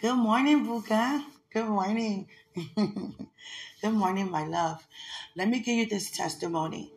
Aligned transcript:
Good 0.00 0.14
morning, 0.14 0.64
Buka. 0.64 1.24
Good 1.52 1.66
morning. 1.66 2.28
Good 2.76 3.92
morning, 3.92 4.30
my 4.30 4.46
love. 4.46 4.86
Let 5.34 5.48
me 5.48 5.58
give 5.58 5.74
you 5.74 5.86
this 5.86 6.12
testimony. 6.12 6.92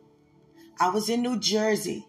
I 0.78 0.88
was 0.90 1.08
in 1.08 1.20
New 1.20 1.40
Jersey 1.40 2.06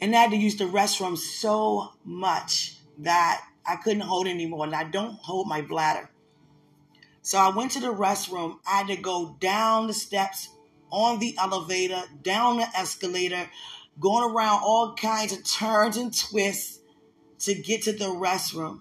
and 0.00 0.12
I 0.16 0.22
had 0.22 0.32
to 0.32 0.36
use 0.36 0.56
the 0.56 0.64
restroom 0.64 1.16
so 1.16 1.92
much 2.04 2.78
that 2.98 3.44
I 3.64 3.76
couldn't 3.76 4.00
hold 4.00 4.26
anymore, 4.26 4.64
and 4.64 4.74
I 4.74 4.82
don't 4.82 5.14
hold 5.20 5.46
my 5.46 5.62
bladder. 5.62 6.10
So 7.22 7.38
I 7.38 7.50
went 7.50 7.70
to 7.72 7.80
the 7.80 7.94
restroom. 7.94 8.58
I 8.66 8.78
had 8.78 8.88
to 8.88 8.96
go 8.96 9.36
down 9.38 9.86
the 9.86 9.94
steps, 9.94 10.48
on 10.90 11.20
the 11.20 11.36
elevator, 11.38 12.02
down 12.22 12.56
the 12.56 12.66
escalator, 12.76 13.48
going 14.00 14.28
around 14.28 14.62
all 14.64 14.96
kinds 14.96 15.32
of 15.32 15.44
turns 15.44 15.96
and 15.96 16.12
twists 16.12 16.80
to 17.40 17.54
get 17.54 17.82
to 17.82 17.92
the 17.92 18.06
restroom. 18.06 18.80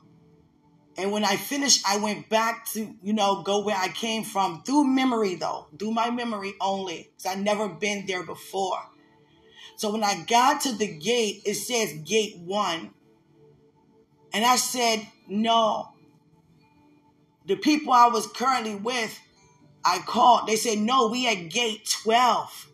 And 0.97 1.11
when 1.11 1.25
I 1.25 1.35
finished, 1.35 1.81
I 1.87 1.97
went 1.97 2.29
back 2.29 2.65
to, 2.71 2.95
you 3.03 3.13
know, 3.13 3.41
go 3.41 3.63
where 3.63 3.75
I 3.75 3.89
came 3.89 4.23
from 4.23 4.63
through 4.63 4.85
memory, 4.85 5.35
though, 5.35 5.67
through 5.77 5.91
my 5.91 6.09
memory 6.09 6.53
only, 6.61 7.09
because 7.11 7.33
I'd 7.33 7.43
never 7.43 7.67
been 7.67 8.05
there 8.05 8.23
before. 8.23 8.79
So 9.75 9.91
when 9.91 10.03
I 10.03 10.23
got 10.25 10.61
to 10.61 10.71
the 10.71 10.87
gate, 10.87 11.41
it 11.45 11.55
says 11.55 11.93
gate 12.05 12.37
one. 12.37 12.91
And 14.33 14.45
I 14.45 14.55
said, 14.55 15.05
no. 15.27 15.89
The 17.45 17.57
people 17.57 17.91
I 17.91 18.07
was 18.07 18.27
currently 18.27 18.75
with, 18.75 19.19
I 19.83 19.99
called. 19.99 20.47
They 20.47 20.55
said, 20.55 20.79
no, 20.79 21.07
we 21.07 21.27
at 21.27 21.49
gate 21.49 21.89
12. 22.03 22.69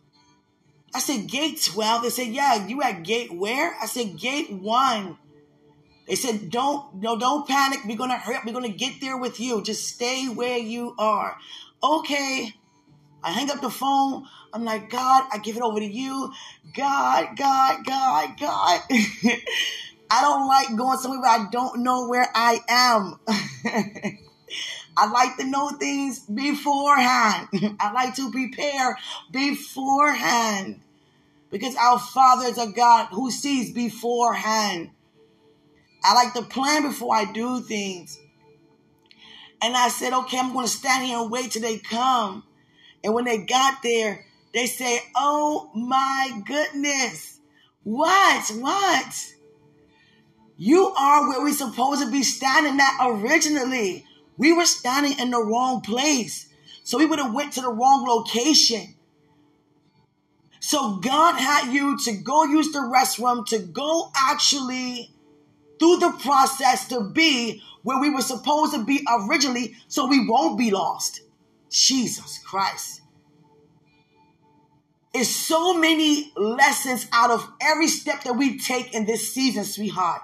I 0.94 1.00
said, 1.00 1.28
gate 1.28 1.62
12? 1.74 2.04
They 2.04 2.10
said, 2.10 2.28
yeah, 2.28 2.68
you 2.68 2.82
at 2.84 3.04
gate 3.04 3.34
where? 3.34 3.76
I 3.82 3.88
said, 3.88 4.18
gate 4.18 4.52
one. 4.52 5.18
They 6.08 6.16
said, 6.16 6.50
don't, 6.50 6.96
no, 6.96 7.18
don't 7.18 7.48
panic. 7.48 7.80
We're 7.86 7.98
going 7.98 8.10
to 8.10 8.16
up. 8.16 8.46
We're 8.46 8.54
going 8.54 8.72
to 8.72 8.78
get 8.78 9.00
there 9.02 9.18
with 9.18 9.40
you. 9.40 9.64
Just 9.64 9.88
stay 9.88 10.28
where 10.28 10.58
you 10.58 10.96
are. 10.98 11.38
Okay. 11.84 12.54
I 13.24 13.32
hang 13.32 13.52
up 13.52 13.62
the 13.62 13.70
phone. 13.70 14.26
I'm 14.54 14.66
like, 14.66 14.90
God, 14.90 15.28
I 15.32 15.38
give 15.38 15.56
it 15.56 15.62
over 15.62 15.80
to 15.80 15.86
you. 15.86 16.34
God, 16.76 17.38
God, 17.38 17.86
God, 17.86 18.40
God. 18.40 18.82
I 20.10 20.22
don't 20.22 20.48
like 20.48 20.76
going 20.76 20.98
somewhere 20.98 21.22
where 21.22 21.30
I 21.30 21.46
don't 21.50 21.84
know 21.84 22.08
where 22.10 22.28
I 22.36 22.60
am. 22.68 23.20
I 24.98 25.10
like 25.10 25.38
to 25.38 25.46
know 25.46 25.70
things 25.70 26.20
beforehand. 26.20 27.48
I 27.80 27.92
like 27.94 28.16
to 28.16 28.30
prepare 28.32 28.98
beforehand. 29.32 30.82
Because 31.50 31.76
our 31.76 32.00
Father 32.00 32.48
is 32.48 32.58
a 32.58 32.72
God 32.72 33.08
who 33.12 33.32
sees 33.32 33.72
beforehand. 33.72 34.92
I 36.04 36.14
like 36.14 36.34
to 36.34 36.42
plan 36.42 36.84
before 36.84 37.16
I 37.16 37.32
do 37.32 37.62
things. 37.62 38.20
And 39.62 39.76
I 39.78 39.90
said, 39.90 40.14
okay, 40.14 40.40
I'm 40.40 40.54
going 40.54 40.66
to 40.66 40.72
stand 40.72 41.06
here 41.06 41.20
and 41.20 41.30
wait 41.30 41.52
till 41.52 41.62
they 41.62 41.78
come. 41.78 42.44
And 43.04 43.14
when 43.14 43.26
they 43.26 43.38
got 43.40 43.84
there, 43.84 44.26
they 44.54 44.66
say, 44.66 45.00
oh 45.16 45.70
my 45.76 46.42
goodness. 46.46 47.40
What? 47.84 48.50
What? 48.50 49.34
You 50.58 50.94
are 50.98 51.28
where 51.28 51.42
we're 51.42 51.54
supposed 51.54 52.04
to 52.04 52.12
be 52.12 52.24
standing 52.24 52.80
at 52.80 53.08
originally. 53.08 54.06
We 54.38 54.54
were 54.54 54.66
standing 54.66 55.20
in 55.20 55.32
the 55.32 55.44
wrong 55.44 55.82
place. 55.82 56.48
So 56.84 56.98
we 56.98 57.06
would 57.06 57.20
have 57.20 57.34
went 57.34 57.54
to 57.54 57.62
the 57.62 57.72
wrong 57.72 58.06
location. 58.08 58.96
So 60.60 60.98
God 60.98 61.40
had 61.40 61.74
you 61.74 61.98
to 62.06 62.12
go 62.14 62.44
use 62.46 62.72
the 62.72 62.80
restroom, 62.80 63.46
to 63.48 63.60
go 63.60 64.12
actually 64.16 65.12
through 65.82 65.98
the 65.98 66.12
process 66.22 66.88
to 66.90 67.02
be 67.02 67.60
where 67.82 68.00
we 68.00 68.12
were 68.12 68.22
supposed 68.22 68.74
to 68.74 68.86
be 68.86 69.04
originally 69.10 69.76
so 69.88 70.06
we 70.06 70.28
won't 70.28 70.56
be 70.56 70.70
lost. 70.70 71.22
Jesus 71.72 72.38
Christ. 72.46 73.02
It's 75.12 75.30
so 75.30 75.74
many 75.74 76.32
lessons 76.38 77.08
out 77.12 77.32
of 77.32 77.52
every 77.60 77.88
step 77.88 78.24
that 78.26 78.38
we 78.38 78.60
take 78.60 78.94
in 78.94 79.08
this 79.08 79.34
season, 79.34 79.64
sweetheart. 79.64 80.22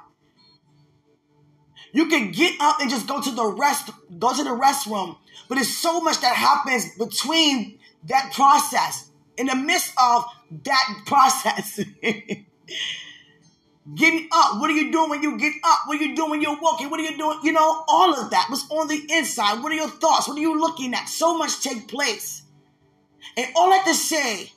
You 1.91 2.07
can 2.07 2.31
get 2.31 2.53
up 2.59 2.79
and 2.79 2.89
just 2.89 3.07
go 3.07 3.19
to 3.19 3.31
the 3.31 3.47
rest, 3.47 3.89
go 4.19 4.35
to 4.35 4.43
the 4.43 4.51
restroom, 4.51 5.17
but 5.49 5.57
it's 5.57 5.75
so 5.75 6.01
much 6.01 6.21
that 6.21 6.35
happens 6.35 6.95
between 6.97 7.79
that 8.03 8.31
process, 8.33 9.09
in 9.37 9.47
the 9.47 9.55
midst 9.55 9.91
of 9.99 10.23
that 10.63 11.01
process. 11.07 11.79
Getting 13.95 14.27
up. 14.33 14.59
What 14.59 14.69
are 14.69 14.73
you 14.73 14.91
doing 14.91 15.09
when 15.09 15.23
you 15.23 15.37
get 15.37 15.53
up? 15.63 15.79
What 15.85 15.99
are 15.99 16.03
you 16.03 16.15
doing 16.15 16.31
when 16.31 16.41
you're 16.41 16.59
walking? 16.59 16.89
What 16.89 16.99
are 16.99 17.03
you 17.03 17.17
doing? 17.17 17.39
You 17.43 17.53
know, 17.53 17.85
all 17.87 18.13
of 18.13 18.31
that 18.31 18.47
was 18.49 18.69
on 18.69 18.87
the 18.87 19.01
inside. 19.09 19.63
What 19.63 19.71
are 19.71 19.75
your 19.75 19.89
thoughts? 19.89 20.27
What 20.27 20.37
are 20.37 20.41
you 20.41 20.59
looking 20.59 20.93
at? 20.93 21.07
So 21.07 21.37
much 21.37 21.61
take 21.61 21.87
place. 21.87 22.43
And 23.37 23.47
all 23.55 23.71
have 23.71 23.85
to 23.85 23.93
say, 23.93 24.51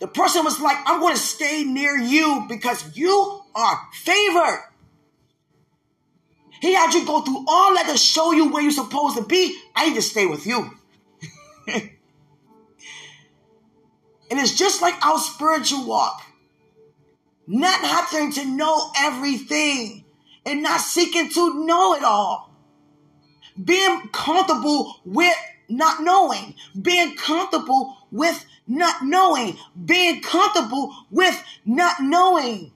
the 0.00 0.08
person 0.08 0.44
was 0.44 0.58
like, 0.60 0.78
I'm 0.86 0.98
going 0.98 1.14
to 1.14 1.20
stay 1.20 1.62
near 1.62 1.96
you 1.96 2.46
because 2.48 2.96
you 2.96 3.42
are 3.54 3.80
favored. 3.92 4.64
He 6.60 6.74
had 6.74 6.92
you 6.92 7.06
go 7.06 7.20
through 7.22 7.44
all 7.46 7.74
that 7.74 7.88
to 7.90 7.96
show 7.96 8.32
you 8.32 8.50
where 8.50 8.62
you're 8.62 8.72
supposed 8.72 9.16
to 9.16 9.24
be. 9.24 9.58
I 9.76 9.88
need 9.88 9.94
to 9.94 10.02
stay 10.02 10.26
with 10.26 10.46
you. 10.46 10.70
and 11.66 11.90
it's 14.30 14.56
just 14.56 14.82
like 14.82 14.94
our 15.04 15.18
spiritual 15.18 15.86
walk. 15.86 16.22
Not 17.52 17.80
having 17.80 18.30
to 18.34 18.44
know 18.44 18.92
everything 18.96 20.04
and 20.46 20.62
not 20.62 20.80
seeking 20.80 21.28
to 21.30 21.64
know 21.66 21.94
it 21.94 22.04
all. 22.04 22.54
Being 23.62 24.08
comfortable 24.12 25.00
with 25.04 25.34
not 25.68 26.00
knowing. 26.00 26.54
Being 26.80 27.16
comfortable 27.16 27.96
with 28.12 28.46
not 28.68 29.02
knowing. 29.04 29.56
Being 29.84 30.22
comfortable 30.22 30.94
with 31.10 31.42
not 31.64 31.96
knowing. 32.00 32.70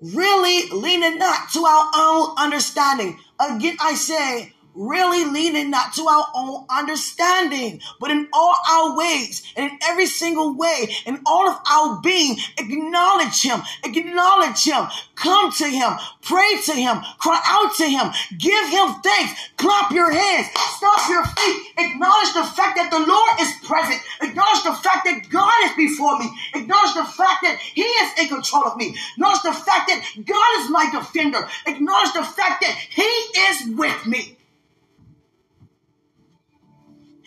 Really 0.00 0.70
leaning 0.70 1.18
not 1.18 1.50
to 1.54 1.64
our 1.64 1.90
own 1.96 2.36
understanding. 2.38 3.18
Again, 3.40 3.78
I 3.80 3.94
say, 3.96 4.52
really 4.76 5.24
leaning 5.24 5.70
not 5.70 5.94
to 5.94 6.06
our 6.06 6.26
own 6.34 6.66
understanding, 6.70 7.80
but 7.98 8.10
in 8.10 8.28
all 8.32 8.54
our 8.70 8.96
ways 8.96 9.42
and 9.56 9.72
in 9.72 9.78
every 9.84 10.06
single 10.06 10.56
way, 10.56 10.88
in 11.06 11.18
all 11.26 11.48
of 11.48 11.58
our 11.70 12.00
being, 12.02 12.36
acknowledge 12.58 13.42
Him, 13.42 13.60
acknowledge 13.84 14.64
Him, 14.64 14.86
come 15.14 15.50
to 15.52 15.66
Him, 15.66 15.92
pray 16.22 16.60
to 16.66 16.72
Him, 16.72 16.98
cry 17.18 17.40
out 17.46 17.74
to 17.76 17.84
Him, 17.84 18.12
give 18.38 18.68
Him 18.68 18.94
thanks, 19.02 19.32
clap 19.56 19.90
your 19.90 20.12
hands, 20.12 20.46
stomp 20.76 21.08
your 21.08 21.24
feet, 21.24 21.66
acknowledge 21.78 22.34
the 22.34 22.44
fact 22.44 22.76
that 22.76 22.90
the 22.90 23.00
Lord 23.00 23.40
is 23.40 23.52
present, 23.64 24.00
acknowledge 24.20 24.62
the 24.62 24.76
fact 24.82 25.06
that 25.06 25.28
God 25.30 25.64
is 25.64 25.76
before 25.76 26.18
me, 26.18 26.30
acknowledge 26.54 26.94
the 26.94 27.04
fact 27.04 27.42
that 27.42 27.58
He 27.58 27.82
is 27.82 28.20
in 28.20 28.28
control 28.28 28.64
of 28.64 28.76
me, 28.76 28.94
acknowledge 29.14 29.42
the 29.42 29.52
fact 29.52 29.88
that 29.88 30.04
God 30.24 30.60
is 30.60 30.70
my 30.70 30.90
defender, 30.92 31.48
acknowledge 31.66 32.12
the 32.12 32.24
fact 32.24 32.62
that 32.62 32.76
He 32.90 33.02
is 33.02 33.76
with 33.76 34.06
me. 34.06 34.35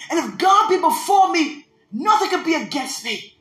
And 0.10 0.20
if 0.20 0.38
God 0.38 0.70
be 0.70 0.78
before 0.78 1.32
me, 1.32 1.68
nothing 1.92 2.30
can 2.30 2.44
be 2.44 2.56
against 2.56 3.04
me. 3.04 3.38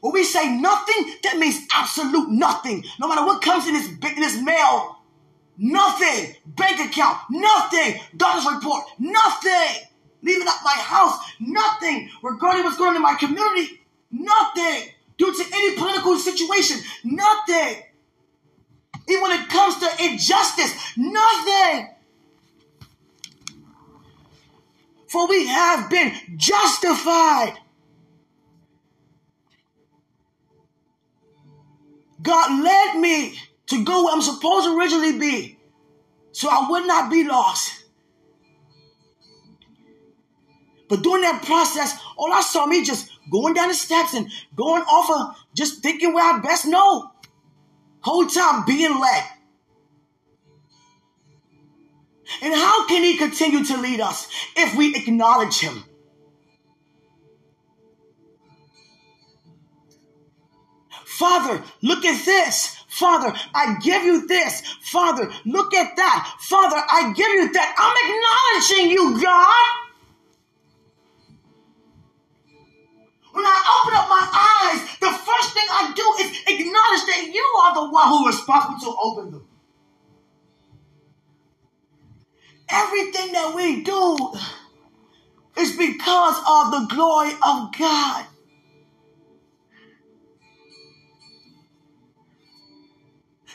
When 0.00 0.12
we 0.12 0.24
say 0.24 0.56
nothing, 0.56 1.14
that 1.22 1.38
means 1.38 1.66
absolute 1.74 2.30
nothing. 2.30 2.84
No 3.00 3.08
matter 3.08 3.26
what 3.26 3.42
comes 3.42 3.66
in 3.66 3.74
this, 3.74 3.88
in 3.88 4.20
this 4.20 4.40
mail, 4.40 4.98
nothing. 5.56 6.34
Bank 6.46 6.80
account, 6.80 7.18
nothing. 7.30 8.00
Doctor's 8.16 8.54
report, 8.54 8.84
nothing. 8.98 9.84
Leaving 10.22 10.48
out 10.48 10.58
my 10.64 10.76
house, 10.76 11.18
nothing. 11.40 12.10
Regarding 12.22 12.64
what's 12.64 12.76
going 12.76 12.90
on 12.90 12.96
in 12.96 13.02
my 13.02 13.14
community, 13.14 13.80
nothing. 14.10 14.90
Due 15.16 15.34
to 15.34 15.44
any 15.52 15.76
political 15.76 16.16
situation, 16.16 16.78
nothing. 17.04 17.82
Even 19.08 19.22
when 19.22 19.40
it 19.40 19.48
comes 19.48 19.78
to 19.78 20.04
injustice, 20.04 20.74
nothing. 20.96 21.88
For 25.08 25.28
we 25.28 25.46
have 25.46 25.90
been 25.90 26.12
justified. 26.36 27.54
God 32.22 32.62
led 32.62 33.00
me 33.00 33.38
to 33.66 33.84
go 33.84 34.04
where 34.04 34.14
I'm 34.14 34.22
supposed 34.22 34.66
to 34.66 34.76
originally 34.76 35.18
be 35.18 35.58
so 36.32 36.48
I 36.48 36.68
would 36.68 36.86
not 36.86 37.10
be 37.10 37.24
lost. 37.24 37.84
But 40.88 41.02
during 41.02 41.22
that 41.22 41.42
process, 41.42 41.98
all 42.16 42.32
I 42.32 42.40
saw 42.40 42.66
me 42.66 42.84
just 42.84 43.10
going 43.30 43.54
down 43.54 43.68
the 43.68 43.74
steps 43.74 44.14
and 44.14 44.30
going 44.56 44.82
off 44.82 45.10
of 45.10 45.36
just 45.54 45.82
thinking 45.82 46.14
where 46.14 46.34
I 46.34 46.38
best 46.38 46.66
know. 46.66 47.12
Whole 48.00 48.26
time 48.26 48.64
being 48.64 48.98
led. 48.98 49.24
And 52.42 52.54
how 52.54 52.86
can 52.86 53.02
he 53.02 53.16
continue 53.16 53.64
to 53.64 53.76
lead 53.78 54.00
us 54.00 54.28
if 54.56 54.76
we 54.76 54.94
acknowledge 54.94 55.58
him? 55.60 55.84
Father, 61.18 61.64
look 61.82 62.04
at 62.04 62.24
this. 62.24 62.76
Father, 62.88 63.34
I 63.54 63.76
give 63.80 64.04
you 64.04 64.26
this. 64.26 64.62
Father, 64.82 65.30
look 65.44 65.74
at 65.74 65.96
that. 65.96 66.34
Father, 66.40 66.76
I 66.76 67.12
give 67.12 67.28
you 67.28 67.52
that. 67.52 67.74
I'm 67.76 67.96
acknowledging 68.06 68.90
you, 68.90 69.22
God. 69.22 69.66
When 73.32 73.44
I 73.44 73.58
open 73.78 73.94
up 73.94 74.08
my 74.08 74.24
eyes, 74.24 74.98
the 74.98 75.10
first 75.10 75.54
thing 75.54 75.66
I 75.70 75.92
do 75.94 76.24
is 76.24 76.38
acknowledge 76.46 77.04
that 77.06 77.30
you 77.32 77.44
are 77.62 77.74
the 77.74 77.92
one 77.92 78.08
who 78.08 78.28
is 78.28 78.36
responsible 78.36 78.80
to 78.80 78.98
open 79.00 79.30
them. 79.32 79.48
Everything 82.70 83.32
that 83.32 83.54
we 83.54 83.82
do 83.82 84.32
is 85.56 85.76
because 85.76 86.36
of 86.46 86.70
the 86.72 86.94
glory 86.94 87.32
of 87.32 87.72
God. 87.78 88.26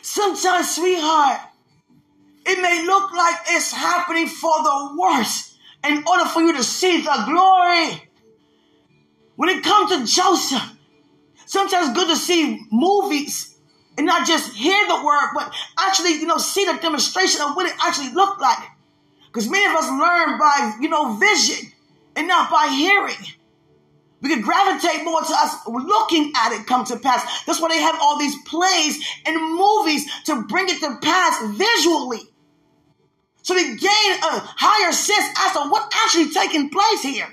Sometimes, 0.01 0.75
sweetheart, 0.75 1.39
it 2.45 2.61
may 2.61 2.85
look 2.85 3.13
like 3.13 3.35
it's 3.49 3.71
happening 3.71 4.27
for 4.27 4.63
the 4.63 4.97
worst 4.99 5.57
in 5.87 6.03
order 6.07 6.25
for 6.25 6.41
you 6.41 6.53
to 6.53 6.63
see 6.63 7.01
the 7.01 7.23
glory. 7.25 8.09
When 9.35 9.49
it 9.49 9.63
comes 9.63 9.91
to 9.91 10.05
Joseph, 10.05 10.61
sometimes 11.45 11.95
good 11.95 12.09
to 12.09 12.15
see 12.15 12.65
movies 12.71 13.55
and 13.97 14.05
not 14.05 14.27
just 14.27 14.53
hear 14.53 14.87
the 14.87 15.03
word, 15.03 15.29
but 15.33 15.53
actually, 15.79 16.13
you 16.13 16.25
know, 16.25 16.37
see 16.37 16.65
the 16.65 16.77
demonstration 16.81 17.41
of 17.41 17.55
what 17.55 17.67
it 17.67 17.75
actually 17.81 18.11
looked 18.11 18.41
like. 18.41 18.57
Because 19.33 19.49
many 19.49 19.65
of 19.65 19.75
us 19.75 19.89
learn 19.89 20.37
by, 20.37 20.77
you 20.79 20.89
know, 20.89 21.15
vision 21.15 21.71
and 22.15 22.27
not 22.27 22.51
by 22.51 22.67
hearing. 22.67 23.17
We 24.21 24.29
can 24.29 24.41
gravitate 24.41 25.03
more 25.03 25.21
to 25.21 25.33
us 25.33 25.55
looking 25.67 26.31
at 26.37 26.53
it 26.53 26.67
come 26.67 26.85
to 26.85 26.97
pass. 26.97 27.43
That's 27.45 27.59
why 27.59 27.69
they 27.69 27.81
have 27.81 27.97
all 27.99 28.19
these 28.19 28.35
plays 28.43 29.03
and 29.25 29.35
movies 29.55 30.05
to 30.25 30.43
bring 30.43 30.69
it 30.69 30.79
to 30.81 30.99
pass 31.01 31.43
visually. 31.57 32.21
So 33.41 33.55
we 33.55 33.63
gain 33.75 34.13
a 34.23 34.39
higher 34.55 34.91
sense 34.91 35.27
as 35.37 35.53
to 35.53 35.69
what 35.69 35.91
actually 36.05 36.31
taking 36.31 36.69
place 36.69 37.01
here. 37.01 37.27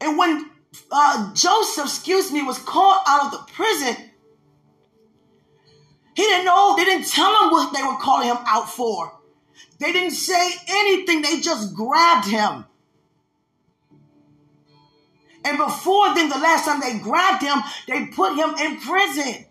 And 0.00 0.16
when 0.16 0.48
uh, 0.92 1.34
Joseph, 1.34 1.86
excuse 1.86 2.30
me, 2.30 2.42
was 2.42 2.58
called 2.58 3.00
out 3.06 3.26
of 3.26 3.32
the 3.32 3.52
prison, 3.52 3.96
he 6.14 6.22
didn't 6.22 6.46
know, 6.46 6.76
they 6.76 6.84
didn't 6.84 7.08
tell 7.08 7.44
him 7.44 7.50
what 7.50 7.74
they 7.74 7.82
were 7.82 7.98
calling 7.98 8.28
him 8.28 8.38
out 8.46 8.70
for. 8.70 9.13
They 9.78 9.92
didn't 9.92 10.12
say 10.12 10.52
anything, 10.68 11.22
they 11.22 11.40
just 11.40 11.74
grabbed 11.74 12.26
him. 12.28 12.64
And 15.44 15.58
before 15.58 16.14
then, 16.14 16.30
the 16.30 16.38
last 16.38 16.64
time 16.64 16.80
they 16.80 16.98
grabbed 16.98 17.42
him, 17.42 17.58
they 17.86 18.06
put 18.06 18.34
him 18.34 18.54
in 18.58 18.80
prison. 18.80 19.44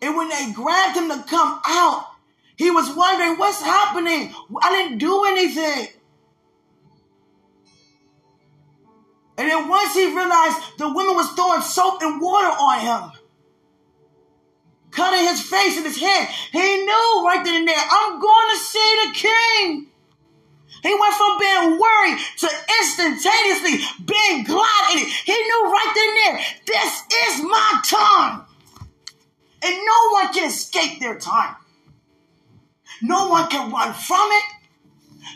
And 0.00 0.16
when 0.16 0.28
they 0.28 0.52
grabbed 0.52 0.96
him 0.96 1.08
to 1.08 1.24
come 1.28 1.60
out, 1.66 2.06
he 2.56 2.70
was 2.70 2.94
wondering, 2.94 3.38
what's 3.38 3.60
happening? 3.60 4.32
I 4.62 4.70
didn't 4.70 4.98
do 4.98 5.24
anything. 5.24 5.88
And 9.38 9.48
then 9.48 9.68
once 9.68 9.94
he 9.94 10.06
realized 10.06 10.78
the 10.78 10.88
woman 10.88 11.14
was 11.14 11.30
throwing 11.32 11.62
soap 11.62 12.02
and 12.02 12.20
water 12.20 12.48
on 12.48 12.80
him, 12.80 13.12
cutting 14.90 15.28
his 15.28 15.40
face 15.40 15.76
and 15.76 15.86
his 15.86 16.00
head, 16.00 16.28
he 16.50 16.58
knew 16.58 17.22
right 17.24 17.40
then 17.44 17.60
and 17.60 17.68
there, 17.68 17.76
I'm 17.78 18.20
going 18.20 18.50
to 18.50 18.56
see 18.56 19.06
the 19.06 19.14
king. 19.14 19.86
He 20.82 20.94
went 20.94 21.14
from 21.14 21.38
being 21.38 21.78
worried 21.78 22.18
to 22.38 22.48
instantaneously 22.80 23.78
being 24.04 24.42
glad 24.42 24.92
in 24.92 24.98
it. 24.98 25.08
He 25.24 25.32
knew 25.32 25.70
right 25.70 25.92
then 25.94 26.08
and 26.08 26.38
there, 26.38 26.46
this 26.66 27.02
is 27.28 27.42
my 27.44 27.80
time. 27.84 28.44
And 29.62 29.74
no 29.74 30.10
one 30.10 30.32
can 30.32 30.48
escape 30.48 30.98
their 30.98 31.18
time. 31.18 31.54
No 33.02 33.28
one 33.28 33.48
can 33.48 33.70
run 33.70 33.94
from 33.94 34.28
it. 34.32 34.44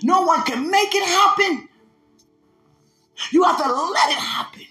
No 0.03 0.23
one 0.23 0.43
can 0.43 0.71
make 0.71 0.93
it 0.93 1.05
happen. 1.05 1.69
You 3.31 3.45
have 3.45 3.57
to 3.59 3.73
let 3.73 4.11
it 4.11 4.19
happen. 4.19 4.63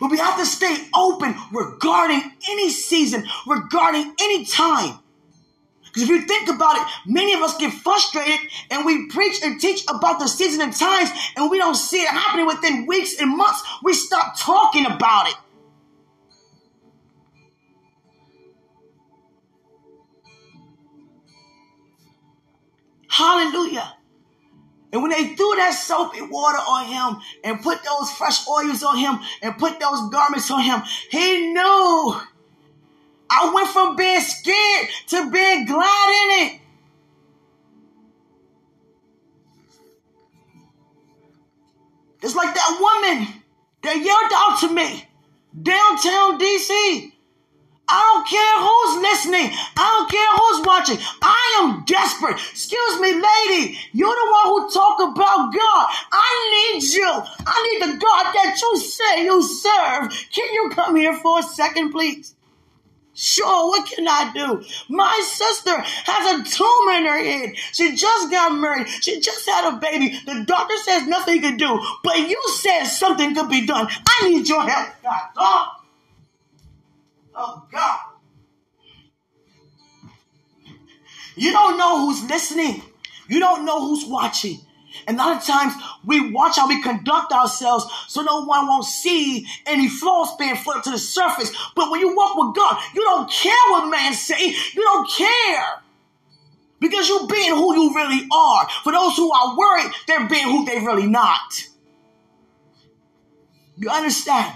But 0.00 0.10
we 0.10 0.18
have 0.18 0.38
to 0.38 0.46
stay 0.46 0.76
open 0.94 1.34
regarding 1.52 2.22
any 2.50 2.70
season, 2.70 3.24
regarding 3.46 4.14
any 4.20 4.44
time. 4.44 4.98
Because 5.84 6.02
if 6.02 6.08
you 6.10 6.22
think 6.26 6.50
about 6.50 6.76
it, 6.76 6.86
many 7.06 7.32
of 7.32 7.40
us 7.40 7.56
get 7.56 7.72
frustrated 7.72 8.38
and 8.70 8.84
we 8.84 9.08
preach 9.08 9.42
and 9.42 9.58
teach 9.58 9.82
about 9.88 10.18
the 10.18 10.26
season 10.26 10.60
and 10.60 10.76
times 10.76 11.08
and 11.36 11.50
we 11.50 11.56
don't 11.56 11.74
see 11.74 12.02
it 12.02 12.08
happening 12.08 12.46
within 12.46 12.84
weeks 12.86 13.18
and 13.18 13.34
months. 13.34 13.62
We 13.82 13.94
stop 13.94 14.38
talking 14.38 14.84
about 14.84 15.28
it. 15.28 15.34
Hallelujah. 23.08 23.95
And 24.92 25.02
when 25.02 25.10
they 25.10 25.34
threw 25.34 25.54
that 25.56 25.72
soapy 25.74 26.22
water 26.22 26.58
on 26.58 26.86
him 26.86 27.20
and 27.44 27.62
put 27.62 27.82
those 27.82 28.10
fresh 28.12 28.46
oils 28.48 28.82
on 28.82 28.96
him 28.98 29.18
and 29.42 29.58
put 29.58 29.80
those 29.80 30.08
garments 30.10 30.50
on 30.50 30.62
him, 30.62 30.82
he 31.10 31.52
knew. 31.52 32.20
I 33.28 33.52
went 33.52 33.68
from 33.68 33.96
being 33.96 34.20
scared 34.20 34.88
to 35.08 35.30
being 35.30 35.66
glad 35.66 36.08
in 36.10 36.46
it. 36.46 36.60
It's 42.22 42.34
like 42.34 42.54
that 42.54 42.78
woman 42.80 43.42
that 43.82 43.96
yelled 43.96 44.32
out 44.34 44.60
to 44.60 44.74
me 44.74 45.06
downtown 45.62 46.38
DC. 46.38 47.12
I 47.88 48.02
don't 48.02 48.26
care 48.26 48.56
who's 48.66 49.02
listening. 49.02 49.56
I 49.76 49.86
don't 49.94 50.10
care 50.10 50.32
who's 50.34 50.66
watching. 50.66 50.98
I 51.22 51.60
am 51.62 51.84
desperate. 51.84 52.34
Excuse 52.34 53.00
me, 53.00 53.14
lady. 53.14 53.78
You're 53.92 54.14
the 54.14 54.30
one 54.32 54.46
who 54.46 54.70
talk 54.70 54.98
about 55.00 55.54
God. 55.54 55.86
I 56.10 56.72
need 56.74 56.82
you. 56.82 57.06
I 57.46 57.78
need 57.80 57.82
the 57.82 57.98
God 57.98 58.32
that 58.34 58.58
you 58.60 58.76
say 58.78 59.24
you 59.24 59.42
serve. 59.42 60.12
Can 60.32 60.52
you 60.52 60.70
come 60.74 60.96
here 60.96 61.14
for 61.14 61.38
a 61.38 61.42
second, 61.42 61.92
please? 61.92 62.34
Sure, 63.18 63.68
what 63.68 63.88
can 63.88 64.06
I 64.06 64.30
do? 64.34 64.62
My 64.90 65.22
sister 65.24 65.74
has 65.80 66.40
a 66.40 66.44
tumor 66.44 66.92
in 66.98 67.06
her 67.06 67.24
head. 67.24 67.56
She 67.72 67.96
just 67.96 68.30
got 68.30 68.54
married. 68.54 68.88
She 68.88 69.20
just 69.20 69.48
had 69.48 69.72
a 69.72 69.78
baby. 69.78 70.18
The 70.26 70.44
doctor 70.46 70.76
says 70.84 71.06
nothing 71.06 71.40
can 71.40 71.56
do, 71.56 71.80
but 72.04 72.18
you 72.18 72.42
said 72.56 72.84
something 72.84 73.34
could 73.34 73.48
be 73.48 73.64
done. 73.64 73.88
I 74.06 74.28
need 74.28 74.46
your 74.46 74.60
help. 74.68 74.88
God, 75.02 75.68
Oh 77.36 77.66
God. 77.70 77.98
You 81.36 81.52
don't 81.52 81.76
know 81.76 82.06
who's 82.06 82.24
listening. 82.24 82.82
You 83.28 83.40
don't 83.40 83.66
know 83.66 83.86
who's 83.86 84.06
watching. 84.06 84.58
And 85.06 85.18
a 85.18 85.20
lot 85.20 85.36
of 85.36 85.44
times 85.44 85.74
we 86.04 86.30
watch 86.30 86.56
how 86.56 86.66
we 86.66 86.82
conduct 86.82 87.30
ourselves 87.32 87.84
so 88.08 88.22
no 88.22 88.44
one 88.44 88.66
won't 88.66 88.86
see 88.86 89.46
any 89.66 89.88
flaws 89.88 90.34
being 90.38 90.56
floated 90.56 90.84
to 90.84 90.90
the 90.92 90.98
surface. 90.98 91.52
But 91.74 91.90
when 91.90 92.00
you 92.00 92.16
walk 92.16 92.36
with 92.36 92.56
God, 92.56 92.78
you 92.94 93.02
don't 93.02 93.30
care 93.30 93.54
what 93.68 93.90
man 93.90 94.14
say. 94.14 94.46
You 94.46 94.82
don't 94.82 95.10
care. 95.10 95.82
Because 96.80 97.08
you're 97.08 97.26
being 97.26 97.52
who 97.52 97.74
you 97.74 97.94
really 97.94 98.26
are. 98.32 98.68
For 98.82 98.92
those 98.92 99.16
who 99.16 99.30
are 99.30 99.56
worried, 99.56 99.92
they're 100.06 100.28
being 100.28 100.44
who 100.44 100.64
they 100.64 100.78
really 100.78 101.06
not. 101.06 101.66
You 103.76 103.90
understand? 103.90 104.54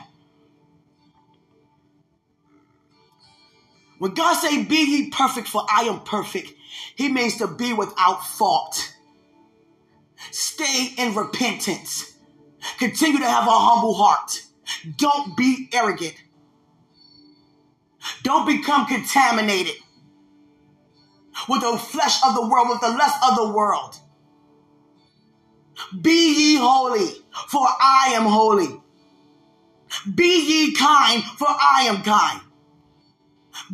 When 4.00 4.14
God 4.14 4.32
say, 4.32 4.64
be 4.64 4.76
ye 4.76 5.10
perfect 5.10 5.46
for 5.46 5.62
I 5.68 5.82
am 5.82 6.00
perfect, 6.00 6.54
he 6.96 7.10
means 7.10 7.36
to 7.36 7.46
be 7.46 7.74
without 7.74 8.26
fault. 8.26 8.94
Stay 10.30 10.94
in 10.96 11.14
repentance. 11.14 12.16
Continue 12.78 13.18
to 13.18 13.28
have 13.28 13.46
a 13.46 13.50
humble 13.50 13.92
heart. 13.92 14.40
Don't 14.96 15.36
be 15.36 15.68
arrogant. 15.74 16.14
Don't 18.22 18.46
become 18.46 18.86
contaminated 18.86 19.74
with 21.46 21.60
the 21.60 21.76
flesh 21.76 22.20
of 22.26 22.34
the 22.34 22.48
world, 22.48 22.70
with 22.70 22.80
the 22.80 22.88
lust 22.88 23.22
of 23.22 23.36
the 23.36 23.52
world. 23.52 23.96
Be 26.00 26.54
ye 26.54 26.56
holy, 26.56 27.06
for 27.48 27.68
I 27.68 28.12
am 28.14 28.24
holy. 28.24 28.80
Be 30.14 30.24
ye 30.24 30.74
kind, 30.74 31.22
for 31.22 31.48
I 31.48 31.82
am 31.82 32.02
kind. 32.02 32.40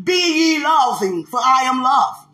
Be 0.02 0.12
ye 0.12 0.62
loving, 0.62 1.26
for 1.26 1.40
I 1.42 1.64
am 1.64 1.82
love. 1.82 2.26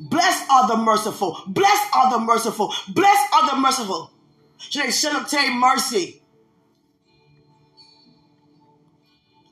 Blessed 0.00 0.50
are 0.50 0.68
the 0.68 0.76
merciful. 0.76 1.42
Blessed 1.48 1.94
are 1.94 2.10
the 2.12 2.18
merciful. 2.20 2.72
Blessed 2.88 3.34
are 3.34 3.50
the 3.50 3.60
merciful. 3.60 4.12
Should 4.58 4.84
they 4.84 4.90
should 4.90 5.16
obtain 5.16 5.58
mercy. 5.58 6.22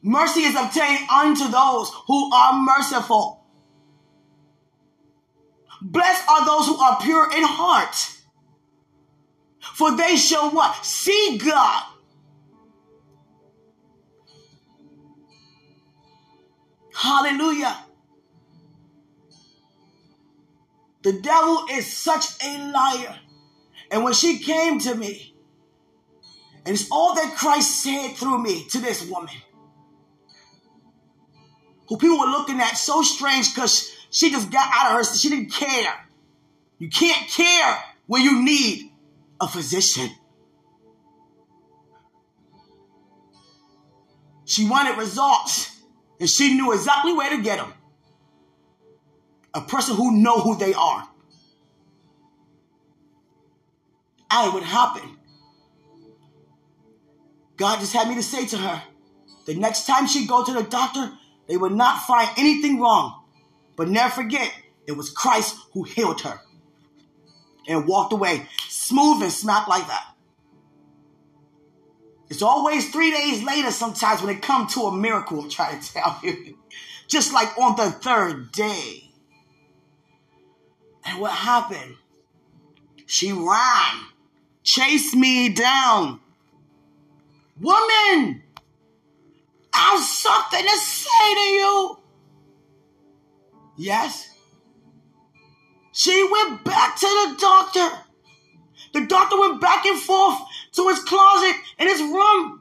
Mercy 0.03 0.43
is 0.43 0.55
obtained 0.55 1.09
unto 1.11 1.49
those 1.49 1.91
who 2.07 2.33
are 2.33 2.63
merciful. 2.63 3.45
Blessed 5.83 6.29
are 6.29 6.47
those 6.47 6.67
who 6.67 6.77
are 6.77 7.01
pure 7.01 7.31
in 7.37 7.43
heart, 7.43 7.95
for 9.61 9.97
they 9.97 10.17
shall 10.17 10.51
what? 10.51 10.85
See 10.85 11.39
God. 11.39 11.83
Hallelujah. 17.07 17.77
The 21.03 21.13
devil 21.13 21.67
is 21.71 21.87
such 21.87 22.25
a 22.45 22.73
liar. 22.73 23.17
And 23.93 24.03
when 24.03 24.13
she 24.13 24.39
came 24.39 24.81
to 24.81 24.95
me, 24.95 25.35
and 26.65 26.75
it's 26.75 26.91
all 26.91 27.15
that 27.15 27.37
Christ 27.37 27.81
said 27.81 28.17
through 28.17 28.43
me 28.43 28.65
to 28.71 28.81
this 28.81 29.09
woman, 29.09 29.37
who 31.89 31.97
people 31.97 32.19
were 32.19 32.27
looking 32.27 32.61
at 32.61 32.77
so 32.77 33.03
strange 33.03 33.55
because 33.55 33.95
she 34.11 34.33
just 34.33 34.51
got 34.51 34.69
out 34.75 34.91
of 34.91 35.07
her, 35.07 35.15
she 35.15 35.29
didn't 35.29 35.53
care. 35.53 35.95
You 36.79 36.89
can't 36.89 37.31
care 37.31 37.79
when 38.07 38.23
you 38.23 38.43
need 38.43 38.91
a 39.41 39.47
physician. 39.47 40.11
She 44.45 44.69
wanted 44.69 44.99
results, 44.99 45.76
and 46.19 46.29
she 46.29 46.55
knew 46.55 46.73
exactly 46.73 47.13
where 47.13 47.31
to 47.31 47.43
get 47.43 47.59
them. 47.59 47.73
A 49.55 49.61
person 49.61 49.97
who 49.97 50.13
know 50.13 50.41
who 50.41 50.57
they 50.57 50.75
are. 50.75 51.09
It 54.31 54.53
would 54.53 54.63
happen. 54.63 55.17
God 57.57 57.81
just 57.81 57.93
had 57.95 58.09
me 58.09 58.15
to 58.17 58.23
say 58.23 58.47
to 58.47 58.59
her, 58.59 58.83
the 59.47 59.55
next 59.55 59.87
time 59.87 60.07
she 60.07 60.27
go 60.27 60.45
to 60.45 60.53
the 60.53 60.63
doctor, 60.63 61.11
they 61.49 61.57
would 61.57 61.73
not 61.73 62.03
find 62.03 62.29
anything 62.37 62.81
wrong. 62.81 63.25
But 63.77 63.89
never 63.89 64.11
forget, 64.11 64.53
it 64.87 64.93
was 64.93 65.11
Christ 65.11 65.57
who 65.73 65.85
healed 65.85 66.21
her. 66.23 66.41
And 67.69 67.87
walked 67.87 68.13
away 68.13 68.47
smooth 68.69 69.23
and 69.23 69.33
smack 69.33 69.69
like 69.69 69.87
that. 69.89 70.16
It's 72.29 72.43
always 72.43 72.91
three 72.91 73.11
days 73.11 73.43
later 73.43 73.71
sometimes 73.71 74.23
when 74.23 74.35
it 74.35 74.43
comes 74.43 74.75
to 74.75 74.83
a 74.83 74.97
miracle, 74.97 75.41
I'm 75.41 75.51
trying 75.51 75.81
to 75.81 75.93
tell 75.93 76.19
you. 76.23 76.59
Just 77.09 77.33
like 77.33 77.57
on 77.57 77.77
the 77.77 77.91
third 77.91 78.51
day. 78.51 79.11
And 81.05 81.21
what 81.21 81.31
happened? 81.31 81.95
She 83.07 83.31
ran, 83.31 84.07
chased 84.65 85.15
me 85.15 85.49
down. 85.49 86.19
Woman, 87.61 88.43
I 89.73 89.91
have 89.91 90.01
something 90.01 90.63
to 90.63 90.79
say 90.79 91.35
to 91.35 91.41
you. 91.41 91.99
Yes. 93.77 94.31
She 95.93 96.29
went 96.31 96.65
back 96.65 96.99
to 96.99 97.07
the 97.07 97.37
doctor. 97.39 97.89
The 98.93 99.07
doctor 99.07 99.39
went 99.39 99.61
back 99.61 99.87
and 99.87 99.99
forth 99.99 100.39
to 100.77 100.89
his 100.89 101.01
closet 101.01 101.57
in 101.79 101.89
his 101.89 102.01
room, 102.01 102.61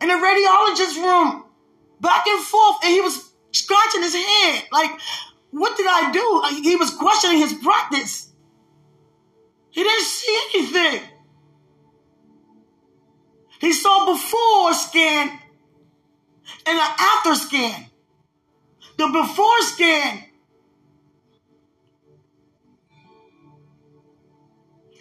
in 0.00 0.08
the 0.08 0.14
radiologist's 0.14 0.96
room, 0.96 1.44
back 2.00 2.26
and 2.26 2.44
forth, 2.44 2.76
and 2.84 2.92
he 2.92 3.00
was 3.00 3.32
scratching 3.52 4.02
his 4.02 4.14
head. 4.14 4.64
Like, 4.72 4.90
what 5.50 5.76
did 5.76 5.86
I 5.88 6.10
do? 6.12 6.62
He 6.62 6.76
was 6.76 6.90
questioning 6.90 7.38
his 7.38 7.54
practice. 7.54 8.32
He 9.70 9.82
didn't 9.82 10.04
see 10.04 10.40
anything. 10.54 11.02
He 13.60 13.72
saw 13.72 14.12
before 14.12 14.72
scan 14.74 15.38
and 16.66 16.78
an 16.78 16.94
after 16.98 17.34
scan. 17.34 17.86
The 18.96 19.06
before 19.08 19.62
scan 19.62 20.24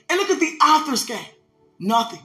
and 0.10 0.20
look 0.20 0.30
at 0.30 0.40
the 0.40 0.58
after 0.62 0.96
scan. 0.96 1.26
Nothing. 1.80 2.22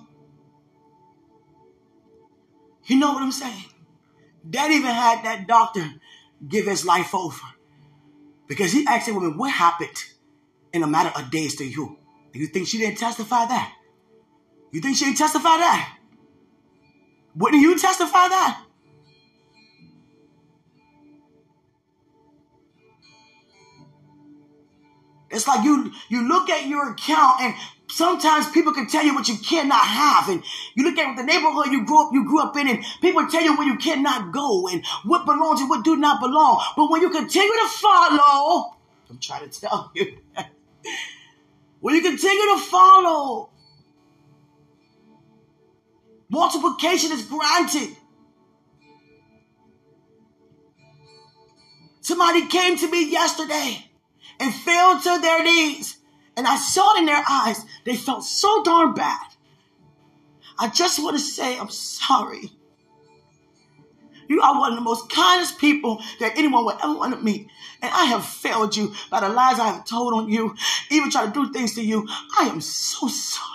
You 2.85 2.99
know 2.99 3.12
what 3.12 3.23
I'm 3.23 3.32
saying? 3.32 3.64
Dad 4.49 4.71
even 4.71 4.90
had 4.90 5.25
that 5.25 5.47
doctor 5.47 5.85
give 6.47 6.66
his 6.66 6.85
life 6.85 7.14
over. 7.14 7.47
Because 8.49 8.73
he 8.73 8.85
asked 8.87 9.06
the 9.06 9.14
woman, 9.14 9.37
what 9.38 9.52
happened 9.52 10.04
in 10.73 10.82
a 10.82 10.87
matter 10.87 11.12
of 11.18 11.30
days 11.30 11.56
to 11.56 11.64
you? 11.64 11.99
Do 12.32 12.38
you 12.38 12.47
think 12.47 12.66
she 12.66 12.78
didn't 12.78 12.99
testify 12.99 13.47
that? 13.47 13.75
You 14.73 14.80
think 14.80 14.97
she 14.97 15.04
didn't 15.04 15.18
testify 15.18 15.59
that? 15.59 15.99
Wouldn't 17.37 17.62
you 17.62 17.78
testify 17.78 18.28
that? 18.28 18.64
It's 25.30 25.49
like 25.49 25.64
you 25.64 25.90
you 26.11 26.28
look 26.28 26.50
at 26.50 26.66
your 26.66 26.92
account 26.92 27.40
and 27.40 27.54
sometimes 27.92 28.49
people 28.50 28.72
can 28.72 28.87
tell 28.87 29.04
you 29.04 29.14
what 29.14 29.28
you 29.28 29.37
cannot 29.37 29.84
have. 29.84 30.28
And 30.28 30.42
you 30.75 30.84
look 30.84 30.99
at 30.99 31.16
the 31.16 31.22
neighborhood 31.22 31.66
you 31.66 31.84
grew 31.84 32.06
up, 32.06 32.12
you 32.12 32.25
grew 32.25 32.40
up 32.40 32.56
in, 32.56 32.68
and 32.68 32.84
people 33.00 33.26
tell 33.28 33.42
you 33.42 33.56
where 33.56 33.66
you 33.66 33.76
cannot 33.76 34.32
go 34.32 34.68
and 34.68 34.84
what 35.04 35.26
belongs 35.26 35.61
and 35.61 35.68
what 35.68 35.84
do 35.84 35.96
not 35.96 36.20
belong. 36.20 36.62
But 36.76 36.90
when 36.90 37.02
you 37.02 37.11
continue 37.11 37.52
to 37.52 37.68
follow, 37.68 38.76
I'm 39.11 39.18
trying 39.18 39.49
to 39.49 39.61
tell 39.61 39.92
you, 39.94 40.18
when 41.80 41.94
you 41.94 42.02
continue 42.02 42.54
to 42.54 42.58
follow, 42.58 43.50
multiplication 46.30 47.12
is 47.12 47.25
granted. 47.26 47.96
Somebody 52.00 52.49
came 52.49 52.76
to 52.78 52.90
me 52.90 53.11
yesterday 53.12 53.87
and 54.40 54.52
fell 54.52 55.00
to 55.00 55.20
their 55.20 55.44
knees. 55.44 55.99
And 56.37 56.47
I 56.47 56.57
saw 56.57 56.95
it 56.95 57.01
in 57.01 57.07
their 57.07 57.23
eyes. 57.29 57.65
They 57.85 57.97
felt 57.97 58.25
so 58.25 58.62
darn 58.62 58.95
bad. 58.95 59.27
I 60.59 60.69
just 60.69 61.03
want 61.03 61.17
to 61.17 61.23
say, 61.23 61.59
I'm 61.59 61.71
sorry. 61.71 62.53
You 64.29 64.41
are 64.41 64.59
one 64.59 64.73
of 64.73 64.77
the 64.77 64.83
most 64.83 65.11
kindest 65.11 65.59
people 65.59 66.01
that 66.21 66.33
anyone 66.37 66.65
would 66.65 66.77
ever 66.83 66.95
want 66.95 67.15
to 67.15 67.21
meet. 67.21 67.49
And 67.83 67.93
I 67.93 68.05
have 68.07 68.25
failed 68.25 68.77
you 68.77 68.95
by 69.11 69.21
the 69.21 69.29
lies 69.29 69.59
I 69.59 69.73
have 69.73 69.85
told 69.85 70.15
on 70.15 70.29
you, 70.29 70.55
even 70.91 71.11
try 71.11 71.27
to 71.27 71.33
do 71.33 71.53
things 71.53 71.75
to 71.75 71.83
you. 71.83 72.09
I 72.39 72.47
am 72.47 72.61
so 72.61 73.09
sorry. 73.09 73.49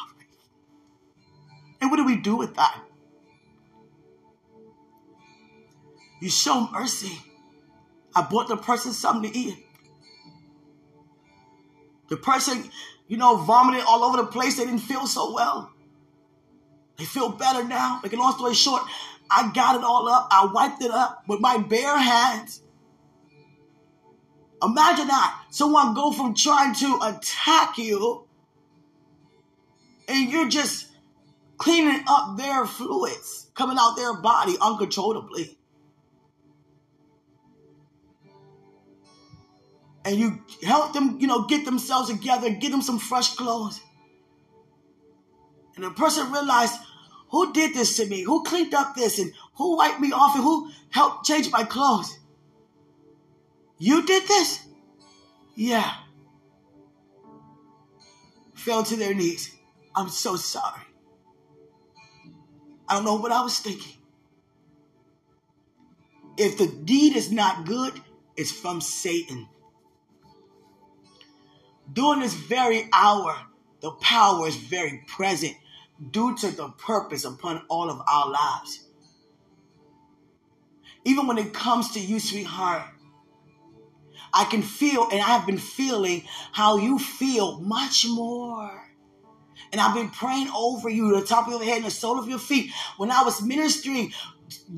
And 1.82 1.90
what 1.90 1.98
do 1.98 2.06
we 2.06 2.18
do 2.18 2.36
with 2.36 2.56
that? 2.56 2.82
You 6.20 6.30
show 6.30 6.68
mercy. 6.72 7.22
I 8.16 8.24
bought 8.24 8.48
the 8.48 8.58
person 8.58 8.92
something 8.92 9.32
to 9.32 9.38
eat. 9.38 9.67
The 12.10 12.18
person, 12.18 12.70
you 13.08 13.18
know, 13.18 13.38
vomited 13.38 13.84
all 13.88 14.04
over 14.04 14.18
the 14.18 14.28
place. 14.28 14.58
They 14.58 14.66
didn't 14.66 14.80
feel 14.80 15.08
so 15.08 15.34
well. 15.34 15.72
They 16.98 17.06
feel 17.06 17.30
better 17.30 17.64
now. 17.64 18.00
Make 18.04 18.14
a 18.14 18.16
long 18.16 18.34
story 18.34 18.54
short, 18.54 18.84
I 19.30 19.52
got 19.52 19.76
it 19.76 19.84
all 19.84 20.08
up. 20.08 20.28
I 20.32 20.50
wiped 20.52 20.82
it 20.82 20.92
up 20.92 21.24
with 21.28 21.40
my 21.40 21.58
bare 21.58 21.98
hands. 21.98 22.62
Imagine 24.64 25.08
that. 25.08 25.44
Someone 25.52 25.94
go 25.94 26.12
from 26.12 26.34
trying 26.34 26.74
to 26.76 27.00
attack 27.04 27.78
you 27.78 28.28
and 30.08 30.32
you're 30.32 30.48
just 30.48 30.88
cleaning 31.58 32.04
up 32.08 32.38
their 32.38 32.66
fluids 32.66 33.50
coming 33.54 33.78
out 33.80 33.96
their 33.96 34.14
body 34.14 34.56
uncontrollably. 34.62 35.58
And 40.08 40.16
you 40.16 40.42
help 40.64 40.94
them, 40.94 41.18
you 41.20 41.28
know, 41.28 41.44
get 41.44 41.66
themselves 41.66 42.10
together, 42.10 42.50
get 42.50 42.72
them 42.72 42.82
some 42.82 42.98
fresh 42.98 43.36
clothes. 43.36 43.82
And 45.76 45.84
the 45.84 45.92
person 45.92 46.32
realized, 46.32 46.80
who 47.30 47.52
did 47.52 47.74
this 47.74 47.98
to 47.98 48.06
me? 48.06 48.22
Who 48.22 48.42
cleaned 48.44 48.74
up 48.74 48.96
this? 48.96 49.20
And 49.20 49.34
who 49.58 49.76
wiped 49.76 50.00
me 50.00 50.14
off? 50.14 50.36
And 50.36 50.46
who 50.46 50.72
helped 50.92 51.26
change 51.26 51.52
my 51.52 51.66
clothes? 51.66 52.18
You 53.80 54.06
did 54.06 54.26
this? 54.30 54.66
Yeah. 55.56 55.94
Fell 58.56 58.84
to 58.84 58.96
their 58.96 59.14
knees. 59.14 59.54
I'm 59.94 60.08
so 60.08 60.38
sorry. 60.38 60.84
I 62.88 62.96
don't 62.96 63.04
know 63.04 63.16
what 63.16 63.34
I 63.34 63.42
was 63.42 63.60
thinking. 63.60 63.98
If 66.38 66.58
the 66.58 66.68
deed 66.68 67.18
is 67.18 67.30
not 67.30 67.66
good, 67.66 68.00
it's 68.38 68.54
from 68.54 68.80
Satan. 68.80 69.50
During 71.91 72.22
this 72.22 72.34
very 72.34 72.89
hour, 72.91 73.38
the 73.82 73.91
power 73.91 74.48
is 74.48 74.56
very 74.56 75.03
present 75.08 75.56
due 76.12 76.36
to 76.38 76.51
the 76.51 76.70
purpose 76.70 77.25
upon 77.25 77.63
all 77.70 77.89
of 77.89 78.01
our 78.08 78.29
lives. 78.29 78.86
Even 81.06 81.27
when 81.27 81.38
it 81.38 81.53
comes 81.53 81.91
to 81.91 82.00
you, 82.00 82.20
sweetheart, 82.20 82.84
I 84.34 84.44
can 84.46 84.62
feel, 84.62 85.08
and 85.12 85.22
I've 85.22 85.46
been 85.46 85.58
feeling 85.58 86.24
how 86.51 86.77
you 86.77 87.00
feel 87.00 87.60
much 87.62 88.06
more. 88.08 88.84
And 89.72 89.82
I've 89.82 89.96
been 89.96 90.10
praying 90.10 90.50
over 90.50 90.89
you, 90.89 91.20
the 91.20 91.25
top 91.25 91.48
of 91.48 91.53
your 91.53 91.63
head 91.63 91.77
and 91.77 91.86
the 91.86 91.91
sole 91.91 92.20
of 92.20 92.27
your 92.27 92.39
feet. 92.39 92.72
When 92.98 93.10
I 93.10 93.24
was 93.24 93.41
ministering, 93.41 94.13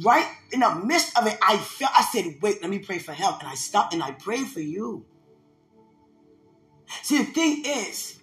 right 0.03 0.27
in 0.51 0.61
the 0.61 0.75
midst 0.75 1.17
of 1.17 1.27
it, 1.27 1.37
I 1.41 1.57
felt, 1.57 1.91
I 1.97 2.03
said, 2.03 2.37
wait, 2.41 2.61
let 2.61 2.69
me 2.69 2.79
pray 2.79 2.99
for 2.99 3.13
help. 3.13 3.39
And 3.39 3.49
I 3.49 3.55
stopped 3.55 3.93
and 3.93 4.01
I 4.01 4.11
prayed 4.11 4.47
for 4.47 4.61
you. 4.61 5.05
See, 7.03 7.19
the 7.19 7.31
thing 7.31 7.63
is, 7.65 8.19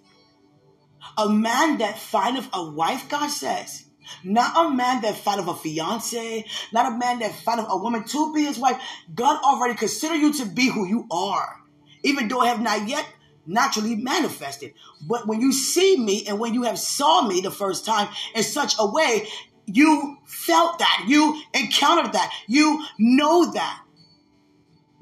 a 1.18 1.28
man 1.28 1.78
that 1.78 1.98
findeth 1.98 2.48
a 2.52 2.70
wife, 2.70 3.08
God 3.08 3.28
says, 3.28 3.84
not 4.22 4.66
a 4.66 4.70
man 4.70 5.02
that 5.02 5.16
findeth 5.16 5.48
a 5.48 5.54
fiance, 5.54 6.44
not 6.72 6.92
a 6.92 6.96
man 6.96 7.18
that 7.20 7.34
findeth 7.34 7.66
a 7.68 7.76
woman 7.76 8.04
to 8.04 8.32
be 8.34 8.44
his 8.44 8.58
wife. 8.58 8.80
God 9.14 9.42
already 9.42 9.74
consider 9.74 10.14
you 10.14 10.32
to 10.34 10.46
be 10.46 10.68
who 10.68 10.86
you 10.86 11.06
are, 11.10 11.56
even 12.04 12.28
though 12.28 12.40
I 12.40 12.48
have 12.48 12.60
not 12.60 12.88
yet 12.88 13.06
naturally 13.46 13.96
manifested. 13.96 14.74
But 15.08 15.26
when 15.26 15.40
you 15.40 15.52
see 15.52 15.96
me 15.96 16.26
and 16.26 16.38
when 16.38 16.54
you 16.54 16.64
have 16.64 16.78
saw 16.78 17.26
me 17.26 17.40
the 17.40 17.50
first 17.50 17.84
time 17.84 18.08
in 18.34 18.42
such 18.42 18.74
a 18.78 18.90
way, 18.90 19.26
you 19.66 20.16
felt 20.26 20.78
that, 20.78 21.04
you 21.08 21.40
encountered 21.54 22.12
that, 22.12 22.32
you 22.46 22.84
know 22.98 23.50
that. 23.52 23.82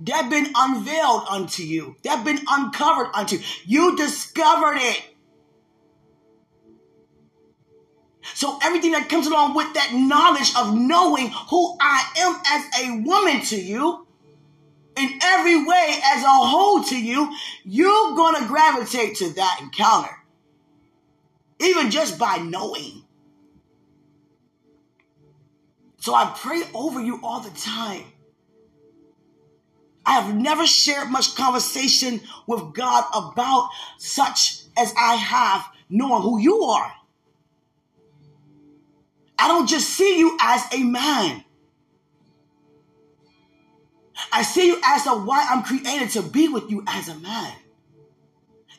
That 0.04 0.28
been 0.28 0.52
unveiled 0.54 1.24
unto 1.30 1.62
you. 1.62 1.96
That 2.02 2.24
been 2.24 2.40
uncovered 2.48 3.08
unto 3.14 3.36
you. 3.36 3.42
You 3.64 3.96
discovered 3.96 4.76
it. 4.76 5.02
So 8.34 8.58
everything 8.62 8.92
that 8.92 9.08
comes 9.08 9.26
along 9.26 9.54
with 9.54 9.72
that 9.74 9.92
knowledge 9.94 10.52
of 10.56 10.74
knowing 10.74 11.30
who 11.48 11.76
I 11.80 12.04
am 12.18 12.40
as 12.46 12.84
a 12.84 13.02
woman 13.02 13.42
to 13.46 13.60
you, 13.60 14.06
in 14.96 15.18
every 15.22 15.64
way 15.64 15.98
as 16.14 16.22
a 16.22 16.28
whole 16.28 16.82
to 16.84 17.00
you, 17.00 17.34
you're 17.64 18.14
going 18.14 18.40
to 18.40 18.48
gravitate 18.48 19.16
to 19.16 19.30
that 19.34 19.58
encounter. 19.60 20.10
Even 21.60 21.90
just 21.90 22.18
by 22.18 22.36
knowing. 22.38 23.04
So 25.98 26.14
I 26.14 26.32
pray 26.36 26.62
over 26.74 27.00
you 27.00 27.20
all 27.22 27.40
the 27.40 27.58
time. 27.58 28.04
I 30.06 30.20
have 30.20 30.34
never 30.34 30.66
shared 30.66 31.10
much 31.10 31.34
conversation 31.34 32.20
with 32.46 32.74
God 32.74 33.04
about 33.14 33.70
such 33.98 34.62
as 34.76 34.92
I 34.98 35.14
have 35.14 35.66
knowing 35.88 36.22
who 36.22 36.38
you 36.38 36.62
are. 36.64 36.92
I 39.38 39.48
don't 39.48 39.68
just 39.68 39.90
see 39.90 40.18
you 40.18 40.36
as 40.40 40.62
a 40.72 40.82
man. 40.82 41.44
I 44.32 44.42
see 44.42 44.66
you 44.66 44.80
as 44.84 45.06
a 45.06 45.10
why 45.10 45.46
I'm 45.50 45.62
created 45.62 46.10
to 46.10 46.22
be 46.22 46.48
with 46.48 46.70
you 46.70 46.84
as 46.86 47.08
a 47.08 47.14
man. 47.16 47.52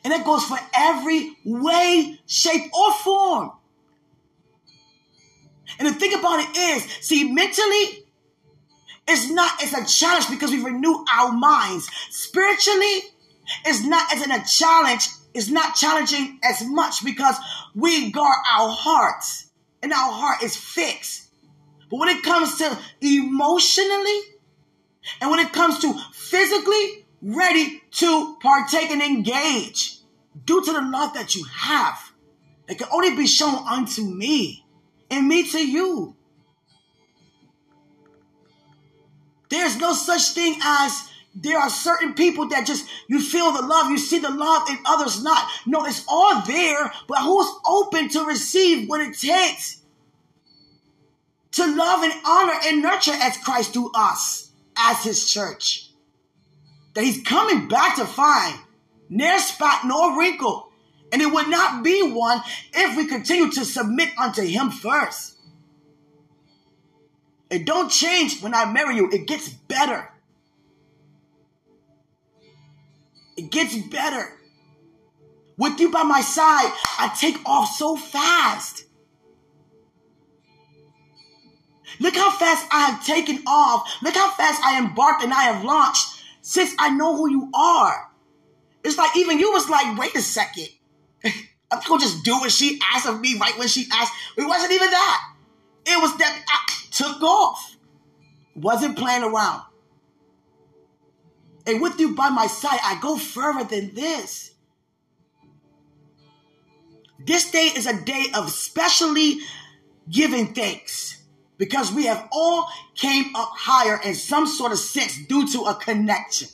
And 0.04 0.12
that 0.12 0.24
goes 0.24 0.44
for 0.44 0.58
every 0.74 1.36
way, 1.44 2.20
shape, 2.26 2.72
or 2.72 2.92
form. 2.94 3.52
And 5.78 5.88
the 5.88 5.92
thing 5.92 6.14
about 6.14 6.40
it 6.40 6.56
is, 6.56 6.84
see, 7.00 7.32
mentally, 7.32 8.05
it's 9.08 9.30
not, 9.30 9.62
it's 9.62 9.72
a 9.72 9.84
challenge 9.84 10.28
because 10.30 10.50
we 10.50 10.62
renew 10.62 11.04
our 11.14 11.32
minds. 11.32 11.88
Spiritually, 12.10 13.02
it's 13.64 13.84
not 13.84 14.12
as 14.12 14.22
in 14.22 14.30
a 14.32 14.44
challenge, 14.44 15.08
it's 15.34 15.48
not 15.48 15.74
challenging 15.76 16.38
as 16.42 16.64
much 16.64 17.04
because 17.04 17.36
we 17.74 18.10
guard 18.10 18.38
our 18.50 18.68
hearts 18.70 19.50
and 19.82 19.92
our 19.92 20.12
heart 20.12 20.42
is 20.42 20.56
fixed. 20.56 21.28
But 21.90 21.98
when 21.98 22.08
it 22.08 22.24
comes 22.24 22.58
to 22.58 22.76
emotionally, 23.00 24.20
and 25.20 25.30
when 25.30 25.38
it 25.38 25.52
comes 25.52 25.78
to 25.80 25.94
physically 26.12 27.06
ready 27.22 27.82
to 27.92 28.36
partake 28.40 28.90
and 28.90 29.00
engage, 29.00 29.98
due 30.44 30.64
to 30.64 30.72
the 30.72 30.80
love 30.80 31.14
that 31.14 31.36
you 31.36 31.44
have, 31.44 32.12
it 32.68 32.78
can 32.78 32.88
only 32.92 33.14
be 33.14 33.26
shown 33.26 33.54
unto 33.68 34.02
me 34.02 34.64
and 35.10 35.28
me 35.28 35.48
to 35.50 35.58
you. 35.58 36.15
There's 39.48 39.76
no 39.78 39.92
such 39.92 40.30
thing 40.30 40.58
as 40.62 41.08
there 41.34 41.58
are 41.58 41.68
certain 41.68 42.14
people 42.14 42.48
that 42.48 42.66
just 42.66 42.88
you 43.08 43.20
feel 43.20 43.52
the 43.52 43.62
love, 43.62 43.90
you 43.90 43.98
see 43.98 44.18
the 44.18 44.30
love 44.30 44.68
and 44.68 44.78
others 44.86 45.22
not. 45.22 45.48
No, 45.66 45.84
it's 45.84 46.04
all 46.08 46.42
there, 46.46 46.90
but 47.06 47.18
who's 47.18 47.50
open 47.66 48.08
to 48.10 48.24
receive 48.24 48.88
what 48.88 49.02
it 49.02 49.18
takes 49.18 49.82
to 51.52 51.66
love 51.66 52.02
and 52.02 52.12
honor 52.24 52.54
and 52.64 52.82
nurture 52.82 53.12
as 53.12 53.36
Christ 53.36 53.74
do 53.74 53.90
us 53.94 54.50
as 54.76 55.04
his 55.04 55.30
church? 55.30 55.90
That 56.94 57.04
he's 57.04 57.22
coming 57.22 57.68
back 57.68 57.96
to 57.96 58.06
find 58.06 58.58
near 59.10 59.38
spot 59.38 59.84
nor 59.84 60.18
wrinkle. 60.18 60.70
And 61.12 61.22
it 61.22 61.32
would 61.32 61.48
not 61.48 61.84
be 61.84 62.02
one 62.02 62.40
if 62.72 62.96
we 62.96 63.06
continue 63.06 63.50
to 63.52 63.64
submit 63.64 64.10
unto 64.18 64.42
him 64.42 64.70
first. 64.70 65.35
It 67.50 67.64
don't 67.64 67.90
change 67.90 68.42
when 68.42 68.54
I 68.54 68.70
marry 68.70 68.96
you. 68.96 69.10
It 69.10 69.26
gets 69.26 69.48
better. 69.48 70.08
It 73.36 73.50
gets 73.50 73.76
better. 73.76 74.32
With 75.58 75.78
you 75.80 75.90
by 75.90 76.02
my 76.02 76.20
side, 76.20 76.72
I 76.98 77.14
take 77.18 77.38
off 77.46 77.74
so 77.74 77.96
fast. 77.96 78.84
Look 82.00 82.14
how 82.14 82.30
fast 82.30 82.66
I 82.70 82.90
have 82.90 83.06
taken 83.06 83.42
off. 83.46 83.88
Look 84.02 84.14
how 84.14 84.30
fast 84.32 84.60
I 84.62 84.78
embarked 84.78 85.22
and 85.22 85.32
I 85.32 85.42
have 85.44 85.64
launched 85.64 86.22
since 86.42 86.74
I 86.78 86.90
know 86.90 87.16
who 87.16 87.30
you 87.30 87.50
are. 87.54 88.10
It's 88.84 88.98
like 88.98 89.16
even 89.16 89.38
you 89.38 89.52
was 89.52 89.68
like, 89.68 89.98
wait 89.98 90.14
a 90.14 90.20
second. 90.20 90.68
I'm 91.70 91.80
gonna 91.88 92.00
just 92.00 92.22
do 92.22 92.36
what 92.38 92.52
she 92.52 92.78
asked 92.94 93.06
of 93.06 93.20
me 93.20 93.38
right 93.38 93.58
when 93.58 93.68
she 93.68 93.86
asked. 93.92 94.12
It 94.36 94.46
wasn't 94.46 94.72
even 94.72 94.90
that. 94.90 95.35
It 95.86 96.02
was 96.02 96.16
that 96.18 96.44
I 96.48 96.72
took 96.90 97.22
off. 97.22 97.76
Wasn't 98.54 98.98
playing 98.98 99.22
around. 99.22 99.62
And 101.66 101.80
with 101.80 101.98
you 101.98 102.14
by 102.14 102.30
my 102.30 102.46
side, 102.46 102.78
I 102.82 102.98
go 103.00 103.16
further 103.16 103.64
than 103.64 103.94
this. 103.94 104.52
This 107.24 107.50
day 107.50 107.70
is 107.76 107.86
a 107.86 108.04
day 108.04 108.26
of 108.34 108.50
specially 108.50 109.38
giving 110.08 110.54
thanks 110.54 111.22
because 111.58 111.92
we 111.92 112.06
have 112.06 112.28
all 112.30 112.68
came 112.94 113.34
up 113.34 113.50
higher 113.56 114.00
in 114.04 114.14
some 114.14 114.46
sort 114.46 114.72
of 114.72 114.78
sense 114.78 115.18
due 115.26 115.48
to 115.48 115.62
a 115.62 115.74
connection. 115.74 116.48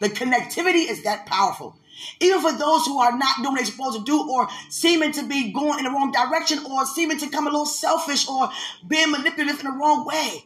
The 0.00 0.08
connectivity 0.08 0.88
is 0.88 1.02
that 1.04 1.26
powerful. 1.26 1.76
Even 2.20 2.40
for 2.40 2.52
those 2.52 2.86
who 2.86 2.98
are 2.98 3.16
not 3.16 3.36
doing 3.38 3.52
what 3.52 3.56
they're 3.56 3.66
supposed 3.66 3.98
to 3.98 4.04
do 4.04 4.30
or 4.30 4.48
seeming 4.68 5.12
to 5.12 5.26
be 5.26 5.52
going 5.52 5.78
in 5.78 5.84
the 5.84 5.90
wrong 5.90 6.12
direction 6.12 6.58
or 6.66 6.86
seeming 6.86 7.18
to 7.18 7.28
come 7.28 7.46
a 7.46 7.50
little 7.50 7.66
selfish 7.66 8.28
or 8.28 8.48
being 8.86 9.10
manipulative 9.10 9.60
in 9.60 9.66
the 9.66 9.72
wrong 9.72 10.04
way. 10.04 10.44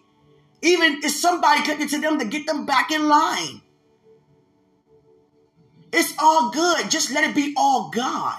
Even 0.63 1.01
if 1.03 1.11
somebody 1.13 1.63
connected 1.63 1.89
to 1.91 2.01
them 2.01 2.19
to 2.19 2.25
get 2.25 2.47
them 2.47 2.67
back 2.67 2.91
in 2.91 3.09
line. 3.09 3.63
It's 5.93 6.13
all 6.19 6.51
good. 6.51 6.91
Just 6.91 7.11
let 7.11 7.25
it 7.25 7.35
be 7.35 7.55
all 7.57 7.91
God. 7.91 8.39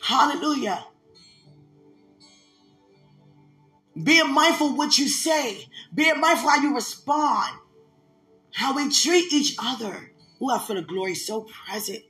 Hallelujah. 0.00 0.84
Being 4.00 4.32
mindful 4.32 4.76
what 4.76 4.96
you 4.96 5.08
say. 5.08 5.66
Being 5.92 6.20
mindful 6.20 6.50
how 6.50 6.62
you 6.62 6.74
respond 6.74 7.58
how 8.58 8.74
we 8.74 8.90
treat 8.90 9.32
each 9.32 9.54
other. 9.58 10.10
Oh, 10.42 10.50
I 10.50 10.58
feel 10.58 10.76
the 10.76 10.82
glory 10.82 11.14
so 11.14 11.42
present. 11.42 12.00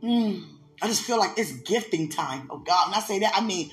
Mm, 0.00 0.44
I 0.80 0.86
just 0.86 1.02
feel 1.02 1.18
like 1.18 1.36
it's 1.36 1.50
gifting 1.52 2.08
time. 2.08 2.46
Oh 2.48 2.58
God, 2.58 2.88
when 2.88 2.96
I 2.96 3.00
say 3.00 3.18
that, 3.18 3.32
I 3.34 3.44
mean 3.44 3.72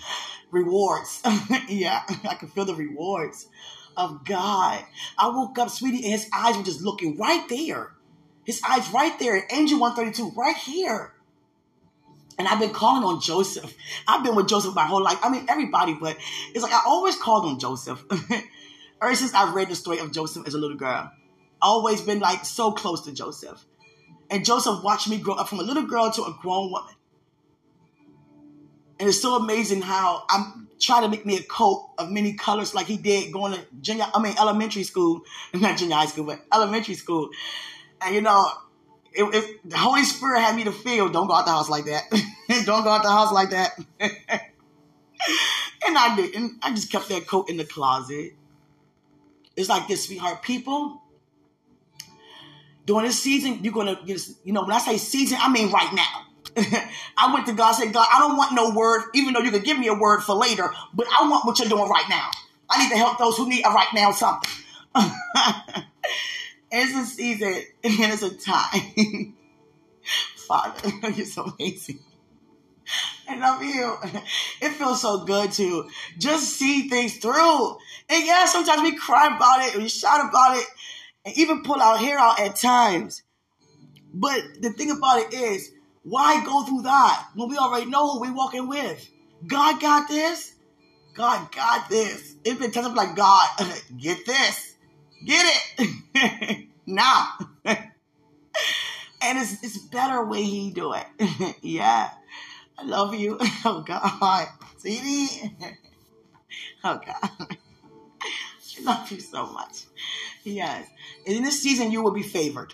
rewards. 0.49 1.21
yeah, 1.69 2.01
I 2.27 2.36
can 2.36 2.47
feel 2.47 2.65
the 2.65 2.73
rewards 2.73 3.47
of 3.95 4.25
God. 4.25 4.84
I 5.15 5.29
woke 5.29 5.60
up, 5.60 5.69
sweetie, 5.69 6.03
and 6.03 6.12
his 6.12 6.27
eyes 6.34 6.57
were 6.57 6.63
just 6.63 6.81
looking 6.81 7.17
right 7.17 7.47
there. 7.49 7.91
His 8.43 8.60
eyes 8.67 8.89
right 8.91 9.17
there, 9.19 9.45
Angel 9.51 9.79
132, 9.79 10.36
right 10.36 10.57
here. 10.57 11.13
And 12.39 12.47
I've 12.47 12.60
been 12.60 12.73
calling 12.73 13.03
on 13.03 13.21
Joseph. 13.21 13.75
I've 14.07 14.23
been 14.23 14.34
with 14.34 14.47
Joseph 14.47 14.73
my 14.73 14.88
whole 14.88 15.03
life. 15.03 15.19
I 15.21 15.29
mean, 15.29 15.45
everybody, 15.47 15.93
but 15.93 16.17
it's 16.55 16.63
like 16.63 16.73
I 16.73 16.81
always 16.88 17.15
called 17.15 17.45
on 17.45 17.60
Joseph. 17.60 18.03
Ever 19.01 19.15
since 19.15 19.33
I 19.33 19.51
read 19.51 19.69
the 19.69 19.75
story 19.75 19.97
of 19.99 20.11
Joseph 20.11 20.47
as 20.47 20.53
a 20.53 20.59
little 20.59 20.77
girl, 20.77 21.11
always 21.61 22.01
been 22.01 22.19
like 22.19 22.45
so 22.45 22.71
close 22.71 23.01
to 23.05 23.11
Joseph. 23.11 23.65
And 24.29 24.45
Joseph 24.45 24.83
watched 24.83 25.09
me 25.09 25.17
grow 25.17 25.33
up 25.35 25.49
from 25.49 25.59
a 25.59 25.63
little 25.63 25.83
girl 25.83 26.11
to 26.11 26.23
a 26.23 26.37
grown 26.39 26.71
woman. 26.71 26.93
And 28.99 29.09
it's 29.09 29.19
so 29.19 29.35
amazing 29.35 29.81
how 29.81 30.23
I'm 30.29 30.69
trying 30.79 31.01
to 31.01 31.09
make 31.09 31.25
me 31.25 31.37
a 31.37 31.43
coat 31.43 31.89
of 31.97 32.11
many 32.11 32.33
colors 32.33 32.75
like 32.75 32.85
he 32.85 32.97
did 32.97 33.33
going 33.33 33.53
to 33.53 33.65
junior, 33.81 34.05
I 34.13 34.21
mean 34.21 34.35
elementary 34.39 34.83
school, 34.83 35.21
not 35.53 35.77
junior 35.77 35.95
high 35.95 36.05
school, 36.05 36.25
but 36.25 36.39
elementary 36.53 36.95
school. 36.95 37.29
And 38.01 38.13
you 38.13 38.21
know, 38.21 38.47
if, 39.13 39.33
it, 39.33 39.69
the 39.69 39.77
Holy 39.77 40.03
Spirit 40.03 40.41
had 40.41 40.55
me 40.55 40.63
to 40.65 40.71
feel, 40.71 41.09
don't 41.09 41.27
go 41.27 41.33
out 41.33 41.45
the 41.45 41.51
house 41.51 41.69
like 41.69 41.85
that. 41.85 42.03
don't 42.65 42.83
go 42.83 42.89
out 42.89 43.01
the 43.03 43.09
house 43.09 43.33
like 43.33 43.49
that. 43.49 43.77
and 43.99 45.97
I 45.97 46.15
didn't. 46.15 46.59
I 46.61 46.71
just 46.71 46.91
kept 46.91 47.09
that 47.09 47.27
coat 47.27 47.49
in 47.49 47.57
the 47.57 47.65
closet. 47.65 48.33
It's 49.55 49.69
like 49.69 49.87
this, 49.87 50.05
sweetheart. 50.05 50.41
People, 50.41 51.01
during 52.85 53.05
this 53.05 53.19
season, 53.19 53.59
you're 53.63 53.73
gonna 53.73 53.99
get, 54.05 54.21
you 54.43 54.53
know, 54.53 54.61
when 54.61 54.71
I 54.71 54.79
say 54.79 54.97
season, 54.97 55.37
I 55.41 55.51
mean 55.51 55.71
right 55.71 55.93
now. 55.93 56.27
I 57.17 57.33
went 57.33 57.45
to 57.47 57.53
God 57.53 57.73
said, 57.73 57.93
God, 57.93 58.07
I 58.11 58.19
don't 58.19 58.37
want 58.37 58.53
no 58.53 58.71
word, 58.71 59.03
even 59.13 59.33
though 59.33 59.39
you 59.41 59.51
could 59.51 59.63
give 59.63 59.79
me 59.79 59.87
a 59.87 59.93
word 59.93 60.21
for 60.21 60.35
later, 60.35 60.69
but 60.93 61.07
I 61.07 61.29
want 61.29 61.45
what 61.45 61.59
you're 61.59 61.69
doing 61.69 61.89
right 61.89 62.05
now. 62.09 62.29
I 62.69 62.83
need 62.83 62.89
to 62.89 62.97
help 62.97 63.17
those 63.17 63.37
who 63.37 63.49
need 63.49 63.63
a 63.63 63.69
right 63.69 63.87
now 63.93 64.11
something. 64.11 64.49
it's 66.71 66.95
a 66.95 67.05
season 67.05 67.53
and 67.83 68.13
it's 68.13 68.23
a 68.23 68.35
time. 68.35 69.35
Father, 70.35 71.11
you're 71.11 71.25
so 71.25 71.53
amazing. 71.57 71.99
I 73.29 73.37
love 73.37 73.63
you. 73.63 73.97
It 74.61 74.71
feels 74.73 75.01
so 75.01 75.23
good 75.23 75.51
to 75.53 75.89
just 76.17 76.49
see 76.57 76.89
things 76.89 77.17
through. 77.17 77.77
And 78.12 78.26
yeah, 78.26 78.45
sometimes 78.45 78.82
we 78.82 78.97
cry 78.97 79.34
about 79.36 79.62
it, 79.62 79.78
we 79.78 79.88
shout 79.88 80.28
about 80.30 80.58
it, 80.58 80.65
and 81.26 81.38
even 81.38 81.63
pull 81.63 81.82
our 81.82 81.97
hair 81.97 82.19
out 82.19 82.41
at 82.41 82.58
times. 82.58 83.24
But 84.13 84.41
the 84.60 84.71
thing 84.74 84.91
about 84.91 85.19
it 85.19 85.34
is, 85.34 85.71
why 86.04 86.43
go 86.43 86.63
through 86.65 86.82
that 86.82 87.28
when 87.36 87.47
we 87.47 87.58
already 87.58 87.89
know 87.89 88.12
who 88.12 88.21
we're 88.21 88.34
walking 88.34 88.67
with? 88.67 89.10
God 89.47 89.80
got 89.80 90.10
this. 90.10 90.56
God 91.13 91.52
got 91.54 91.89
this. 91.89 92.36
It's 92.43 92.60
been 92.60 92.71
telling 92.71 92.95
like 92.95 93.15
God, 93.15 93.47
get 93.97 94.26
this, 94.26 94.76
get 95.26 95.58
it 95.78 96.67
now. 96.86 97.28
and 97.65 97.80
it's 99.21 99.63
it's 99.63 99.78
better 99.78 100.26
way 100.26 100.43
He 100.43 100.71
do 100.71 100.93
it. 100.93 101.56
yeah, 101.62 102.10
I 102.78 102.84
love 102.84 103.13
you. 103.15 103.38
Oh 103.63 103.84
God, 103.86 104.47
See 104.78 105.00
me? 105.02 105.56
Oh 106.84 107.00
God, 107.06 107.58
love 108.86 109.12
you 109.12 109.20
so 109.20 109.48
much. 109.48 109.84
Yes, 110.44 110.88
in 111.26 111.44
this 111.44 111.62
season 111.62 111.91
you 111.91 112.02
will 112.02 112.12
be 112.12 112.24
favored. 112.24 112.74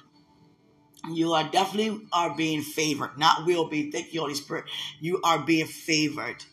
You 1.11 1.33
are 1.33 1.49
definitely 1.49 2.05
are 2.11 2.35
being 2.35 2.61
favored, 2.61 3.17
not 3.17 3.45
will 3.45 3.69
be. 3.69 3.91
Thank 3.91 4.13
you, 4.13 4.21
Holy 4.21 4.33
Spirit. 4.33 4.65
You 4.99 5.21
are 5.23 5.39
being 5.39 5.67
favored. 5.67 6.43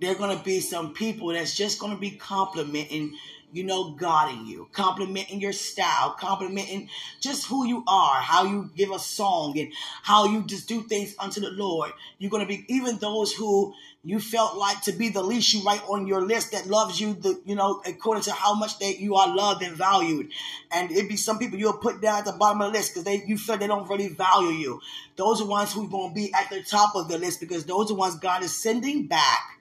There 0.00 0.10
are 0.10 0.16
going 0.16 0.36
to 0.36 0.42
be 0.42 0.58
some 0.58 0.94
people 0.94 1.28
that's 1.28 1.54
just 1.54 1.78
going 1.78 1.94
to 1.94 2.00
be 2.00 2.10
complimenting, 2.10 3.16
you 3.52 3.64
know, 3.64 3.90
God 3.90 4.32
in 4.32 4.46
you, 4.46 4.68
complimenting 4.72 5.40
your 5.40 5.52
style, 5.52 6.16
complimenting 6.18 6.88
just 7.20 7.46
who 7.46 7.66
you 7.66 7.84
are, 7.86 8.20
how 8.20 8.44
you 8.44 8.70
give 8.76 8.90
a 8.90 8.98
song, 8.98 9.58
and 9.58 9.72
how 10.02 10.26
you 10.26 10.42
just 10.42 10.68
do 10.68 10.82
things 10.82 11.14
unto 11.18 11.40
the 11.40 11.50
Lord. 11.50 11.92
You're 12.18 12.30
going 12.30 12.42
to 12.42 12.48
be 12.48 12.64
even 12.68 12.96
those 12.98 13.32
who 13.32 13.74
you 14.04 14.18
felt 14.18 14.56
like 14.56 14.82
to 14.82 14.92
be 14.92 15.10
the 15.10 15.22
least 15.22 15.54
you 15.54 15.62
write 15.62 15.82
on 15.88 16.06
your 16.06 16.22
list 16.22 16.52
that 16.52 16.66
loves 16.66 17.00
you, 17.00 17.14
the 17.14 17.40
you 17.44 17.54
know, 17.54 17.82
according 17.86 18.24
to 18.24 18.32
how 18.32 18.54
much 18.54 18.78
that 18.78 18.98
you 18.98 19.14
are 19.14 19.34
loved 19.34 19.62
and 19.62 19.76
valued. 19.76 20.30
And 20.72 20.90
it'd 20.90 21.08
be 21.08 21.16
some 21.16 21.38
people 21.38 21.58
you'll 21.58 21.74
put 21.74 22.00
down 22.00 22.20
at 22.20 22.24
the 22.24 22.32
bottom 22.32 22.62
of 22.62 22.72
the 22.72 22.78
list 22.78 22.92
because 22.92 23.04
they 23.04 23.22
you 23.26 23.38
feel 23.38 23.58
they 23.58 23.66
don't 23.66 23.88
really 23.88 24.08
value 24.08 24.50
you. 24.50 24.80
Those 25.16 25.40
are 25.42 25.46
ones 25.46 25.72
who 25.72 25.84
are 25.84 25.90
going 25.90 26.10
to 26.10 26.14
be 26.14 26.32
at 26.34 26.50
the 26.50 26.62
top 26.62 26.96
of 26.96 27.08
the 27.08 27.18
list 27.18 27.38
because 27.38 27.64
those 27.64 27.90
are 27.90 27.94
ones 27.94 28.16
God 28.16 28.42
is 28.42 28.52
sending 28.52 29.06
back 29.06 29.58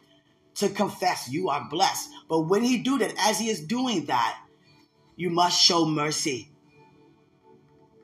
to 0.55 0.69
confess 0.69 1.29
you 1.29 1.49
are 1.49 1.67
blessed. 1.69 2.09
But 2.27 2.41
when 2.41 2.63
he 2.63 2.79
do 2.79 2.97
that, 2.99 3.13
as 3.17 3.39
he 3.39 3.49
is 3.49 3.61
doing 3.61 4.05
that, 4.05 4.37
you 5.15 5.29
must 5.29 5.61
show 5.61 5.85
mercy. 5.85 6.51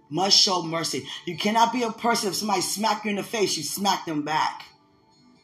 Must 0.10 0.38
show 0.38 0.64
mercy. 0.64 1.06
You 1.26 1.38
cannot 1.38 1.74
be 1.74 1.84
a 1.84 1.92
person 1.92 2.30
if 2.30 2.36
somebody 2.36 2.62
smack 2.62 3.04
you 3.04 3.10
in 3.10 3.18
the 3.18 3.24
face, 3.24 3.58
you 3.58 3.64
smack 3.64 4.06
them 4.06 4.24
back. 4.24 4.64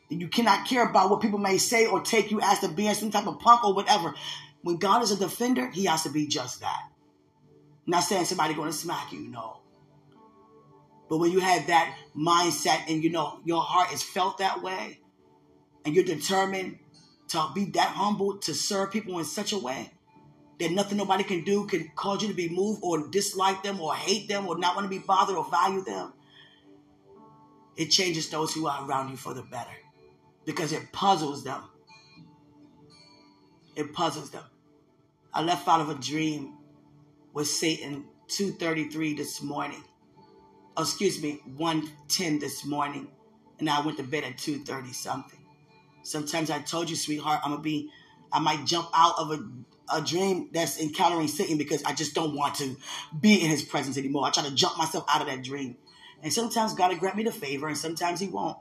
You 0.10 0.28
cannot 0.28 0.68
care 0.68 0.88
about 0.88 1.10
what 1.10 1.22
people 1.22 1.40
may 1.40 1.58
say 1.58 1.88
or 1.88 2.02
take 2.02 2.32
you 2.32 2.40
as 2.42 2.60
to 2.60 2.68
being 2.68 2.94
some 2.94 3.12
type 3.12 3.28
of 3.28 3.40
punk 3.40 3.64
or 3.64 3.74
whatever. 3.74 4.14
When 4.62 4.78
God 4.78 5.02
is 5.04 5.12
a 5.12 5.18
defender, 5.18 5.70
he 5.70 5.86
has 5.86 6.04
to 6.04 6.10
be 6.10 6.28
just 6.28 6.62
that. 6.62 6.82
I'm 7.86 7.92
not 7.92 8.04
saying 8.04 8.26
somebody 8.26 8.54
to 8.54 8.72
smack 8.72 9.12
you, 9.12 9.28
no. 9.28 9.60
But 11.10 11.18
when 11.18 11.32
you 11.32 11.40
have 11.40 11.68
that 11.68 11.98
mindset 12.16 12.84
and 12.88 13.04
you 13.04 13.10
know 13.10 13.40
your 13.44 13.62
heart 13.62 13.92
is 13.92 14.02
felt 14.02 14.38
that 14.38 14.62
way, 14.62 15.00
and 15.86 15.94
you're 15.94 16.06
determined 16.06 16.80
to 17.34 17.52
be 17.54 17.66
that 17.72 17.90
humble 17.90 18.38
to 18.38 18.54
serve 18.54 18.92
people 18.92 19.20
in 19.20 19.26
such 19.26 19.52
a 19.54 19.58
way 19.58 19.92
that 20.60 20.72
nothing 20.72 20.98
nobody 20.98 21.24
can 21.24 21.44
do 21.44 21.66
can 21.66 21.92
cause 21.96 22.22
you 22.22 22.30
to 22.30 22.34
be 22.34 22.48
moved 22.48 22.80
or 22.84 23.08
dislike 23.10 23.64
them 23.64 23.82
or 23.82 23.94
hate 23.94 24.28
them 24.28 24.48
or 24.48 24.58
not 24.58 24.76
want 24.76 24.86
to 24.86 24.90
be 24.90 25.04
bothered 25.06 25.36
or 25.36 25.50
value 25.50 25.84
them. 25.84 26.14
It 27.76 27.88
changes 27.88 28.30
those 28.30 28.54
who 28.54 28.68
are 28.68 28.88
around 28.88 29.10
you 29.10 29.18
for 29.18 29.34
the 29.34 29.42
better 29.42 29.76
because 30.46 30.72
it 30.72 30.92
puzzles 30.92 31.44
them. 31.44 31.62
It 33.76 33.94
puzzles 33.94 34.30
them. 34.30 34.44
I 35.34 35.42
left 35.42 35.68
out 35.68 35.82
of 35.82 35.90
a 35.90 35.96
dream 35.96 36.54
with 37.34 37.48
Satan 37.48 38.06
2:33 38.28 39.18
this 39.18 39.42
morning. 39.42 39.84
Oh, 40.78 40.84
excuse 40.84 41.22
me, 41.22 41.42
1:10 41.58 42.40
this 42.40 42.64
morning, 42.64 43.08
and 43.60 43.70
I 43.70 43.84
went 43.84 43.98
to 43.98 44.04
bed 44.04 44.24
at 44.24 44.38
2:30 44.38 44.94
something. 44.94 45.43
Sometimes 46.04 46.50
I 46.50 46.60
told 46.60 46.90
you, 46.90 46.96
sweetheart, 46.96 47.40
I'm 47.44 47.52
gonna 47.52 47.62
be, 47.64 47.90
I 48.32 48.40
might 48.40 48.66
jump 48.66 48.90
out 48.94 49.16
of 49.18 49.32
a, 49.32 49.98
a 49.98 50.02
dream 50.02 50.50
that's 50.54 50.80
encountering 50.80 51.28
Satan 51.28 51.58
because 51.58 51.84
I 51.84 51.94
just 51.94 52.14
don't 52.14 52.36
want 52.36 52.56
to 52.56 52.76
be 53.20 53.42
in 53.42 53.50
his 53.50 53.64
presence 53.64 53.98
anymore. 53.98 54.26
I 54.26 54.32
try 54.32 54.44
to 54.44 54.54
jump 54.54 54.78
myself 54.78 55.06
out 55.08 55.22
of 55.22 55.28
that 55.28 55.44
dream. 55.44 55.78
And 56.22 56.32
sometimes 56.32 56.74
God 56.74 56.92
will 56.92 56.98
grant 56.98 57.18
me 57.18 57.24
the 57.24 57.32
favor, 57.32 57.68
and 57.68 57.78
sometimes 57.78 58.20
He 58.20 58.28
won't. 58.28 58.58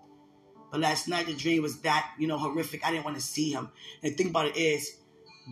But 0.73 0.81
last 0.81 1.07
night 1.07 1.27
the 1.27 1.35
dream 1.35 1.63
was 1.63 1.81
that, 1.83 2.11
you 2.19 2.27
know, 2.27 2.39
horrific. 2.39 2.85
I 2.85 2.91
didn't 2.91 3.05
want 3.05 3.17
to 3.17 3.23
see 3.23 3.53
him. 3.53 3.69
And 4.03 4.13
the 4.13 4.17
thing 4.17 4.31
about 4.31 4.47
it 4.47 4.57
is, 4.57 4.97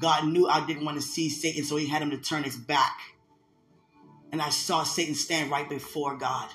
God 0.01 0.27
knew 0.27 0.49
I 0.49 0.65
didn't 0.67 0.85
want 0.85 0.97
to 0.97 1.03
see 1.03 1.29
Satan, 1.29 1.63
so 1.63 1.77
he 1.77 1.87
had 1.87 2.01
him 2.01 2.11
to 2.11 2.17
turn 2.17 2.43
his 2.43 2.57
back. 2.57 2.99
And 4.33 4.41
I 4.41 4.49
saw 4.49 4.83
Satan 4.83 5.15
stand 5.15 5.51
right 5.51 5.69
before 5.69 6.17
God. 6.17 6.49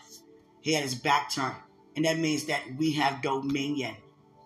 He 0.62 0.74
had 0.74 0.84
his 0.84 0.96
back 0.96 1.30
turned. 1.30 1.56
And 1.96 2.06
that 2.06 2.18
means 2.18 2.46
that 2.46 2.64
we 2.76 2.94
have 2.94 3.22
dominion 3.22 3.96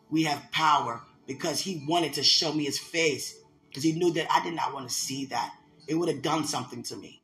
we 0.09 0.23
have 0.23 0.51
power 0.51 1.01
because 1.27 1.61
he 1.61 1.83
wanted 1.87 2.13
to 2.13 2.23
show 2.23 2.51
me 2.51 2.65
his 2.65 2.79
face 2.79 3.39
because 3.69 3.83
he 3.83 3.91
knew 3.91 4.11
that 4.13 4.27
I 4.31 4.43
did 4.43 4.55
not 4.55 4.73
want 4.73 4.87
to 4.87 4.93
see 4.93 5.25
that. 5.25 5.53
It 5.87 5.95
would 5.95 6.09
have 6.09 6.21
done 6.21 6.45
something 6.45 6.83
to 6.83 6.95
me. 6.95 7.21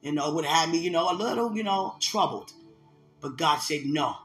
You 0.00 0.12
know, 0.12 0.28
it 0.28 0.34
would 0.34 0.44
have 0.44 0.66
had 0.66 0.70
me, 0.70 0.78
you 0.78 0.90
know, 0.90 1.10
a 1.10 1.14
little, 1.14 1.56
you 1.56 1.62
know, 1.62 1.96
troubled. 2.00 2.52
But 3.20 3.36
God 3.36 3.58
said, 3.58 3.84
no, 3.84 4.16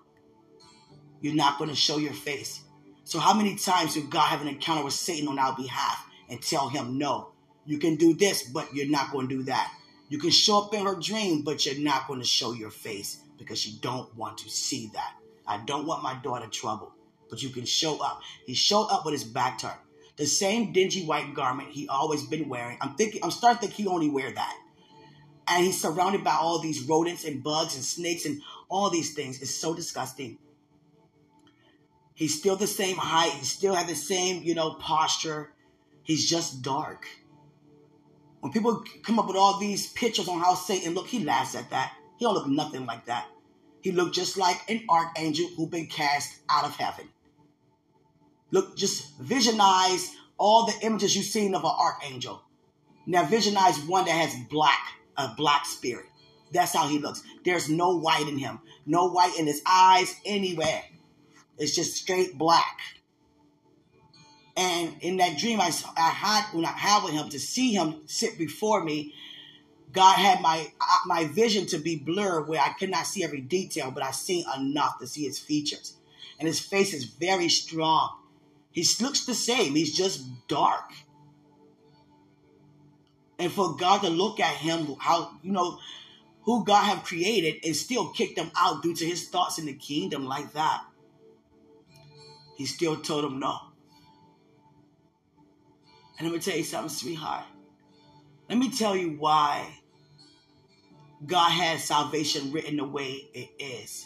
you're 1.21 1.35
not 1.35 1.57
going 1.57 1.69
to 1.69 1.75
show 1.75 1.97
your 1.97 2.13
face. 2.13 2.61
So, 3.03 3.19
how 3.19 3.33
many 3.33 3.55
times 3.55 3.93
did 3.93 4.09
God 4.09 4.27
have 4.27 4.41
an 4.41 4.47
encounter 4.47 4.83
with 4.83 4.93
Satan 4.93 5.27
on 5.27 5.39
our 5.39 5.55
behalf 5.55 6.05
and 6.29 6.41
tell 6.41 6.67
him, 6.67 6.97
no, 6.97 7.29
you 7.65 7.77
can 7.77 7.95
do 7.95 8.13
this, 8.13 8.43
but 8.43 8.73
you're 8.73 8.89
not 8.89 9.11
going 9.11 9.27
to 9.29 9.37
do 9.37 9.43
that? 9.43 9.71
You 10.09 10.19
can 10.19 10.29
show 10.29 10.63
up 10.63 10.73
in 10.73 10.85
her 10.85 10.95
dream, 10.95 11.43
but 11.43 11.65
you're 11.65 11.83
not 11.83 12.07
going 12.07 12.19
to 12.19 12.25
show 12.25 12.53
your 12.53 12.71
face 12.71 13.21
because 13.37 13.65
you 13.65 13.79
don't 13.81 14.13
want 14.15 14.39
to 14.39 14.49
see 14.49 14.89
that. 14.93 15.13
I 15.47 15.59
don't 15.65 15.85
want 15.85 16.03
my 16.03 16.15
daughter 16.15 16.47
troubled 16.47 16.91
but 17.29 17.41
you 17.41 17.49
can 17.49 17.65
show 17.65 18.01
up. 18.03 18.21
He 18.45 18.53
showed 18.53 18.87
up 18.87 19.05
with 19.05 19.13
his 19.13 19.23
back 19.23 19.59
turned. 19.59 19.79
The 20.17 20.25
same 20.25 20.73
dingy 20.73 21.05
white 21.05 21.33
garment 21.33 21.69
he 21.69 21.87
always 21.87 22.23
been 22.23 22.49
wearing. 22.49 22.77
I'm 22.81 22.95
thinking 22.95 23.23
I'm 23.23 23.31
starting 23.31 23.59
to 23.59 23.61
think 23.67 23.73
he 23.73 23.87
only 23.87 24.09
wear 24.09 24.31
that. 24.31 24.57
And 25.47 25.63
he's 25.63 25.79
surrounded 25.79 26.23
by 26.23 26.35
all 26.35 26.59
these 26.59 26.83
rodents 26.83 27.23
and 27.23 27.43
bugs 27.43 27.75
and 27.75 27.83
snakes 27.83 28.25
and 28.25 28.41
all 28.69 28.89
these 28.89 29.13
things. 29.13 29.41
It's 29.41 29.53
so 29.53 29.73
disgusting. 29.73 30.39
He's 32.15 32.37
still 32.37 32.55
the 32.55 32.67
same 32.67 32.97
height. 32.97 33.31
He 33.31 33.45
still 33.45 33.75
has 33.75 33.87
the 33.87 33.95
same, 33.95 34.43
you 34.43 34.55
know, 34.55 34.73
posture. 34.73 35.51
He's 36.01 36.27
just 36.27 36.63
dark. 36.63 37.05
When 38.39 38.51
people 38.51 38.83
come 39.03 39.19
up 39.19 39.27
with 39.27 39.37
all 39.37 39.59
these 39.59 39.91
pictures 39.91 40.27
on 40.27 40.39
how 40.39 40.55
Satan 40.55 40.95
look, 40.95 41.07
he 41.07 41.23
laughs 41.23 41.53
at 41.55 41.69
that. 41.69 41.93
He 42.17 42.25
don't 42.25 42.33
look 42.33 42.47
nothing 42.47 42.85
like 42.85 43.05
that. 43.05 43.27
He 43.81 43.91
looked 43.91 44.15
just 44.15 44.37
like 44.37 44.57
an 44.69 44.83
archangel 44.89 45.47
who 45.55 45.67
been 45.67 45.87
cast 45.87 46.39
out 46.49 46.65
of 46.65 46.75
heaven. 46.75 47.07
Look, 48.51 48.77
just 48.77 49.21
visionize 49.21 50.13
all 50.37 50.65
the 50.65 50.85
images 50.85 51.15
you've 51.15 51.25
seen 51.25 51.55
of 51.55 51.63
an 51.63 51.71
archangel. 51.77 52.41
Now 53.05 53.23
visionize 53.25 53.87
one 53.87 54.05
that 54.05 54.11
has 54.11 54.35
black, 54.49 54.79
a 55.17 55.29
black 55.35 55.65
spirit. 55.65 56.05
That's 56.51 56.73
how 56.73 56.87
he 56.87 56.99
looks. 56.99 57.23
There's 57.43 57.69
no 57.69 57.97
white 57.97 58.27
in 58.27 58.37
him, 58.37 58.59
no 58.85 59.09
white 59.09 59.37
in 59.37 59.47
his 59.47 59.61
eyes 59.65 60.13
anywhere. 60.25 60.83
It's 61.57 61.75
just 61.75 61.95
straight 61.95 62.37
black. 62.37 62.79
And 64.55 64.95
in 65.01 65.17
that 65.17 65.37
dream, 65.37 65.59
I, 65.61 65.71
I 65.97 66.09
had 66.09 66.45
when 66.53 66.65
I 66.65 66.71
had 66.71 67.03
with 67.03 67.13
him 67.13 67.29
to 67.29 67.39
see 67.39 67.73
him 67.73 68.01
sit 68.07 68.37
before 68.37 68.83
me. 68.83 69.13
God 69.93 70.15
had 70.15 70.41
my 70.41 70.71
uh, 70.81 70.97
my 71.05 71.25
vision 71.25 71.65
to 71.67 71.77
be 71.77 71.95
blurred 71.95 72.47
where 72.47 72.61
I 72.61 72.73
could 72.73 72.89
not 72.89 73.05
see 73.05 73.23
every 73.23 73.41
detail, 73.41 73.91
but 73.91 74.03
I 74.03 74.11
seen 74.11 74.45
enough 74.57 74.99
to 74.99 75.07
see 75.07 75.25
his 75.25 75.39
features. 75.39 75.95
And 76.39 76.47
his 76.47 76.59
face 76.59 76.93
is 76.93 77.05
very 77.05 77.49
strong. 77.49 78.16
He 78.77 78.85
looks 79.01 79.25
the 79.25 79.33
same. 79.33 79.73
He's 79.73 79.91
just 79.91 80.23
dark. 80.47 80.91
And 83.39 83.51
for 83.51 83.75
God 83.75 84.03
to 84.03 84.09
look 84.11 84.39
at 84.39 84.55
him, 84.55 84.95
how, 84.99 85.31
you 85.41 85.51
know, 85.51 85.79
who 86.43 86.63
God 86.63 86.83
have 86.83 87.03
created 87.03 87.65
and 87.65 87.75
still 87.75 88.09
kick 88.09 88.35
them 88.35 88.51
out 88.55 88.83
due 88.83 88.93
to 88.93 89.03
his 89.03 89.29
thoughts 89.29 89.57
in 89.57 89.65
the 89.65 89.73
kingdom 89.73 90.27
like 90.27 90.53
that. 90.53 90.83
He 92.55 92.67
still 92.67 92.97
told 92.97 93.25
him 93.25 93.39
no. 93.39 93.57
And 96.19 96.27
let 96.27 96.31
me 96.35 96.39
tell 96.39 96.55
you 96.55 96.63
something, 96.63 96.89
sweetheart. 96.89 97.45
Let 98.47 98.59
me 98.59 98.69
tell 98.69 98.95
you 98.95 99.17
why 99.17 99.69
God 101.25 101.49
has 101.49 101.83
salvation 101.83 102.51
written 102.51 102.77
the 102.77 102.85
way 102.85 103.27
it 103.33 103.49
is. 103.57 104.05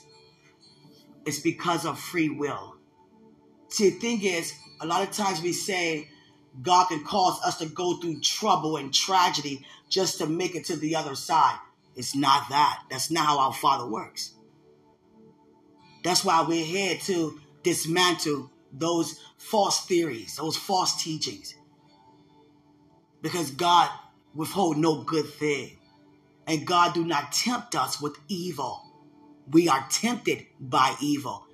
It's 1.25 1.41
because 1.41 1.86
of 1.86 1.99
free 1.99 2.29
will. 2.29 2.70
See, 3.71 3.89
the 3.89 3.99
thing 3.99 4.21
is, 4.21 4.53
a 4.81 4.86
lot 4.86 5.01
of 5.01 5.12
times 5.12 5.41
we 5.41 5.53
say, 5.53 6.10
God 6.62 6.88
can 6.88 7.05
cause 7.05 7.41
us 7.41 7.57
to 7.60 7.65
go 7.67 7.95
through 7.97 8.19
trouble 8.19 8.75
and 8.75 8.93
tragedy 8.93 9.65
just 9.89 10.17
to 10.17 10.27
make 10.27 10.55
it 10.55 10.65
to 10.65 10.75
the 10.75 10.97
other 10.97 11.15
side. 11.15 11.57
It's 11.95 12.13
not 12.13 12.49
that. 12.49 12.84
That's 12.89 13.10
not 13.10 13.25
how 13.25 13.39
our 13.39 13.53
Father 13.53 13.88
works. 13.89 14.34
That's 16.03 16.25
why 16.25 16.45
we're 16.45 16.65
here 16.65 16.97
to 17.05 17.39
dismantle 17.63 18.51
those 18.73 19.21
false 19.38 19.86
theories, 19.86 20.36
those 20.36 20.57
false 20.57 21.01
teachings. 21.01 21.55
Because 23.21 23.51
God 23.51 23.89
withhold 24.36 24.77
no 24.77 25.03
good 25.03 25.27
thing. 25.27 25.77
And 26.45 26.67
God 26.67 26.93
do 26.93 27.05
not 27.05 27.31
tempt 27.31 27.75
us 27.75 28.01
with 28.01 28.17
evil. 28.27 28.81
We 29.49 29.69
are 29.69 29.86
tempted 29.89 30.47
by 30.60 30.95
evil. 31.01 31.45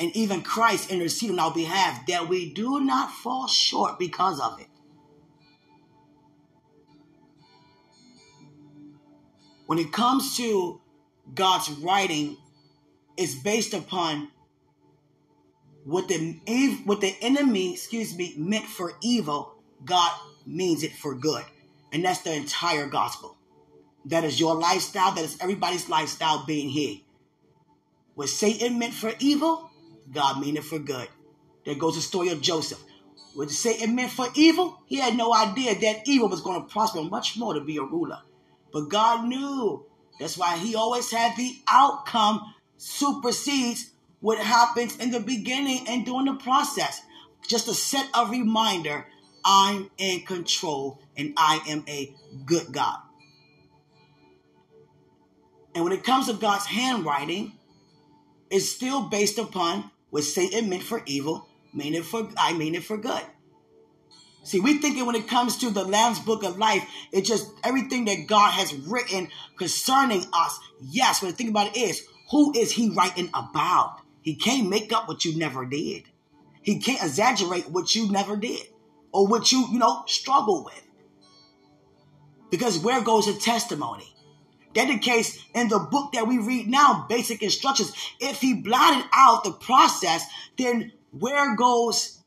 And 0.00 0.14
even 0.14 0.42
Christ 0.42 0.90
intercede 0.90 1.30
on 1.30 1.40
our 1.40 1.52
behalf 1.52 2.06
that 2.06 2.28
we 2.28 2.52
do 2.52 2.80
not 2.80 3.10
fall 3.10 3.48
short 3.48 3.98
because 3.98 4.40
of 4.40 4.60
it. 4.60 4.68
When 9.66 9.78
it 9.78 9.92
comes 9.92 10.36
to 10.38 10.80
God's 11.34 11.68
writing, 11.70 12.36
it's 13.16 13.34
based 13.34 13.74
upon 13.74 14.28
what 15.84 16.08
the 16.08 16.38
what 16.84 17.00
the 17.00 17.14
enemy, 17.20 17.74
excuse 17.74 18.16
me, 18.16 18.34
meant 18.36 18.66
for 18.66 18.92
evil, 19.02 19.54
God 19.84 20.12
means 20.46 20.82
it 20.82 20.92
for 20.92 21.14
good. 21.14 21.44
And 21.92 22.04
that's 22.04 22.22
the 22.22 22.34
entire 22.34 22.86
gospel. 22.86 23.36
That 24.04 24.24
is 24.24 24.38
your 24.38 24.54
lifestyle, 24.54 25.12
that 25.12 25.24
is 25.24 25.36
everybody's 25.40 25.88
lifestyle 25.88 26.44
being 26.46 26.68
here. 26.68 26.98
What 28.14 28.28
Satan 28.28 28.78
meant 28.78 28.94
for 28.94 29.12
evil, 29.18 29.67
God 30.12 30.40
meant 30.40 30.58
it 30.58 30.64
for 30.64 30.78
good. 30.78 31.08
There 31.64 31.74
goes 31.74 31.96
the 31.96 32.00
story 32.00 32.28
of 32.28 32.40
Joseph. 32.40 32.82
What 33.34 33.50
Satan 33.50 33.94
meant 33.94 34.12
for 34.12 34.26
evil, 34.34 34.82
he 34.86 34.96
had 34.96 35.16
no 35.16 35.34
idea 35.34 35.78
that 35.78 36.08
evil 36.08 36.28
was 36.28 36.40
going 36.40 36.60
to 36.60 36.68
prosper 36.68 37.02
much 37.02 37.36
more 37.36 37.54
to 37.54 37.60
be 37.60 37.76
a 37.76 37.82
ruler. 37.82 38.20
But 38.72 38.88
God 38.88 39.26
knew. 39.26 39.84
That's 40.18 40.36
why 40.36 40.56
he 40.56 40.74
always 40.74 41.10
had 41.10 41.36
the 41.36 41.56
outcome 41.68 42.54
supersedes 42.76 43.90
what 44.20 44.38
happens 44.38 44.96
in 44.96 45.10
the 45.10 45.20
beginning 45.20 45.86
and 45.88 46.04
during 46.04 46.26
the 46.26 46.34
process. 46.34 47.02
Just 47.46 47.68
a 47.68 47.74
set 47.74 48.08
of 48.14 48.30
reminder 48.30 49.06
I'm 49.44 49.90
in 49.98 50.22
control 50.22 51.00
and 51.16 51.34
I 51.36 51.60
am 51.68 51.84
a 51.88 52.12
good 52.44 52.72
God. 52.72 52.98
And 55.74 55.84
when 55.84 55.92
it 55.92 56.02
comes 56.02 56.26
to 56.26 56.32
God's 56.32 56.66
handwriting, 56.66 57.52
it's 58.50 58.68
still 58.68 59.02
based 59.02 59.38
upon 59.38 59.90
what 60.10 60.24
Satan 60.24 60.68
meant 60.68 60.82
for 60.82 61.02
evil, 61.06 61.48
mean 61.72 61.94
it 61.94 62.04
for 62.04 62.28
I 62.36 62.52
mean 62.52 62.74
it 62.74 62.84
for 62.84 62.96
good. 62.96 63.22
See, 64.44 64.60
we 64.60 64.78
thinking 64.78 65.04
when 65.04 65.14
it 65.14 65.28
comes 65.28 65.58
to 65.58 65.70
the 65.70 65.84
Lamb's 65.84 66.20
Book 66.20 66.42
of 66.42 66.58
Life, 66.58 66.82
it's 67.12 67.28
just 67.28 67.50
everything 67.62 68.06
that 68.06 68.26
God 68.26 68.52
has 68.52 68.74
written 68.74 69.28
concerning 69.58 70.24
us. 70.32 70.58
Yes, 70.80 71.20
but 71.20 71.26
the 71.26 71.32
thing 71.34 71.50
about 71.50 71.76
it 71.76 71.76
is, 71.76 72.06
who 72.30 72.56
is 72.56 72.72
he 72.72 72.88
writing 72.90 73.28
about? 73.34 74.00
He 74.22 74.36
can't 74.36 74.70
make 74.70 74.92
up 74.92 75.06
what 75.06 75.24
you 75.24 75.36
never 75.36 75.66
did. 75.66 76.04
He 76.62 76.78
can't 76.78 77.02
exaggerate 77.02 77.68
what 77.68 77.94
you 77.94 78.10
never 78.10 78.36
did 78.36 78.66
or 79.12 79.26
what 79.26 79.52
you, 79.52 79.66
you 79.70 79.78
know, 79.78 80.04
struggle 80.06 80.64
with. 80.64 80.82
Because 82.50 82.78
where 82.78 83.02
goes 83.02 83.26
the 83.26 83.38
testimony? 83.38 84.14
Case 85.00 85.42
in 85.54 85.68
the 85.68 85.78
book 85.78 86.12
that 86.12 86.28
we 86.28 86.38
read 86.38 86.68
now, 86.68 87.06
basic 87.08 87.42
instructions. 87.42 87.92
If 88.20 88.40
he 88.40 88.54
blotted 88.54 89.04
out 89.12 89.42
the 89.44 89.52
process, 89.52 90.24
then 90.56 90.92
where 91.10 91.56
goes 91.56 92.20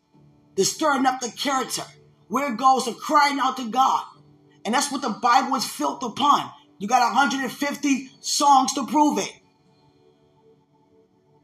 the 0.56 0.66
stirring 0.66 1.06
up 1.06 1.22
the 1.22 1.32
character? 1.32 1.84
Where 2.28 2.56
goes 2.56 2.86
the 2.86 2.94
crying 2.94 3.40
out 3.40 3.58
to 3.58 3.70
God? 3.70 4.04
And 4.66 4.74
that's 4.74 4.92
what 4.92 5.02
the 5.02 5.10
Bible 5.10 5.56
is 5.56 5.78
built 5.78 6.04
upon. 6.04 6.52
You 6.78 6.88
got 6.88 7.14
150 7.14 8.10
songs 8.20 8.74
to 8.74 8.86
prove 8.86 9.18
it. 9.18 9.32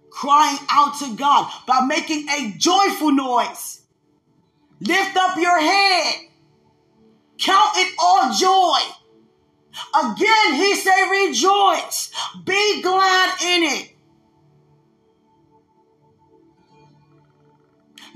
Crying 0.09 0.57
out 0.69 0.97
to 0.99 1.15
God 1.15 1.51
by 1.67 1.81
making 1.81 2.27
a 2.29 2.53
joyful 2.57 3.11
noise. 3.11 3.81
Lift 4.79 5.15
up 5.15 5.37
your 5.37 5.59
head. 5.59 6.15
Count 7.37 7.71
it 7.77 7.93
all 7.99 8.33
joy. 8.33 8.79
Again, 9.93 10.53
he 10.53 10.75
say 10.75 11.09
rejoice. 11.09 12.11
Be 12.45 12.81
glad 12.81 13.41
in 13.41 13.63
it. 13.63 13.93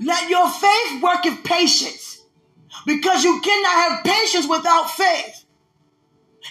Let 0.00 0.28
your 0.28 0.48
faith 0.48 1.02
work 1.02 1.26
in 1.26 1.36
patience 1.38 2.22
because 2.86 3.24
you 3.24 3.40
cannot 3.40 3.90
have 3.90 4.04
patience 4.04 4.48
without 4.48 4.90
faith. 4.90 5.44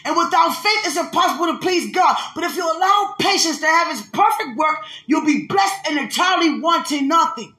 And 0.05 0.15
without 0.15 0.51
faith, 0.51 0.85
it's 0.85 0.97
impossible 0.97 1.47
to 1.47 1.59
please 1.59 1.93
God. 1.93 2.15
But 2.33 2.45
if 2.45 2.55
you 2.55 2.63
allow 2.63 3.15
patience 3.19 3.59
to 3.59 3.67
have 3.67 3.91
its 3.91 4.07
perfect 4.07 4.57
work, 4.57 4.77
you'll 5.05 5.25
be 5.25 5.47
blessed 5.47 5.87
and 5.89 5.99
entirely 5.99 6.59
wanting 6.59 7.07
nothing. 7.07 7.55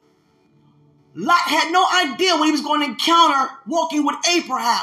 Lot 1.15 1.41
had 1.41 1.71
no 1.71 1.87
idea 1.95 2.35
what 2.37 2.47
he 2.47 2.53
was 2.53 2.63
going 2.63 2.81
to 2.81 2.87
encounter 2.87 3.51
walking 3.67 4.05
with 4.05 4.17
Abraham. 4.31 4.83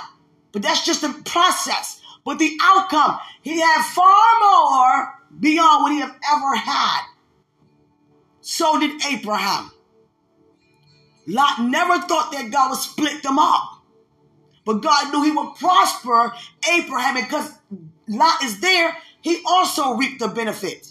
But 0.51 0.62
that's 0.62 0.86
just 0.86 1.01
the 1.01 1.21
process. 1.25 1.98
But 2.29 2.37
the 2.37 2.59
outcome, 2.61 3.17
he 3.41 3.59
had 3.59 3.81
far 3.81 4.23
more 4.39 5.15
beyond 5.39 5.81
what 5.81 5.91
he 5.91 5.99
had 5.99 6.11
ever 6.31 6.55
had. 6.55 7.01
So 8.39 8.79
did 8.79 9.03
Abraham. 9.03 9.71
Lot 11.25 11.59
never 11.59 11.97
thought 12.01 12.31
that 12.33 12.51
God 12.51 12.69
would 12.69 12.77
split 12.77 13.23
them 13.23 13.39
up. 13.39 13.81
But 14.63 14.83
God 14.83 15.11
knew 15.11 15.23
he 15.23 15.31
would 15.31 15.55
prosper 15.55 16.31
Abraham 16.71 17.15
because 17.15 17.51
Lot 18.07 18.43
is 18.43 18.59
there. 18.59 18.95
He 19.21 19.41
also 19.47 19.95
reaped 19.95 20.19
the 20.19 20.27
benefit. 20.27 20.85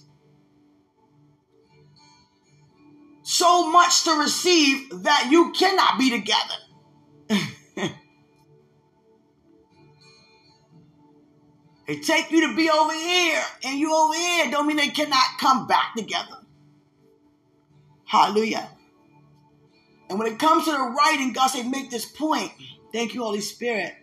So 3.23 3.71
much 3.71 4.03
to 4.03 4.11
receive 4.19 5.05
that 5.05 5.29
you 5.31 5.53
cannot 5.53 6.01
be 6.01 6.11
together. 6.11 7.49
It 11.89 12.03
take 12.03 12.31
you 12.31 12.47
to 12.47 12.55
be 12.55 12.69
over 12.69 12.93
here 12.93 13.43
and 13.65 13.79
you 13.79 13.95
over 13.95 14.15
here 14.15 14.51
don't 14.51 14.67
mean 14.67 14.77
they 14.77 14.89
cannot 14.89 15.25
come 15.41 15.67
back 15.67 15.95
together. 15.97 16.37
Hallelujah. 18.05 18.69
And 20.11 20.19
when 20.19 20.31
it 20.31 20.39
comes 20.39 20.67
to 20.67 20.73
the 20.73 20.79
writing, 20.79 21.33
God 21.33 21.49
said, 21.49 21.67
make 21.67 21.91
this 21.91 22.05
point. 22.05 22.53
Thank 22.93 23.15
you, 23.15 23.23
Holy 23.23 23.41
Spirit. 23.41 23.95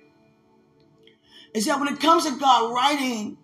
Is 1.53 1.65
that 1.65 1.79
when 1.79 1.93
it 1.93 1.99
comes 1.99 2.25
to 2.25 2.37
God 2.39 2.73
writing 2.73 3.37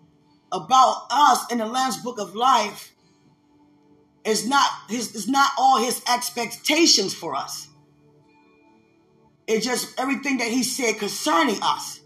about 0.50 1.06
us 1.10 1.50
in 1.50 1.58
the 1.58 1.66
Lamb's 1.66 1.98
Book 1.98 2.18
of 2.18 2.34
Life, 2.34 2.92
it's 4.24 4.44
not 4.44 4.68
his, 4.88 5.14
it's 5.14 5.28
not 5.28 5.50
all 5.56 5.78
his 5.78 6.02
expectations 6.12 7.14
for 7.14 7.34
us. 7.34 7.68
It's 9.46 9.64
just 9.64 9.98
everything 9.98 10.38
that 10.38 10.48
he 10.48 10.62
said 10.62 10.98
concerning 10.98 11.58
us. 11.62 12.01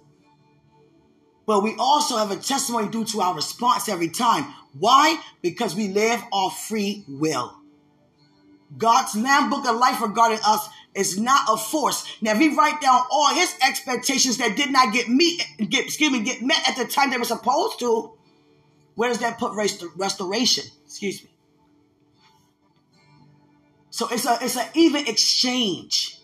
But 1.46 1.62
we 1.62 1.74
also 1.78 2.16
have 2.16 2.32
a 2.32 2.36
testimony 2.36 2.88
due 2.88 3.04
to 3.04 3.20
our 3.20 3.34
response 3.34 3.88
every 3.88 4.08
time. 4.08 4.52
Why? 4.78 5.18
Because 5.42 5.74
we 5.74 5.88
live 5.88 6.22
off 6.32 6.66
free 6.66 7.04
will. 7.08 7.56
God's 8.76 9.14
Lamb 9.14 9.48
Book 9.48 9.66
of 9.66 9.76
Life 9.76 10.02
regarding 10.02 10.40
us 10.44 10.68
is 10.94 11.18
not 11.18 11.42
a 11.48 11.56
force. 11.56 12.04
Now, 12.20 12.32
if 12.32 12.38
he 12.38 12.48
write 12.48 12.80
down 12.80 13.02
all 13.10 13.32
his 13.32 13.54
expectations 13.66 14.38
that 14.38 14.56
did 14.56 14.72
not 14.72 14.92
get 14.92 15.08
meet, 15.08 15.40
get, 15.70 15.84
excuse 15.84 16.10
me, 16.10 16.20
get 16.20 16.42
met 16.42 16.68
at 16.68 16.76
the 16.76 16.84
time 16.84 17.10
they 17.10 17.18
were 17.18 17.24
supposed 17.24 17.78
to, 17.78 18.12
where 18.96 19.08
does 19.08 19.18
that 19.20 19.38
put 19.38 19.52
rest- 19.52 19.84
restoration? 19.94 20.64
Excuse 20.84 21.22
me. 21.22 21.30
So 23.90 24.08
it's 24.10 24.26
a 24.26 24.38
it's 24.42 24.56
an 24.56 24.66
even 24.74 25.06
exchange. 25.06 26.18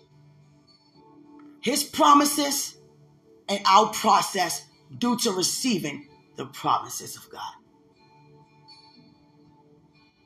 His 1.60 1.84
promises 1.84 2.76
and 3.48 3.60
our 3.66 3.86
process 3.92 4.66
due 4.98 5.16
to 5.18 5.30
receiving 5.32 6.08
the 6.36 6.46
promises 6.46 7.16
of 7.16 7.28
God. 7.30 7.52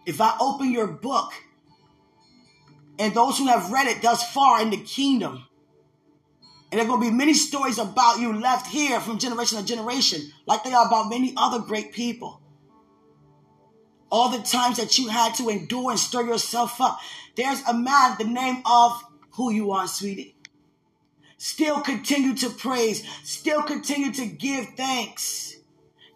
If 0.07 0.21
I 0.21 0.37
open 0.41 0.73
your 0.73 0.87
book 0.87 1.33
and 2.99 3.13
those 3.13 3.39
who 3.39 3.49
have 3.49 3.71
read 3.73 3.89
it 3.89 4.03
thus 4.03 4.33
far 4.33 4.63
in 4.63 4.71
the 4.71 4.77
kingdom, 4.77 5.45
and 6.71 6.81
there 6.81 6.87
are 6.87 6.89
going 6.89 7.01
to 7.03 7.11
be 7.11 7.17
many 7.17 7.35
stories 7.35 7.79
about 7.79 8.21
you 8.21 8.33
left 8.39 8.67
here 8.67 9.01
from 9.01 9.19
generation 9.19 9.59
to 9.59 9.65
generation, 9.65 10.33
like 10.47 10.65
they 10.65 10.73
are 10.73 10.87
about 10.87 11.09
many 11.09 11.33
other 11.37 11.61
great 11.61 11.93
people. 11.93 12.41
All 14.11 14.29
the 14.29 14.43
times 14.43 14.77
that 14.77 14.99
you 14.99 15.09
had 15.09 15.35
to 15.35 15.49
endure 15.49 15.91
and 15.91 15.99
stir 15.99 16.23
yourself 16.23 16.81
up. 16.81 16.99
There's 17.35 17.61
a 17.63 17.75
man, 17.75 18.17
the 18.19 18.25
name 18.25 18.63
of 18.65 19.03
who 19.33 19.53
you 19.53 19.73
are, 19.73 19.89
sweetie. 19.89 20.36
Still 21.39 21.81
continue 21.81 22.35
to 22.37 22.51
praise. 22.51 23.07
Still 23.25 23.63
continue 23.63 24.13
to 24.13 24.27
give 24.27 24.69
thanks. 24.77 25.57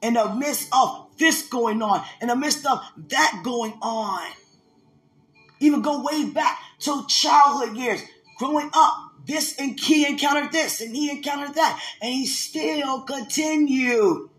In 0.03 0.15
the 0.15 0.35
midst 0.35 0.69
of 0.73 1.09
this 1.19 1.47
going 1.47 1.83
on, 1.83 2.03
in 2.23 2.29
the 2.29 2.37
midst 2.37 2.65
of 2.67 2.81
that 3.09 3.43
going 3.45 3.75
on. 3.83 4.33
Even 5.61 5.83
go 5.83 6.03
way 6.03 6.25
back 6.31 6.59
to 6.81 7.05
childhood 7.07 7.77
years, 7.77 8.01
growing 8.39 8.71
up, 8.73 9.11
this 9.27 9.59
and 9.59 9.79
he 9.79 10.07
encountered 10.07 10.51
this 10.53 10.81
and 10.81 10.95
he 10.95 11.11
encountered 11.11 11.55
that 11.55 11.83
and 12.01 12.13
he 12.13 12.27
still 12.27 13.03
continued. 13.03 14.31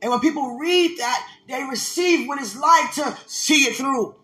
And 0.00 0.10
when 0.10 0.20
people 0.20 0.58
read 0.58 0.98
that, 0.98 1.28
they 1.48 1.62
receive 1.64 2.26
what 2.26 2.40
it's 2.40 2.56
like 2.56 2.92
to 2.94 3.16
see 3.26 3.64
it 3.64 3.76
through. 3.76 4.16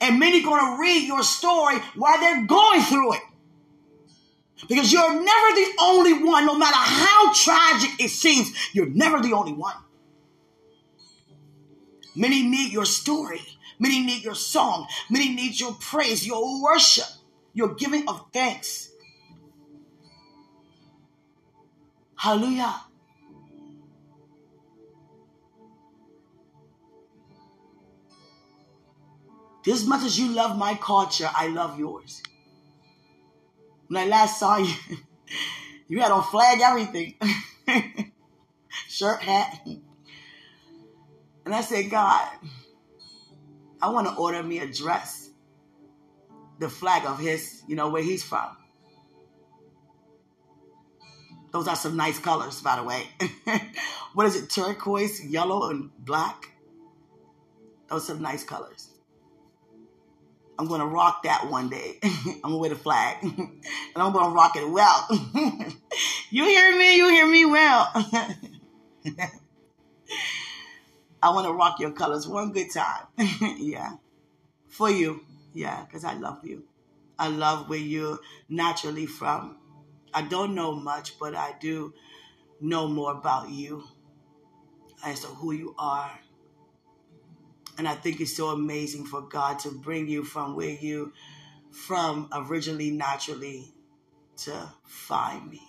And 0.00 0.18
many 0.18 0.42
going 0.42 0.74
to 0.74 0.80
read 0.80 1.06
your 1.06 1.22
story 1.22 1.78
while 1.94 2.18
they're 2.20 2.46
going 2.46 2.82
through 2.82 3.14
it. 3.14 3.22
Because 4.68 4.92
you're 4.92 5.12
never 5.12 5.54
the 5.54 5.72
only 5.80 6.24
one, 6.24 6.46
no 6.46 6.56
matter 6.56 6.76
how 6.76 7.32
tragic 7.34 7.90
it 8.00 8.10
seems, 8.10 8.52
you're 8.72 8.88
never 8.88 9.20
the 9.20 9.32
only 9.32 9.52
one. 9.52 9.76
Many 12.14 12.42
need 12.42 12.72
your 12.72 12.86
story. 12.86 13.42
Many 13.78 14.00
need 14.04 14.24
your 14.24 14.34
song. 14.34 14.86
Many 15.10 15.34
need 15.34 15.60
your 15.60 15.72
praise, 15.74 16.26
your 16.26 16.62
worship, 16.62 17.04
your 17.52 17.74
giving 17.74 18.08
of 18.08 18.24
thanks. 18.32 18.90
Hallelujah. 22.16 22.80
As 29.68 29.84
much 29.84 30.04
as 30.04 30.18
you 30.18 30.28
love 30.28 30.56
my 30.56 30.74
culture, 30.74 31.28
I 31.34 31.48
love 31.48 31.78
yours. 31.78 32.22
When 33.88 34.02
I 34.02 34.06
last 34.06 34.38
saw 34.38 34.56
you, 34.56 34.74
you 35.88 36.00
had 36.00 36.10
on 36.10 36.22
flag 36.24 36.60
everything. 36.60 37.14
Shirt, 38.88 39.20
hat. 39.20 39.60
And 41.44 41.54
I 41.54 41.60
said, 41.60 41.90
God, 41.90 42.28
I 43.80 43.90
want 43.90 44.08
to 44.08 44.14
order 44.14 44.42
me 44.42 44.58
a 44.58 44.66
dress. 44.66 45.30
The 46.58 46.68
flag 46.68 47.04
of 47.06 47.18
his, 47.18 47.62
you 47.68 47.76
know, 47.76 47.90
where 47.90 48.02
he's 48.02 48.24
from. 48.24 48.56
Those 51.52 51.68
are 51.68 51.76
some 51.76 51.96
nice 51.96 52.18
colors, 52.18 52.60
by 52.60 52.76
the 52.76 52.82
way. 52.82 53.06
what 54.14 54.26
is 54.26 54.36
it? 54.36 54.50
Turquoise, 54.50 55.24
yellow, 55.24 55.70
and 55.70 55.90
black. 56.04 56.50
Those 57.88 58.02
are 58.04 58.06
some 58.14 58.22
nice 58.22 58.44
colors. 58.44 58.85
I'm 60.58 60.68
gonna 60.68 60.86
rock 60.86 61.22
that 61.24 61.50
one 61.50 61.68
day. 61.68 61.98
I'm 62.02 62.40
gonna 62.42 62.56
wear 62.58 62.70
the 62.70 62.76
flag, 62.76 63.18
and 63.22 63.60
I'm 63.96 64.12
gonna 64.12 64.34
rock 64.34 64.56
it 64.56 64.68
well. 64.68 65.06
you 66.30 66.44
hear 66.44 66.76
me? 66.76 66.96
You 66.96 67.08
hear 67.10 67.26
me 67.26 67.44
well? 67.44 67.90
I 71.22 71.30
want 71.30 71.46
to 71.46 71.52
rock 71.52 71.80
your 71.80 71.90
colors 71.90 72.28
one 72.28 72.52
good 72.52 72.70
time. 72.70 73.06
yeah, 73.58 73.96
for 74.68 74.90
you. 74.90 75.20
Yeah, 75.54 75.84
because 75.84 76.04
I 76.04 76.14
love 76.14 76.44
you. 76.44 76.64
I 77.18 77.28
love 77.28 77.68
where 77.68 77.78
you're 77.78 78.18
naturally 78.48 79.06
from. 79.06 79.56
I 80.12 80.22
don't 80.22 80.54
know 80.54 80.72
much, 80.72 81.18
but 81.18 81.34
I 81.34 81.54
do 81.60 81.94
know 82.60 82.86
more 82.86 83.12
about 83.12 83.50
you 83.50 83.84
as 85.04 85.20
to 85.20 85.26
who 85.28 85.52
you 85.52 85.74
are 85.78 86.10
and 87.78 87.86
I 87.86 87.94
think 87.94 88.20
it's 88.20 88.36
so 88.36 88.48
amazing 88.48 89.06
for 89.06 89.22
God 89.22 89.58
to 89.60 89.70
bring 89.70 90.08
you 90.08 90.24
from 90.24 90.56
where 90.56 90.70
you 90.70 91.12
from 91.70 92.28
originally 92.32 92.90
naturally 92.90 93.74
to 94.38 94.72
find 94.84 95.50
me. 95.50 95.62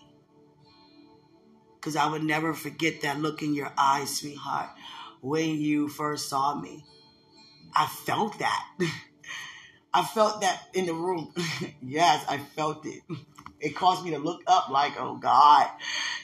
Because 1.75 1.95
I 1.95 2.09
would 2.09 2.23
never 2.23 2.53
forget 2.53 3.01
that 3.01 3.19
look 3.19 3.41
in 3.41 3.53
your 3.53 3.71
eyes, 3.77 4.17
sweetheart, 4.17 4.69
when 5.21 5.59
you 5.59 5.89
first 5.89 6.29
saw 6.29 6.55
me. 6.55 6.83
I 7.75 7.85
felt 7.87 8.39
that. 8.39 8.65
I 9.93 10.03
felt 10.03 10.41
that 10.41 10.61
in 10.73 10.85
the 10.85 10.93
room. 10.93 11.33
yes, 11.81 12.25
I 12.29 12.37
felt 12.37 12.85
it. 12.85 13.03
It 13.59 13.75
caused 13.75 14.05
me 14.05 14.11
to 14.11 14.19
look 14.19 14.41
up 14.47 14.69
like, 14.69 14.99
oh 14.99 15.17
God. 15.17 15.69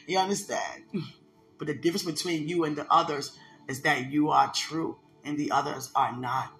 You 0.07 0.19
understand? 0.19 0.83
But 1.57 1.67
the 1.67 1.73
difference 1.73 2.03
between 2.03 2.47
you 2.47 2.63
and 2.63 2.75
the 2.75 2.85
others 2.91 3.37
is 3.67 3.81
that 3.81 4.11
you 4.11 4.29
are 4.29 4.51
true 4.53 4.97
and 5.23 5.37
the 5.37 5.51
others 5.51 5.91
are 5.95 6.15
not. 6.15 6.51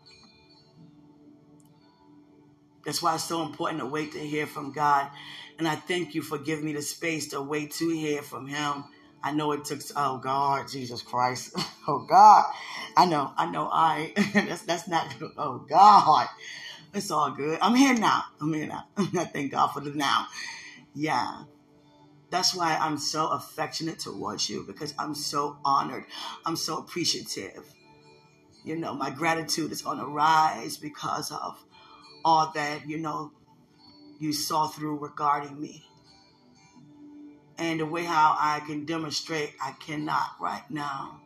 That's 2.86 3.02
why 3.02 3.16
it's 3.16 3.24
so 3.24 3.44
important 3.44 3.80
to 3.80 3.86
wait 3.86 4.12
to 4.14 4.20
hear 4.20 4.46
from 4.46 4.72
God. 4.72 5.10
And 5.58 5.68
I 5.68 5.76
thank 5.76 6.16
you 6.16 6.22
for 6.22 6.38
giving 6.38 6.66
me 6.66 6.74
the 6.74 6.82
space 6.82 7.30
to 7.30 7.42
wait 7.42 7.72
to 7.74 7.90
hear 7.90 8.22
from 8.22 8.48
Him. 8.48 8.84
I 9.24 9.32
know 9.32 9.54
it 9.54 9.64
took, 9.64 9.80
oh 9.96 10.18
God, 10.18 10.68
Jesus 10.70 11.02
Christ. 11.02 11.56
Oh 11.86 12.06
God. 12.10 12.46
I 12.96 13.06
know, 13.06 13.34
I 13.36 13.52
know, 13.52 13.68
I, 13.70 14.14
that's, 14.34 14.62
that's 14.62 14.88
not, 14.88 15.14
oh 15.38 15.66
God. 15.68 16.30
It's 16.94 17.12
all 17.12 17.32
good. 17.32 17.60
I'm 17.62 17.76
here 17.76 17.94
now. 17.94 18.24
I'm 18.40 18.54
here 18.54 18.68
now. 18.68 18.86
I 18.98 19.26
thank 19.26 19.52
God 19.52 19.68
for 19.68 19.82
the 19.82 19.90
now. 19.90 20.28
Yeah. 20.96 21.44
That's 22.30 22.56
why 22.56 22.78
I'm 22.80 22.98
so 22.98 23.28
affectionate 23.28 24.00
towards 24.00 24.50
you 24.50 24.64
because 24.66 24.94
I'm 24.98 25.14
so 25.14 25.58
honored. 25.66 26.06
I'm 26.46 26.56
so 26.56 26.78
appreciative 26.78 27.66
you 28.64 28.76
know, 28.76 28.94
my 28.94 29.10
gratitude 29.10 29.72
is 29.72 29.84
on 29.84 30.00
a 30.00 30.06
rise 30.06 30.78
because 30.78 31.32
of 31.32 31.64
all 32.24 32.52
that, 32.56 32.88
you 32.88 32.98
know, 32.98 33.32
you 34.20 34.32
saw 34.32 34.68
through 34.68 35.00
regarding 35.00 35.60
me. 35.60 35.84
And 37.58 37.80
the 37.80 37.86
way 37.86 38.04
how 38.04 38.36
I 38.40 38.62
can 38.62 38.86
demonstrate, 38.86 39.54
I 39.62 39.74
cannot 39.74 40.32
right 40.40 40.64
now. 40.70 41.22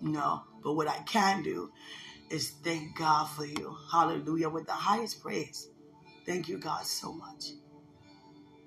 No. 0.00 0.42
But 0.62 0.74
what 0.74 0.88
I 0.88 0.98
can 1.00 1.42
do 1.42 1.70
is 2.30 2.50
thank 2.64 2.96
God 2.96 3.26
for 3.26 3.44
you. 3.44 3.76
Hallelujah. 3.92 4.48
With 4.48 4.66
the 4.66 4.72
highest 4.72 5.22
praise. 5.22 5.68
Thank 6.26 6.48
you, 6.48 6.58
God, 6.58 6.84
so 6.84 7.12
much. 7.12 7.52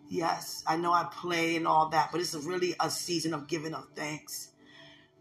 Yes, 0.10 0.64
I 0.68 0.78
know 0.78 0.92
I 0.92 1.08
play 1.12 1.56
and 1.56 1.68
all 1.68 1.90
that, 1.90 2.12
but 2.12 2.20
it's 2.20 2.36
really 2.36 2.76
a 2.80 2.90
season 2.90 3.34
of 3.34 3.48
giving 3.48 3.74
of 3.74 3.88
thanks 3.96 4.51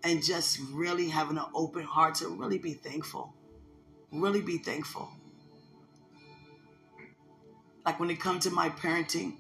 and 0.03 0.23
just 0.23 0.59
really 0.73 1.09
having 1.09 1.37
an 1.37 1.45
open 1.55 1.83
heart 1.83 2.17
to 2.17 2.29
really 2.29 2.59
be 2.59 2.75
thankful. 2.75 3.35
Really 4.13 4.41
be 4.41 4.59
thankful. 4.59 5.09
Like 7.85 8.01
when 8.01 8.11
it 8.11 8.21
comes 8.21 8.45
to 8.45 8.51
my 8.51 8.71
parenting, 8.71 9.35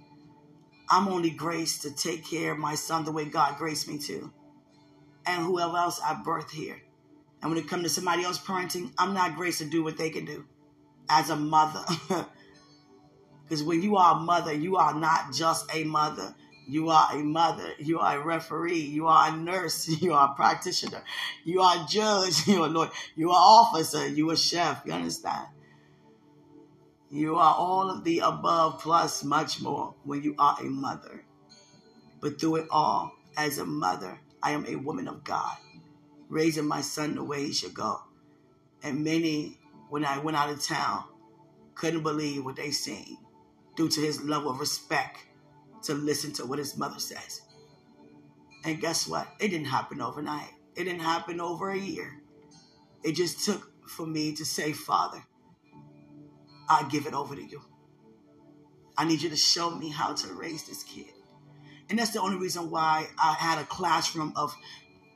I'm 0.89 1.09
only 1.09 1.31
graced 1.31 1.83
to 1.83 1.95
take 1.95 2.25
care 2.29 2.53
of 2.53 2.59
my 2.59 2.75
son 2.75 3.05
the 3.05 3.13
way 3.13 3.25
God 3.25 3.59
graced 3.59 3.89
me 3.89 3.99
to. 3.99 4.33
And 5.27 5.45
whoever 5.45 5.77
else 5.77 6.01
I 6.05 6.15
birthed 6.15 6.51
here. 6.51 6.81
And 7.43 7.51
when 7.51 7.59
it 7.59 7.69
comes 7.69 7.85
to 7.85 7.89
somebody 7.89 8.25
else 8.25 8.39
parenting, 8.39 8.93
I'm 8.99 9.15
not 9.15 9.37
graced 9.37 9.59
to 9.59 9.65
do 9.65 9.83
what 9.83 9.97
they 9.97 10.11
can 10.11 10.25
do 10.25 10.45
as 11.09 11.31
a 11.31 11.37
mother. 11.37 11.85
Because 13.51 13.65
when 13.65 13.83
you 13.83 13.97
are 13.97 14.15
a 14.15 14.21
mother, 14.21 14.53
you 14.53 14.77
are 14.77 14.95
not 14.95 15.33
just 15.33 15.75
a 15.75 15.83
mother. 15.83 16.37
You 16.71 16.89
are 16.91 17.09
a 17.13 17.17
mother. 17.17 17.73
You 17.81 17.99
are 17.99 18.21
a 18.21 18.25
referee. 18.25 18.79
You 18.79 19.09
are 19.09 19.31
a 19.31 19.37
nurse. 19.37 19.89
You 20.01 20.13
are 20.15 20.31
a 20.31 20.35
practitioner. 20.37 21.03
You 21.45 21.63
are 21.63 21.83
a 21.83 21.87
judge. 21.89 22.47
You 22.47 22.63
are 22.63 22.69
a 22.69 22.71
lawyer. 22.71 22.91
You 23.17 23.31
are 23.31 23.43
officer. 23.61 24.07
You 24.07 24.31
are 24.31 24.37
chef. 24.37 24.83
You 24.87 24.93
understand? 24.93 25.49
You 27.11 27.35
are 27.35 27.57
all 27.57 27.91
of 27.91 28.05
the 28.05 28.21
above 28.21 28.81
plus 28.81 29.25
much 29.25 29.61
more 29.61 29.97
when 30.05 30.23
you 30.23 30.37
are 30.39 30.59
a 30.61 30.65
mother. 30.65 31.25
But 32.21 32.41
through 32.41 32.57
it 32.57 32.69
all, 32.71 33.17
as 33.37 33.59
a 33.59 33.67
mother, 33.67 34.21
I 34.41 34.53
am 34.53 34.65
a 34.67 34.77
woman 34.77 35.09
of 35.09 35.25
God, 35.25 35.57
raising 36.29 36.69
my 36.69 36.83
son 36.83 37.17
the 37.17 37.25
way 37.25 37.47
he 37.47 37.53
should 37.53 37.75
go. 37.75 38.01
And 38.85 39.03
many, 39.03 39.59
when 39.89 40.05
I 40.05 40.19
went 40.19 40.37
out 40.37 40.51
of 40.51 40.63
town, 40.63 41.03
couldn't 41.75 42.05
believe 42.05 42.45
what 42.45 42.55
they 42.55 42.71
seen 42.71 43.19
due 43.75 43.89
to 43.89 44.01
his 44.01 44.23
level 44.23 44.53
of 44.53 44.61
respect 44.61 45.27
to 45.83 45.95
listen 45.95 46.33
to 46.35 46.47
what 46.47 46.59
his 46.59 46.77
mother 46.77 46.99
says. 46.99 47.43
And 48.65 48.81
guess 48.81 49.07
what? 49.07 49.29
It 49.41 49.49
didn't 49.49 49.67
happen 49.67 50.01
overnight. 50.01 50.51
It 50.77 50.85
didn't 50.85 51.01
happen 51.01 51.41
over 51.41 51.71
a 51.71 51.79
year. 51.79 52.21
It 53.03 53.13
just 53.13 53.45
took 53.45 53.89
for 53.89 54.07
me 54.07 54.35
to 54.35 54.45
say, 54.45 54.73
Father, 54.73 55.23
I 56.69 56.87
give 56.89 57.07
it 57.07 57.15
over 57.15 57.35
to 57.35 57.43
you. 57.43 57.63
I 58.97 59.05
need 59.05 59.23
you 59.23 59.31
to 59.31 59.37
show 59.37 59.71
me 59.71 59.89
how 59.89 60.13
to 60.13 60.33
raise 60.35 60.69
this 60.69 60.83
kid. 60.83 61.13
And 61.89 61.99
that's 61.99 62.13
the 62.13 62.21
only 62.21 62.37
reason 62.37 62.71
why 62.71 63.09
I 63.19 63.33
had 63.33 63.59
a 63.59 63.65
classroom 63.65 64.33
of 64.37 64.55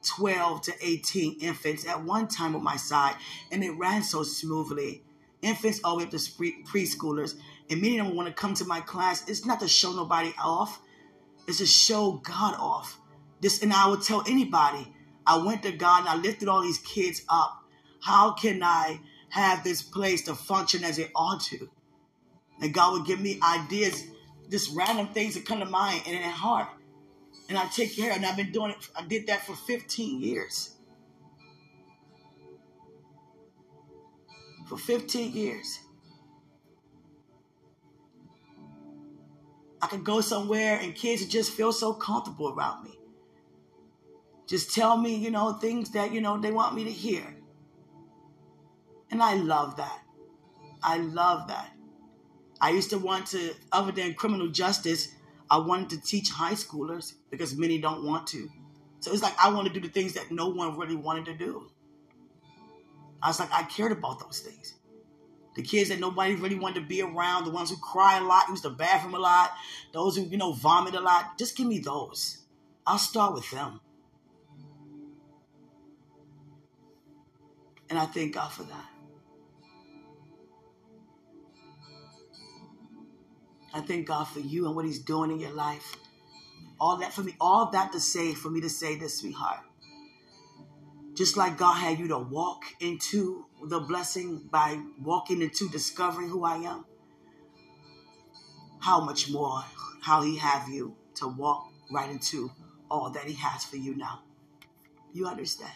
12 0.05 0.62
to 0.62 0.73
18 0.81 1.41
infants 1.41 1.87
at 1.87 2.03
one 2.03 2.29
time 2.29 2.57
on 2.57 2.62
my 2.62 2.77
side, 2.77 3.15
and 3.53 3.62
it 3.62 3.71
ran 3.71 4.03
so 4.03 4.23
smoothly. 4.23 5.03
Infants 5.43 5.81
oh, 5.85 5.91
all 5.91 5.97
the 5.97 5.99
way 5.99 6.05
up 6.05 6.11
to 6.11 6.17
preschoolers, 6.17 7.35
and 7.71 7.81
many 7.81 7.99
of 7.99 8.07
them 8.07 8.17
want 8.17 8.29
to 8.29 8.35
come 8.35 8.55
to 8.55 8.65
my 8.65 8.81
class. 8.81 9.29
It's 9.29 9.47
not 9.47 9.61
to 9.61 9.69
show 9.69 9.93
nobody 9.93 10.33
off. 10.43 10.81
It's 11.47 11.59
to 11.59 11.67
show 11.67 12.23
God 12.23 12.55
off. 12.59 12.99
This, 13.41 13.62
and 13.62 13.73
I 13.73 13.89
would 13.89 14.03
tell 14.03 14.23
anybody, 14.27 14.93
I 15.27 15.39
went 15.39 15.62
to 15.62 15.73
God 15.73 16.01
and 16.01 16.09
I 16.09 16.17
lifted 16.17 16.49
all 16.49 16.62
these 16.62 16.79
kids 16.79 17.23
up. 17.29 17.62
How 18.01 18.33
can 18.33 18.62
I 18.62 19.01
have 19.31 19.65
this 19.65 19.83
place 19.83 20.23
to 20.25 20.35
function 20.35 20.85
as 20.85 20.99
it 20.99 21.11
ought 21.15 21.41
to? 21.43 21.69
And 22.61 22.73
God 22.73 22.93
would 22.93 23.07
give 23.07 23.21
me 23.21 23.41
ideas, 23.43 24.05
just 24.51 24.75
random 24.77 25.09
things 25.09 25.35
that 25.35 25.47
come 25.47 25.61
to 25.61 25.67
mind 25.67 26.03
and 26.07 26.15
in 26.15 26.23
heart. 26.23 26.69
And 27.49 27.59
I 27.59 27.67
take 27.67 27.95
care, 27.95 28.11
of 28.11 28.17
and 28.17 28.27
I've 28.27 28.37
been 28.37 28.53
doing 28.53 28.71
it. 28.71 28.89
I 28.97 29.05
did 29.07 29.27
that 29.27 29.45
for 29.45 29.55
15 29.55 30.21
years. 30.23 30.77
For 34.67 34.79
15 34.79 35.33
years. 35.33 35.81
I 39.85 39.87
could 39.87 40.03
go 40.03 40.22
somewhere 40.22 40.78
and 40.80 40.95
kids 40.95 41.26
just 41.26 41.53
feel 41.53 41.70
so 41.70 41.93
comfortable 41.93 42.55
around 42.55 42.85
me. 42.85 42.99
Just 44.47 44.74
tell 44.74 44.97
me, 44.97 45.14
you 45.14 45.30
know, 45.30 45.53
things 45.53 45.91
that, 45.91 46.11
you 46.11 46.22
know, 46.22 46.39
they 46.39 46.51
want 46.51 46.74
me 46.74 46.85
to 46.85 46.91
hear. 46.91 47.37
And 49.11 49.22
I 49.22 49.35
love 49.35 49.76
that. 49.76 50.01
I 50.82 50.97
love 50.97 51.49
that. 51.49 51.70
I 52.62 52.70
used 52.70 52.89
to 52.91 52.99
want 52.99 53.26
to, 53.28 53.53
other 53.72 53.93
than 53.93 54.14
criminal 54.14 54.49
justice, 54.49 55.09
I 55.51 55.59
wanted 55.59 55.91
to 55.91 56.01
teach 56.01 56.30
high 56.30 56.55
schoolers 56.55 57.12
because 57.30 57.55
many 57.55 57.78
don't 57.78 58.07
want 58.07 58.26
to. 58.28 58.49
So 59.01 59.12
it's 59.12 59.22
like 59.22 59.35
I 59.39 59.53
want 59.53 59.66
to 59.68 59.72
do 59.74 59.80
the 59.80 59.93
things 59.93 60.14
that 60.14 60.30
no 60.30 60.49
one 60.49 60.78
really 60.78 60.97
wanted 60.97 61.26
to 61.26 61.35
do. 61.35 61.70
I 63.22 63.28
was 63.28 63.39
like, 63.39 63.53
I 63.53 63.64
cared 63.64 63.93
about 63.93 64.18
those 64.18 64.41
things. 64.41 64.76
The 65.55 65.63
kids 65.63 65.91
that 65.91 66.01
nobody 66.01 66.35
really 66.35 66.59
wanted 66.59 66.81
to 66.81 66.87
be 66.87 67.01
around, 67.01 67.45
the 67.45 67.51
ones 67.51 67.71
who 67.71 67.77
cry 67.77 68.19
a 68.19 68.25
lot, 68.25 68.49
use 68.49 68.63
the 68.63 68.71
bathroom 68.71 69.15
a 69.15 69.19
lot, 69.19 69.51
those 69.93 70.17
who, 70.17 70.23
you 70.23 70.37
know, 70.37 70.53
vomit 70.53 70.95
a 70.95 71.01
lot. 71.01 71.39
Just 71.39 71.57
give 71.57 71.67
me 71.67 71.79
those. 71.79 72.39
I'll 72.87 72.99
start 72.99 73.35
with 73.35 73.49
them. 73.51 73.81
And 77.89 77.99
I 77.99 78.07
thank 78.07 78.35
God 78.35 78.49
for 78.51 78.65
that. 78.65 78.89
I 83.73 83.81
thank 83.81 84.07
God 84.07 84.25
for 84.25 84.41
you 84.41 84.67
and 84.67 84.75
what 84.75 84.85
He's 84.85 85.01
doing 85.01 85.31
in 85.31 85.41
your 85.41 85.53
life. 85.53 85.97
All 86.81 86.97
that 86.99 87.13
for 87.13 87.23
me, 87.23 87.35
all 87.41 87.71
that 87.71 87.93
to 87.93 88.01
say, 88.01 88.35
for 88.35 88.51
me 88.51 88.61
to 88.61 88.69
say 88.69 88.97
this, 88.97 89.19
sweetheart. 89.19 89.61
Just 91.15 91.37
like 91.37 91.57
God 91.57 91.75
had 91.75 91.99
you 91.99 92.09
to 92.09 92.19
walk 92.19 92.65
into 92.81 93.44
the 93.69 93.81
blessing 93.81 94.49
by 94.51 94.81
walking 95.01 95.43
into 95.43 95.69
discovering 95.69 96.29
who 96.29 96.45
I 96.45 96.57
am, 96.57 96.85
how 98.81 99.01
much 99.01 99.31
more, 99.31 99.65
how 100.03 100.23
He 100.23 100.37
have 100.37 100.69
you 100.69 100.97
to 101.17 101.29
walk 101.29 101.69
right 101.91 102.11
into 102.11 102.51
all 102.91 103.11
that 103.11 103.25
He 103.25 103.35
has 103.35 103.65
for 103.65 103.77
you 103.77 103.95
now. 103.97 104.23
You 105.12 105.27
understand? 105.27 105.73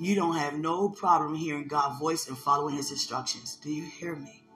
You 0.00 0.14
don't 0.14 0.36
have 0.36 0.54
no 0.54 0.88
problem 0.88 1.34
hearing 1.34 1.66
God's 1.66 1.98
voice 1.98 2.28
and 2.28 2.38
following 2.38 2.76
his 2.76 2.92
instructions. 2.92 3.56
Do 3.56 3.70
you 3.72 3.82
hear 3.82 4.14
me? 4.14 4.47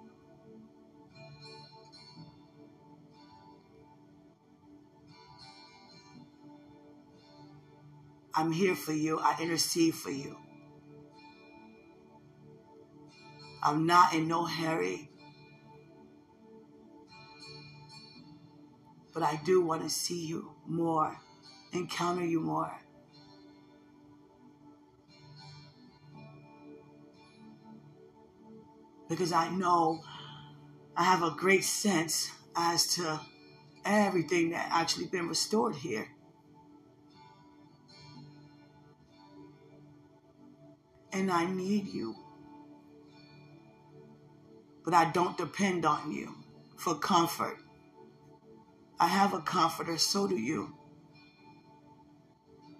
I'm 8.34 8.52
here 8.52 8.74
for 8.74 8.92
you. 8.92 9.18
I 9.18 9.36
intercede 9.40 9.94
for 9.94 10.10
you. 10.10 10.38
I'm 13.62 13.86
not 13.86 14.14
in 14.14 14.28
no 14.28 14.46
hurry. 14.46 15.10
But 19.12 19.22
I 19.22 19.40
do 19.44 19.60
want 19.60 19.82
to 19.82 19.90
see 19.90 20.26
you 20.26 20.52
more, 20.66 21.18
encounter 21.72 22.24
you 22.24 22.40
more. 22.40 22.82
because 29.12 29.32
I 29.32 29.50
know 29.50 30.02
I 30.96 31.04
have 31.04 31.22
a 31.22 31.32
great 31.32 31.64
sense 31.64 32.30
as 32.56 32.94
to 32.94 33.20
everything 33.84 34.50
that 34.50 34.68
actually 34.72 35.04
been 35.04 35.28
restored 35.28 35.74
here. 35.74 36.08
And 41.12 41.30
I 41.30 41.46
need 41.46 41.88
you. 41.88 42.16
But 44.84 44.94
I 44.94 45.10
don't 45.10 45.36
depend 45.36 45.84
on 45.84 46.10
you 46.10 46.34
for 46.76 46.94
comfort. 46.94 47.58
I 48.98 49.08
have 49.08 49.34
a 49.34 49.40
comforter, 49.40 49.98
so 49.98 50.26
do 50.26 50.36
you. 50.36 50.74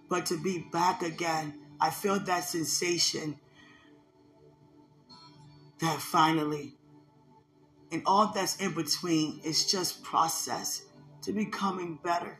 But 0.09 0.25
to 0.27 0.37
be 0.41 0.65
back 0.71 1.01
again, 1.01 1.53
I 1.79 1.89
feel 1.89 2.19
that 2.19 2.43
sensation 2.43 3.39
that 5.79 5.99
finally, 5.99 6.75
and 7.91 8.01
all 8.05 8.31
that's 8.33 8.55
in 8.57 8.73
between 8.73 9.41
is 9.43 9.69
just 9.69 10.03
process 10.03 10.83
to 11.23 11.33
becoming 11.33 11.99
better. 12.03 12.39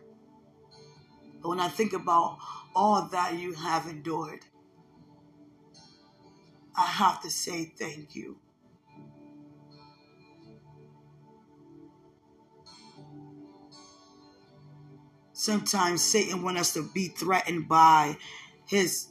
But 1.42 1.50
when 1.50 1.60
I 1.60 1.68
think 1.68 1.94
about 1.94 2.40
all 2.76 3.10
that 3.12 3.36
you 3.38 3.54
have 3.54 3.88
endured, 3.88 4.46
I 6.76 6.86
have 6.86 7.22
to 7.22 7.30
say 7.30 7.74
thank 7.78 8.16
you. 8.16 8.38
Sometimes 15.34 16.02
Satan 16.02 16.42
wants 16.42 16.62
us 16.62 16.74
to 16.74 16.90
be 16.94 17.08
threatened 17.10 17.68
by 17.68 18.18
his 18.66 19.08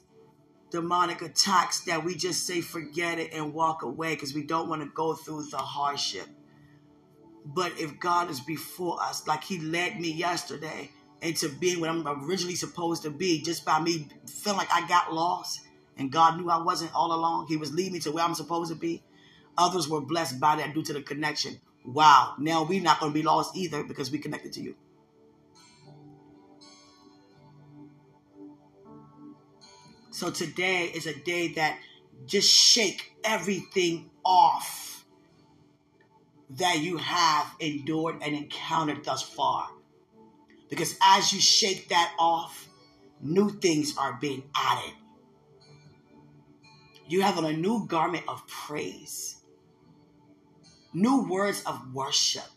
demonic 0.71 1.21
attacks 1.21 1.81
that 1.81 2.05
we 2.05 2.15
just 2.15 2.47
say 2.47 2.61
forget 2.61 3.19
it 3.19 3.33
and 3.35 3.53
walk 3.53 3.83
away 3.83 4.15
because 4.15 4.35
we 4.35 4.43
don't 4.43 4.69
want 4.69 4.83
to 4.83 4.89
go 4.95 5.15
through 5.15 5.45
the 5.51 5.59
hardship. 5.59 6.27
But 7.45 7.73
if 7.79 8.01
God 8.01 8.31
is 8.31 8.41
before 8.41 9.01
us, 9.03 9.27
like 9.27 9.45
He 9.45 9.59
led 9.59 10.01
me 10.01 10.11
yesterday 10.11 10.91
into 11.21 11.49
being 11.49 11.81
what 11.81 11.91
I'm 11.91 12.07
originally 12.25 12.55
supposed 12.55 13.03
to 13.03 13.11
be, 13.11 13.43
just 13.43 13.65
by 13.65 13.81
me 13.81 14.09
feeling 14.27 14.59
like 14.59 14.73
I 14.73 14.87
got 14.89 15.13
lost 15.13 15.61
and 15.97 16.11
God 16.11 16.39
knew 16.39 16.51
I 16.51 16.63
wasn't 16.63 16.95
all 16.95 17.13
along, 17.15 17.47
He 17.49 17.57
was 17.57 17.73
leading 17.73 17.93
me 17.95 18.01
to 18.01 18.13
where 18.13 18.25
I'm 18.25 18.35
supposed 18.35 18.73
to 18.73 18.79
be. 18.79 19.03
Others 19.59 19.89
were 19.89 20.01
blessed 20.01 20.41
by 20.41 20.57
that 20.57 20.75
due 20.75 20.83
to 20.83 20.93
the 20.93 21.03
connection. 21.03 21.61
Wow, 21.85 22.35
now 22.39 22.65
we're 22.65 22.83
not 22.83 23.01
going 23.01 23.13
to 23.13 23.19
be 23.19 23.23
lost 23.23 23.57
either 23.57 23.85
because 23.85 24.11
we 24.11 24.19
connected 24.19 24.53
to 24.55 24.61
you. 24.63 24.77
So 30.11 30.31
today 30.31 30.85
is 30.95 31.07
a 31.07 31.19
day 31.19 31.49
that 31.55 31.79
just 32.27 32.49
shake 32.49 33.17
everything 33.25 34.11
off 34.25 35.05
that 36.51 36.81
you 36.81 36.99
have 36.99 37.47
endured 37.61 38.23
and 38.23 38.37
encountered 38.37 39.05
thus 39.05 39.23
far. 39.23 39.69
Because 40.69 40.97
as 41.03 41.33
you 41.33 41.41
shake 41.41 41.89
that 41.89 42.15
off, 42.19 42.69
new 43.21 43.51
things 43.51 43.97
are 43.97 44.19
being 44.21 44.45
added. 44.55 44.93
You 47.13 47.21
have 47.21 47.37
on 47.37 47.45
a 47.45 47.53
new 47.53 47.87
garment 47.87 48.25
of 48.27 48.47
praise, 48.49 49.37
new 50.95 51.29
words 51.29 51.63
of 51.67 51.93
worship. 51.93 52.49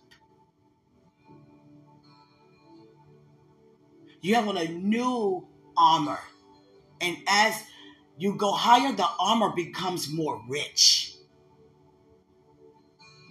You 4.21 4.35
have 4.35 4.47
on 4.47 4.55
a 4.55 4.65
new 4.69 5.45
armor 5.75 6.19
and 7.01 7.17
as 7.27 7.61
you 8.17 8.37
go 8.37 8.53
higher, 8.53 8.95
the 8.95 9.05
armor 9.19 9.51
becomes 9.53 10.09
more 10.09 10.41
rich. 10.47 11.17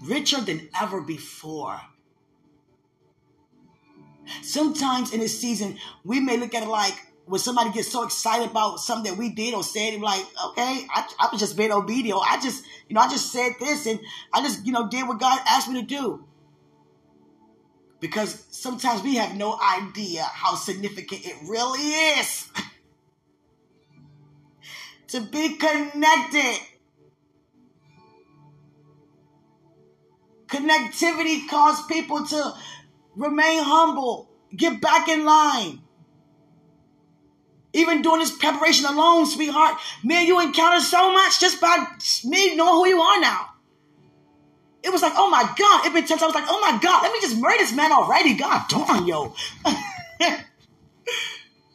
Richer 0.03 0.43
than 0.43 0.69
ever 0.79 1.01
before. 1.01 1.81
Sometimes 4.43 5.15
in 5.15 5.21
this 5.21 5.41
season, 5.41 5.79
we 6.05 6.21
may 6.21 6.37
look 6.37 6.53
at 6.53 6.65
it 6.65 6.69
like 6.69 7.14
when 7.27 7.41
somebody 7.41 7.71
gets 7.71 7.91
so 7.91 8.03
excited 8.03 8.51
about 8.51 8.81
something 8.81 9.11
that 9.11 9.19
we 9.19 9.31
did 9.31 9.55
or 9.55 9.63
said, 9.63 9.99
like, 10.01 10.25
okay, 10.47 10.87
I, 10.95 11.09
I 11.19 11.29
was 11.33 11.41
just 11.41 11.57
being 11.57 11.73
obedient. 11.73 12.21
I 12.23 12.41
just, 12.41 12.65
you 12.89 12.95
know, 12.95 13.01
I 13.01 13.09
just 13.09 13.33
said 13.33 13.53
this 13.59 13.87
and 13.87 13.99
I 14.33 14.43
just, 14.43 14.67
you 14.67 14.73
know, 14.73 14.89
did 14.89 15.09
what 15.09 15.21
God 15.21 15.41
asked 15.49 15.69
me 15.69 15.81
to 15.81 15.87
do. 15.87 16.25
Because 18.01 18.45
sometimes 18.51 19.03
we 19.03 19.17
have 19.17 19.35
no 19.35 19.59
idea 19.59 20.23
how 20.23 20.55
significant 20.55 21.25
it 21.25 21.37
really 21.49 21.81
is. 21.81 22.49
to 25.09 25.21
be 25.21 25.57
connected. 25.57 26.59
Connectivity 30.49 31.49
causes 31.49 31.87
people 31.87 32.27
to 32.27 32.55
remain 33.17 33.63
humble, 33.63 34.31
get 34.55 34.81
back 34.81 35.09
in 35.09 35.25
line. 35.25 35.84
Even 37.75 38.03
during 38.03 38.21
this 38.21 38.37
preparation 38.37 38.87
alone, 38.87 39.27
sweetheart, 39.27 39.79
man, 40.05 40.27
you 40.27 40.41
encountered 40.41 40.83
so 40.83 41.13
much 41.13 41.41
just 41.41 41.61
by 41.61 41.85
me 42.25 42.55
knowing 42.55 42.75
who 42.75 42.89
you 42.89 43.01
are 43.01 43.21
now. 43.21 43.49
It 44.85 44.93
was 44.93 45.03
like, 45.03 45.15
oh 45.17 45.29
my 45.29 45.43
God. 45.43 45.87
It 45.87 45.93
been 45.93 46.07
times 46.07 46.23
I 46.23 46.27
was 46.27 46.35
like, 46.35 46.45
oh 46.47 46.61
my 46.61 46.79
God, 46.81 47.03
let 47.03 47.13
me 47.13 47.21
just 47.21 47.41
murder 47.41 47.59
this 47.59 47.75
man 47.75 47.91
already. 47.91 48.35
God 48.35 48.69
darn, 48.69 49.07
yo. 49.07 49.35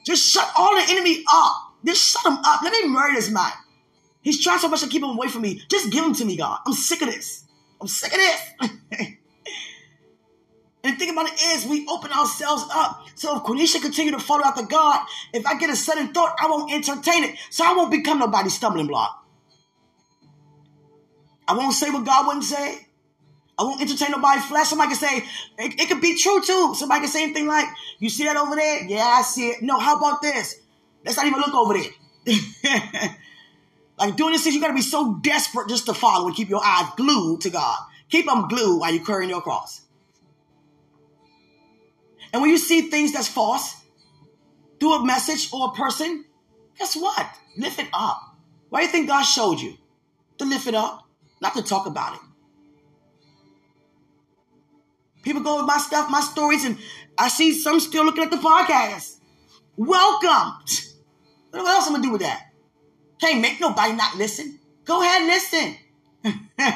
just 0.06 0.32
shut 0.32 0.50
all 0.58 0.76
the 0.76 0.86
enemy 0.90 1.24
up. 1.34 1.74
Just 1.86 2.08
shut 2.08 2.26
him 2.26 2.38
up. 2.46 2.62
Let 2.64 2.72
me 2.72 2.88
murder 2.88 3.16
this 3.16 3.30
man. 3.30 3.52
He's 4.22 4.42
trying 4.42 4.60
so 4.60 4.70
much 4.70 4.82
to 4.82 4.88
keep 4.88 5.04
him 5.04 5.10
away 5.10 5.28
from 5.28 5.42
me. 5.42 5.62
Just 5.70 5.92
give 5.92 6.06
him 6.06 6.14
to 6.16 6.24
me, 6.24 6.38
God. 6.38 6.60
I'm 6.66 6.74
sick 6.74 7.02
of 7.02 7.10
this. 7.10 7.44
I'm 7.82 7.88
sick 7.88 8.14
of 8.14 8.20
this. 8.20 9.10
and 10.90 11.00
the 11.00 11.06
thing 11.06 11.14
about 11.14 11.28
it 11.28 11.40
is, 11.40 11.68
we 11.68 11.86
open 11.88 12.12
ourselves 12.12 12.64
up. 12.74 13.06
So 13.14 13.38
if 13.38 13.44
Quenisha 13.44 13.80
continue 13.80 14.12
to 14.12 14.20
follow 14.20 14.44
after 14.44 14.64
God, 14.64 15.06
if 15.34 15.46
I 15.46 15.58
get 15.58 15.70
a 15.70 15.76
sudden 15.76 16.14
thought, 16.14 16.36
I 16.40 16.48
won't 16.48 16.72
entertain 16.72 17.24
it. 17.26 17.36
So 17.52 17.64
I 17.64 17.76
won't 17.76 17.92
become 17.92 18.18
nobody's 18.18 18.56
stumbling 18.56 18.88
block. 18.88 19.24
I 21.48 21.54
won't 21.54 21.74
say 21.74 21.92
what 21.92 22.06
God 22.06 22.26
wouldn't 22.26 22.46
say. 22.46 22.88
I 23.58 23.64
won't 23.64 23.82
entertain 23.82 24.12
nobody's 24.12 24.46
flesh. 24.46 24.70
Somebody 24.70 24.96
can 24.96 25.00
say, 25.00 25.18
it, 25.60 25.80
it 25.80 25.90
could 25.90 26.02
be 26.02 26.18
true 26.18 26.42
too. 26.42 26.74
Somebody 26.76 27.02
can 27.02 27.10
say 27.10 27.24
anything 27.24 27.46
like, 27.46 27.68
you 28.00 28.10
see 28.10 28.24
that 28.24 28.38
over 28.38 28.56
there? 28.56 28.86
Yeah, 28.86 29.06
I 29.06 29.22
see 29.22 29.50
it. 29.50 29.62
No, 29.62 29.78
how 29.78 29.98
about 29.98 30.24
this? 30.24 30.56
Let's 31.06 31.18
not 31.18 31.28
even 31.28 31.40
look 31.40 31.54
over 31.54 31.76
there. 31.76 31.92
like 34.00 34.16
doing 34.16 34.34
this, 34.34 34.46
you 34.46 34.60
got 34.60 34.70
to 34.70 34.74
be 34.74 34.82
so 34.82 35.16
desperate 35.22 35.70
just 35.70 35.86
to 35.86 35.94
follow 35.94 36.26
and 36.28 36.36
keep 36.36 36.50
your 36.50 36.64
eyes 36.64 36.90
glued 36.98 37.42
to 37.42 37.52
God. 37.52 37.78
Keep 38.10 38.26
them 38.26 38.48
glued 38.48 38.80
while 38.80 38.92
you're 38.92 39.06
carrying 39.06 39.30
your 39.30 39.42
cross. 39.42 39.82
And 42.32 42.42
when 42.42 42.52
you 42.52 42.58
see 42.58 42.82
things 42.90 43.14
that's 43.14 43.28
false 43.28 43.76
through 44.80 44.94
a 44.94 45.06
message 45.06 45.50
or 45.52 45.70
a 45.70 45.72
person, 45.72 46.26
guess 46.78 46.96
what? 46.96 47.28
Lift 47.58 47.80
it 47.80 47.88
up. 47.94 48.22
Why 48.70 48.82
do 48.82 48.86
you 48.86 48.92
think 48.92 49.08
God 49.08 49.24
showed 49.24 49.60
you? 49.60 49.78
To 50.38 50.46
lift 50.46 50.68
it 50.68 50.76
up, 50.76 51.08
not 51.42 51.56
to 51.56 51.64
talk 51.64 51.86
about 51.86 52.16
it. 52.16 52.22
People 55.22 55.42
go 55.42 55.58
with 55.58 55.66
my 55.66 55.78
stuff, 55.78 56.10
my 56.10 56.22
stories, 56.22 56.64
and 56.64 56.78
I 57.18 57.28
see 57.28 57.52
some 57.52 57.80
still 57.80 58.06
looking 58.06 58.24
at 58.24 58.32
the 58.32 58.38
podcast. 58.38 59.18
Welcome. 59.76 60.54
What 61.52 61.68
else 61.68 61.88
am 61.88 61.94
I 61.94 61.98
gonna 61.98 62.04
do 62.04 62.12
with 62.12 62.22
that? 62.22 62.54
Can't 63.20 63.42
make 63.42 63.60
nobody 63.60 63.94
not 63.94 64.16
listen. 64.16 64.60
Go 64.86 65.02
ahead 65.02 65.22
and 65.22 65.28
listen. 65.28 65.76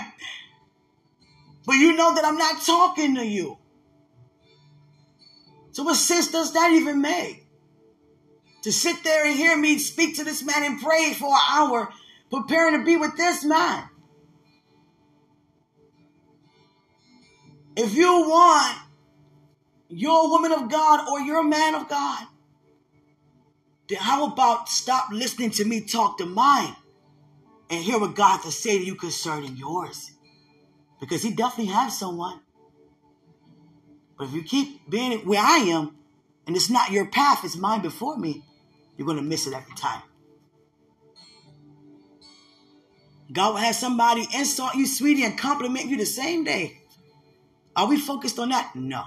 but 1.65 1.73
you 1.73 1.95
know 1.95 2.13
that 2.15 2.25
I'm 2.25 2.37
not 2.37 2.61
talking 2.61 3.15
to 3.15 3.25
you. 3.25 3.57
So 5.73 5.83
what 5.83 5.95
sense 5.95 6.31
does 6.31 6.53
that 6.53 6.71
even 6.71 7.01
make? 7.01 7.47
To 8.61 8.71
sit 8.71 9.03
there 9.03 9.25
and 9.25 9.35
hear 9.35 9.57
me 9.57 9.77
speak 9.79 10.15
to 10.17 10.23
this 10.23 10.43
man 10.43 10.63
and 10.63 10.79
pray 10.79 11.13
for 11.13 11.33
an 11.33 11.41
hour, 11.51 11.89
preparing 12.31 12.79
to 12.79 12.85
be 12.85 12.95
with 12.95 13.17
this 13.17 13.43
man. 13.43 13.89
If 17.75 17.95
you 17.95 18.29
want 18.29 18.77
your 19.89 20.29
woman 20.29 20.51
of 20.51 20.69
God 20.69 21.09
or 21.09 21.19
your 21.19 21.43
man 21.43 21.73
of 21.73 21.89
God, 21.89 22.27
then 23.89 23.97
how 23.97 24.27
about 24.27 24.69
stop 24.69 25.07
listening 25.11 25.49
to 25.51 25.65
me 25.65 25.81
talk 25.81 26.19
to 26.19 26.25
mine 26.27 26.75
and 27.71 27.83
hear 27.83 27.99
what 27.99 28.15
God 28.15 28.37
has 28.37 28.45
to 28.45 28.51
say 28.51 28.77
to 28.77 28.85
you 28.85 28.93
concerning 28.93 29.57
yours? 29.57 30.11
Because 30.99 31.23
he 31.23 31.31
definitely 31.31 31.73
has 31.73 31.97
someone. 31.97 32.42
But 34.17 34.25
if 34.25 34.33
you 34.33 34.43
keep 34.43 34.89
being 34.89 35.19
where 35.19 35.41
I 35.41 35.57
am, 35.57 35.95
and 36.45 36.55
it's 36.55 36.69
not 36.69 36.91
your 36.91 37.07
path, 37.07 37.43
it's 37.43 37.55
mine 37.55 37.81
before 37.81 38.17
me, 38.17 38.43
you're 38.97 39.05
going 39.05 39.17
to 39.17 39.23
miss 39.23 39.47
it 39.47 39.53
every 39.53 39.75
time. 39.75 40.01
God 43.31 43.51
will 43.51 43.61
have 43.61 43.75
somebody 43.75 44.27
insult 44.35 44.75
you, 44.75 44.85
sweetie, 44.85 45.23
and 45.23 45.37
compliment 45.37 45.87
you 45.87 45.97
the 45.97 46.05
same 46.05 46.43
day. 46.43 46.79
Are 47.75 47.87
we 47.87 47.99
focused 47.99 48.37
on 48.37 48.49
that? 48.49 48.75
No. 48.75 49.03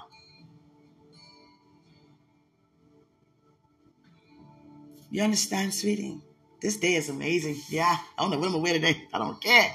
You 5.11 5.23
understand, 5.23 5.73
sweetie? 5.73 6.21
This 6.61 6.79
day 6.79 6.95
is 6.95 7.09
amazing. 7.09 7.57
Yeah, 7.71 7.97
I 8.19 8.23
don't 8.23 8.31
know 8.31 8.39
what 8.39 8.47
I'm 8.47 8.53
gonna 8.53 8.63
wear 8.63 8.73
today. 8.73 9.03
I 9.13 9.19
don't 9.19 9.41
care. 9.41 9.71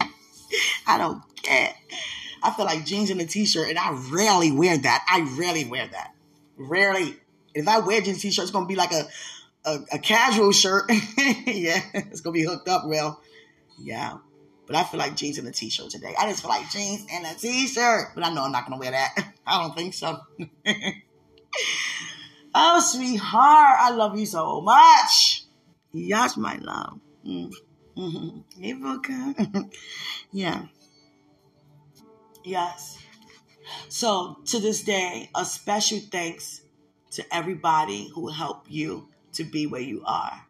I 0.86 0.98
don't 0.98 1.22
care. 1.42 1.72
I 2.42 2.52
feel 2.52 2.64
like 2.64 2.84
jeans 2.84 3.10
and 3.10 3.20
a 3.20 3.26
t-shirt, 3.26 3.68
and 3.68 3.78
I 3.78 3.90
rarely 4.10 4.52
wear 4.52 4.76
that. 4.78 5.04
I 5.08 5.28
rarely 5.38 5.64
wear 5.64 5.86
that. 5.86 6.14
Rarely. 6.56 7.16
If 7.54 7.66
I 7.68 7.78
wear 7.80 8.00
jeans 8.00 8.20
t-shirt, 8.22 8.44
it's 8.44 8.52
gonna 8.52 8.66
be 8.66 8.76
like 8.76 8.92
a 8.92 9.08
a, 9.64 9.78
a 9.92 9.98
casual 9.98 10.52
shirt. 10.52 10.84
yeah, 11.18 11.80
it's 11.94 12.20
gonna 12.20 12.34
be 12.34 12.44
hooked 12.44 12.68
up 12.68 12.86
well. 12.86 13.20
Yeah. 13.78 14.18
But 14.66 14.76
I 14.76 14.84
feel 14.84 14.98
like 14.98 15.14
jeans 15.16 15.38
and 15.38 15.46
a 15.46 15.52
t-shirt 15.52 15.90
today. 15.90 16.14
I 16.18 16.28
just 16.28 16.42
feel 16.42 16.50
like 16.50 16.70
jeans 16.70 17.06
and 17.10 17.24
a 17.26 17.34
t-shirt. 17.34 18.12
But 18.14 18.24
I 18.24 18.32
know 18.32 18.42
I'm 18.42 18.52
not 18.52 18.64
gonna 18.64 18.80
wear 18.80 18.90
that. 18.92 19.14
I 19.46 19.62
don't 19.62 19.74
think 19.76 19.94
so. 19.94 20.18
oh, 22.54 22.80
sweetheart, 22.80 23.78
I 23.80 23.90
love 23.90 24.18
you 24.18 24.26
so 24.26 24.60
much. 24.60 25.44
Yes, 25.92 26.36
my 26.36 26.56
love. 26.58 26.98
Mm. 27.26 27.52
Mm-hmm. 27.96 28.60
Hey, 28.60 28.72
Boca. 28.74 29.34
yeah. 30.32 30.66
Yes. 32.46 32.96
So 33.88 34.38
to 34.46 34.60
this 34.60 34.84
day, 34.84 35.28
a 35.34 35.44
special 35.44 35.98
thanks 35.98 36.60
to 37.10 37.34
everybody 37.34 38.08
who 38.14 38.28
helped 38.28 38.70
you 38.70 39.08
to 39.32 39.42
be 39.42 39.66
where 39.66 39.80
you 39.80 40.04
are 40.06 40.46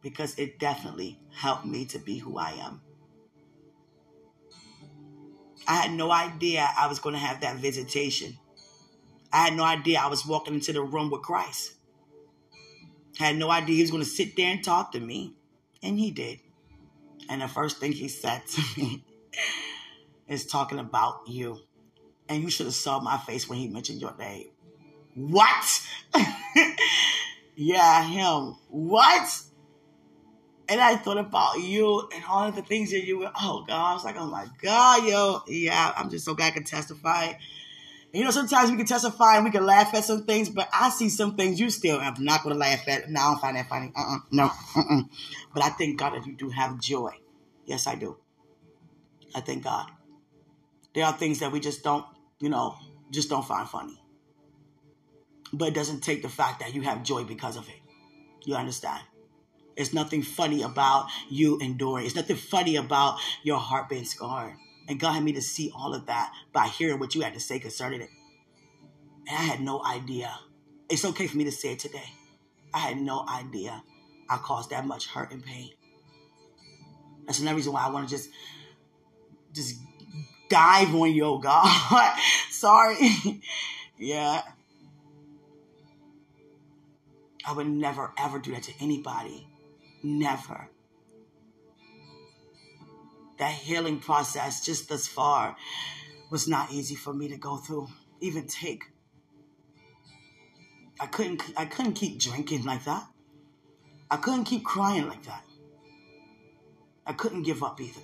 because 0.00 0.38
it 0.38 0.58
definitely 0.58 1.20
helped 1.34 1.66
me 1.66 1.84
to 1.84 1.98
be 1.98 2.16
who 2.16 2.38
I 2.38 2.52
am. 2.52 2.80
I 5.66 5.74
had 5.74 5.90
no 5.90 6.10
idea 6.10 6.66
I 6.78 6.86
was 6.86 6.98
going 6.98 7.14
to 7.14 7.20
have 7.20 7.42
that 7.42 7.56
visitation. 7.56 8.38
I 9.30 9.44
had 9.44 9.54
no 9.54 9.64
idea 9.64 10.00
I 10.00 10.06
was 10.06 10.24
walking 10.24 10.54
into 10.54 10.72
the 10.72 10.80
room 10.80 11.10
with 11.10 11.20
Christ. 11.20 11.74
I 13.20 13.24
had 13.24 13.36
no 13.36 13.50
idea 13.50 13.76
he 13.76 13.82
was 13.82 13.90
going 13.90 14.02
to 14.02 14.08
sit 14.08 14.34
there 14.34 14.50
and 14.50 14.64
talk 14.64 14.92
to 14.92 15.00
me. 15.00 15.34
And 15.82 15.98
he 15.98 16.10
did. 16.10 16.40
And 17.28 17.42
the 17.42 17.48
first 17.48 17.76
thing 17.76 17.92
he 17.92 18.08
said 18.08 18.46
to 18.46 18.62
me 18.80 19.04
is 20.28 20.46
talking 20.46 20.78
about 20.78 21.22
you. 21.26 21.58
And 22.28 22.42
you 22.42 22.50
should 22.50 22.66
have 22.66 22.74
saw 22.74 23.00
my 23.00 23.16
face 23.18 23.48
when 23.48 23.58
he 23.58 23.68
mentioned 23.68 24.00
your 24.00 24.14
name. 24.16 24.48
What? 25.14 25.86
yeah, 27.56 28.04
him. 28.04 28.56
What? 28.68 29.42
And 30.68 30.80
I 30.80 30.96
thought 30.96 31.16
about 31.16 31.60
you 31.60 32.06
and 32.14 32.22
all 32.28 32.46
of 32.46 32.54
the 32.54 32.62
things 32.62 32.90
that 32.90 33.04
you 33.04 33.20
were, 33.20 33.32
oh 33.40 33.64
God, 33.66 33.90
I 33.90 33.94
was 33.94 34.04
like, 34.04 34.16
oh 34.18 34.26
my 34.26 34.46
God, 34.60 35.08
yo. 35.08 35.42
Yeah, 35.48 35.94
I'm 35.96 36.10
just 36.10 36.26
so 36.26 36.34
glad 36.34 36.48
I 36.48 36.50
can 36.50 36.64
testify. 36.64 37.32
And 38.12 38.20
you 38.20 38.24
know, 38.24 38.30
sometimes 38.30 38.70
we 38.70 38.76
can 38.76 38.86
testify 38.86 39.36
and 39.36 39.44
we 39.44 39.50
can 39.50 39.64
laugh 39.64 39.94
at 39.94 40.04
some 40.04 40.24
things, 40.24 40.50
but 40.50 40.68
I 40.72 40.90
see 40.90 41.08
some 41.08 41.36
things 41.36 41.58
you 41.58 41.70
still 41.70 42.00
am 42.00 42.14
not 42.18 42.42
going 42.42 42.54
to 42.54 42.58
laugh 42.58 42.86
at. 42.86 43.10
No, 43.10 43.20
I 43.20 43.24
don't 43.30 43.40
find 43.40 43.56
that 43.56 43.68
funny. 43.68 43.92
Uh-uh. 43.96 44.18
No, 44.30 44.50
uh-uh. 44.76 45.02
But 45.54 45.62
I 45.62 45.70
thank 45.70 45.98
God 45.98 46.14
that 46.14 46.26
you 46.26 46.34
do 46.34 46.50
have 46.50 46.80
joy. 46.80 47.12
Yes, 47.64 47.86
I 47.86 47.94
do. 47.94 48.18
I 49.34 49.40
thank 49.40 49.64
God. 49.64 49.90
There 50.94 51.04
are 51.04 51.12
things 51.12 51.40
that 51.40 51.52
we 51.52 51.60
just 51.60 51.82
don't, 51.82 52.04
you 52.40 52.48
know, 52.48 52.76
just 53.10 53.28
don't 53.28 53.44
find 53.44 53.68
funny. 53.68 54.00
But 55.52 55.68
it 55.68 55.74
doesn't 55.74 56.00
take 56.00 56.22
the 56.22 56.28
fact 56.28 56.60
that 56.60 56.74
you 56.74 56.82
have 56.82 57.02
joy 57.02 57.24
because 57.24 57.56
of 57.56 57.68
it. 57.68 57.80
You 58.44 58.54
understand? 58.54 59.02
It's 59.76 59.94
nothing 59.94 60.22
funny 60.22 60.62
about 60.62 61.06
you 61.28 61.58
enduring. 61.60 62.06
It's 62.06 62.16
nothing 62.16 62.36
funny 62.36 62.76
about 62.76 63.18
your 63.42 63.58
heart 63.58 63.88
being 63.88 64.04
scarred. 64.04 64.54
And 64.88 64.98
God 64.98 65.12
had 65.12 65.22
me 65.22 65.32
to 65.32 65.42
see 65.42 65.70
all 65.74 65.94
of 65.94 66.06
that 66.06 66.32
by 66.52 66.66
hearing 66.66 66.98
what 66.98 67.14
you 67.14 67.20
had 67.20 67.34
to 67.34 67.40
say 67.40 67.58
concerning 67.58 68.00
it. 68.00 68.10
And 69.28 69.36
I 69.36 69.42
had 69.42 69.60
no 69.60 69.84
idea. 69.84 70.32
It's 70.88 71.04
okay 71.04 71.26
for 71.26 71.36
me 71.36 71.44
to 71.44 71.52
say 71.52 71.72
it 71.72 71.78
today. 71.78 72.10
I 72.72 72.78
had 72.78 72.98
no 72.98 73.26
idea 73.28 73.82
I 74.28 74.36
caused 74.38 74.70
that 74.70 74.86
much 74.86 75.06
hurt 75.06 75.32
and 75.32 75.44
pain. 75.44 75.70
That's 77.26 77.40
another 77.40 77.56
reason 77.56 77.72
why 77.72 77.84
I 77.84 77.90
want 77.90 78.08
to 78.08 78.14
just 78.14 78.30
just 79.52 79.76
dive 80.48 80.94
on 80.94 81.12
you, 81.12 81.24
oh 81.24 81.38
God. 81.38 82.18
Sorry. 82.50 82.96
yeah. 83.98 84.42
I 87.44 87.52
would 87.52 87.68
never 87.68 88.12
ever 88.18 88.38
do 88.38 88.52
that 88.52 88.64
to 88.64 88.72
anybody. 88.80 89.46
Never. 90.02 90.68
That 93.38 93.52
healing 93.52 94.00
process 94.00 94.64
just 94.64 94.88
thus 94.88 95.06
far 95.06 95.56
was 96.30 96.48
not 96.48 96.72
easy 96.72 96.94
for 96.94 97.14
me 97.14 97.28
to 97.28 97.36
go 97.36 97.56
through, 97.56 97.88
even 98.20 98.46
take. 98.46 98.84
I 101.00 101.06
couldn't 101.06 101.42
I 101.56 101.64
couldn't 101.64 101.94
keep 101.94 102.18
drinking 102.18 102.64
like 102.64 102.84
that. 102.84 103.06
I 104.10 104.16
couldn't 104.16 104.44
keep 104.44 104.64
crying 104.64 105.06
like 105.06 105.22
that. 105.24 105.44
I 107.06 107.12
couldn't 107.12 107.44
give 107.44 107.62
up 107.62 107.80
either. 107.80 108.00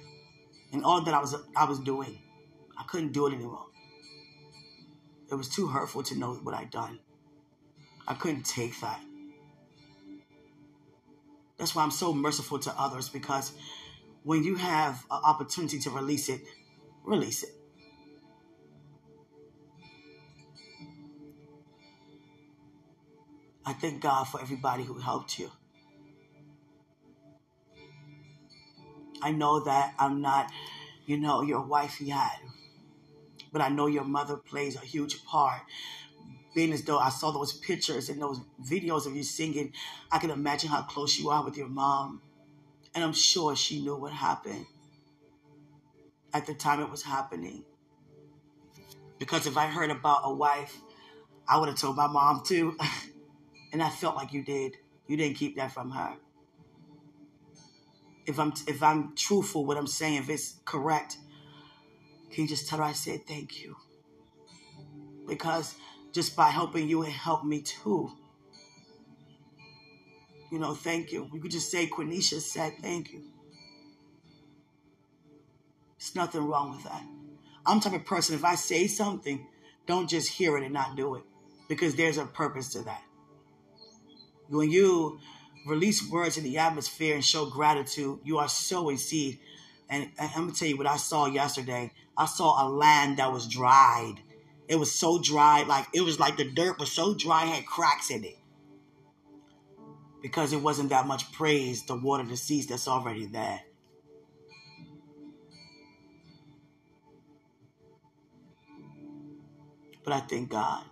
And 0.73 0.85
all 0.85 1.03
that 1.03 1.15
I 1.15 1.21
was 1.21 1.35
I 1.57 1.65
was 1.65 1.81
doing, 1.81 2.19
I 2.85 2.87
couldn't 2.87 3.13
do 3.13 3.27
it 3.27 3.33
anymore. 3.33 3.65
It 5.31 5.35
was 5.37 5.49
too 5.49 5.69
hurtful 5.69 6.03
to 6.03 6.19
know 6.19 6.35
what 6.35 6.55
I'd 6.55 6.71
done. 6.71 6.99
I 8.07 8.13
couldn't 8.13 8.45
take 8.45 8.79
that. 8.83 9.01
That's 11.57 11.75
why 11.75 11.83
I'm 11.83 11.91
so 11.91 12.13
merciful 12.13 12.59
to 12.59 12.75
others 12.79 13.09
because 13.09 13.53
when 14.23 14.45
you 14.45 14.57
have 14.57 15.03
an 15.11 15.23
opportunity 15.25 15.79
to 15.81 15.91
release 15.91 16.29
it, 16.29 16.43
release 17.05 17.43
it. 17.43 17.51
I 23.65 23.73
thank 23.73 24.03
God 24.03 24.25
for 24.25 24.43
everybody 24.43 24.85
who 24.85 24.99
helped 24.99 25.39
you. 25.39 25.51
I 29.23 29.31
know 29.31 29.61
that 29.65 29.95
I'm 29.99 30.21
not, 30.21 30.51
you 31.07 31.17
know, 31.17 31.41
your 31.41 31.63
wife 31.63 32.03
yet, 32.03 32.41
but 33.55 33.63
I 33.63 33.71
know 33.71 33.87
your 33.87 34.05
mother 34.05 34.37
plays 34.37 34.77
a 34.77 34.81
huge 34.81 35.25
part 35.25 35.63
being 36.55 36.73
as 36.73 36.83
though 36.83 36.99
I 36.99 37.11
saw 37.11 37.33
those 37.33 37.53
pictures 37.53 38.09
and 38.09 38.23
those 38.23 38.41
videos 38.65 39.07
of 39.07 39.17
you 39.17 39.25
singing, 39.25 39.73
I 40.13 40.19
can 40.19 40.31
imagine 40.31 40.71
how 40.71 40.83
close 40.83 41.19
you 41.19 41.31
are 41.31 41.45
with 41.45 41.57
your 41.57 41.69
mom. 41.69 42.23
And 42.95 43.05
I'm 43.05 43.13
sure 43.13 43.57
she 43.57 43.83
knew 43.83 43.97
what 43.97 44.13
happened. 44.13 44.67
at 46.35 46.47
the 46.47 46.55
time 46.55 46.81
it 46.81 46.91
was 46.91 47.03
happening. 47.03 47.65
Because 49.19 49.47
if 49.47 49.57
I 49.57 49.67
heard 49.69 49.91
about 49.91 50.23
a 50.25 50.35
wife, 50.35 50.77
I 51.49 51.59
would 51.59 51.69
have 51.69 51.79
told 51.79 51.97
my 51.97 52.09
mom 52.09 52.43
too. 52.45 52.77
and 53.73 53.83
I 53.83 53.91
felt 53.91 54.17
like 54.17 54.33
you 54.33 54.43
did. 54.45 54.77
You 55.07 55.17
didn't 55.17 55.37
keep 55.37 55.57
that 55.57 55.73
from 55.73 55.91
her. 55.93 56.15
If 58.27 58.39
I'm 58.41 58.53
if 58.67 58.83
I'm 58.83 59.15
truthful 59.17 59.67
what 59.67 59.77
I'm 59.77 59.87
saying, 59.87 60.17
if 60.17 60.31
it's 60.31 60.61
correct, 60.65 61.19
can 62.35 62.43
you 62.45 62.49
just 62.49 62.69
tell 62.69 62.79
her 62.79 62.85
I 62.85 62.93
said 62.93 63.27
thank 63.27 63.63
you? 63.63 63.77
Because 65.27 65.75
just 66.13 66.35
by 66.37 66.51
helping 66.51 66.89
you, 66.89 67.03
it 67.05 67.11
helped 67.11 67.45
me 67.45 67.63
too. 67.63 68.11
You 70.51 70.59
know, 70.59 70.75
thank 70.75 71.13
you. 71.13 71.31
You 71.33 71.41
could 71.41 71.53
just 71.53 71.71
say 71.71 71.87
Quenisha 71.87 72.41
said 72.41 72.75
thank 72.83 73.13
you. 73.13 73.23
There's 75.99 76.15
nothing 76.17 76.45
wrong 76.47 76.73
with 76.73 76.85
that. 76.85 77.03
I'm 77.65 77.81
type 77.81 77.95
of 77.95 78.05
person, 78.05 78.35
if 78.35 78.45
I 78.45 78.57
say 78.57 78.89
something, 78.89 79.47
don't 79.87 80.11
just 80.11 80.29
hear 80.29 80.59
it 80.59 80.65
and 80.65 80.75
not 80.75 80.97
do 80.97 81.15
it. 81.15 81.23
Because 81.69 81.95
there's 81.95 82.19
a 82.19 82.27
purpose 82.27 82.73
to 82.73 82.83
that. 82.83 83.03
When 84.49 84.71
you 84.71 85.19
release 85.67 86.09
words 86.11 86.37
in 86.37 86.45
the 86.45 86.59
atmosphere 86.59 87.15
and 87.15 87.25
show 87.25 87.47
gratitude, 87.47 88.19
you 88.25 88.39
are 88.39 88.49
sowing 88.49 88.99
seed. 88.99 89.39
And, 89.89 90.11
I'm 90.19 90.47
gonna 90.47 90.53
tell 90.53 90.69
you 90.69 90.77
what 90.77 90.87
I 90.87 90.97
saw 90.97 91.27
yesterday. 91.27 91.93
I 92.17 92.27
saw 92.27 92.67
a 92.67 92.69
land 92.69 93.19
that 93.19 93.33
was 93.33 93.49
dried. 93.49 94.17
It 94.69 94.77
was 94.77 94.93
so 94.93 95.21
dry, 95.21 95.65
like 95.65 95.87
it 95.93 96.03
was 96.03 96.21
like 96.21 96.37
the 96.37 96.51
dirt 96.51 96.79
was 96.79 96.91
so 96.93 97.15
dry, 97.15 97.45
had 97.45 97.67
cracks 97.67 98.11
in 98.11 98.25
it. 98.25 98.39
Because 100.23 100.53
it 100.53 100.63
wasn't 100.63 100.89
that 100.89 101.07
much 101.07 101.31
praise 101.33 101.83
to 101.87 101.95
water 101.95 102.25
the 102.25 102.37
seeds 102.37 102.67
that's 102.67 102.89
already 102.89 103.27
there. 103.27 103.61
But 110.03 110.13
I 110.13 110.21
thank 110.21 110.51
God 110.51 110.85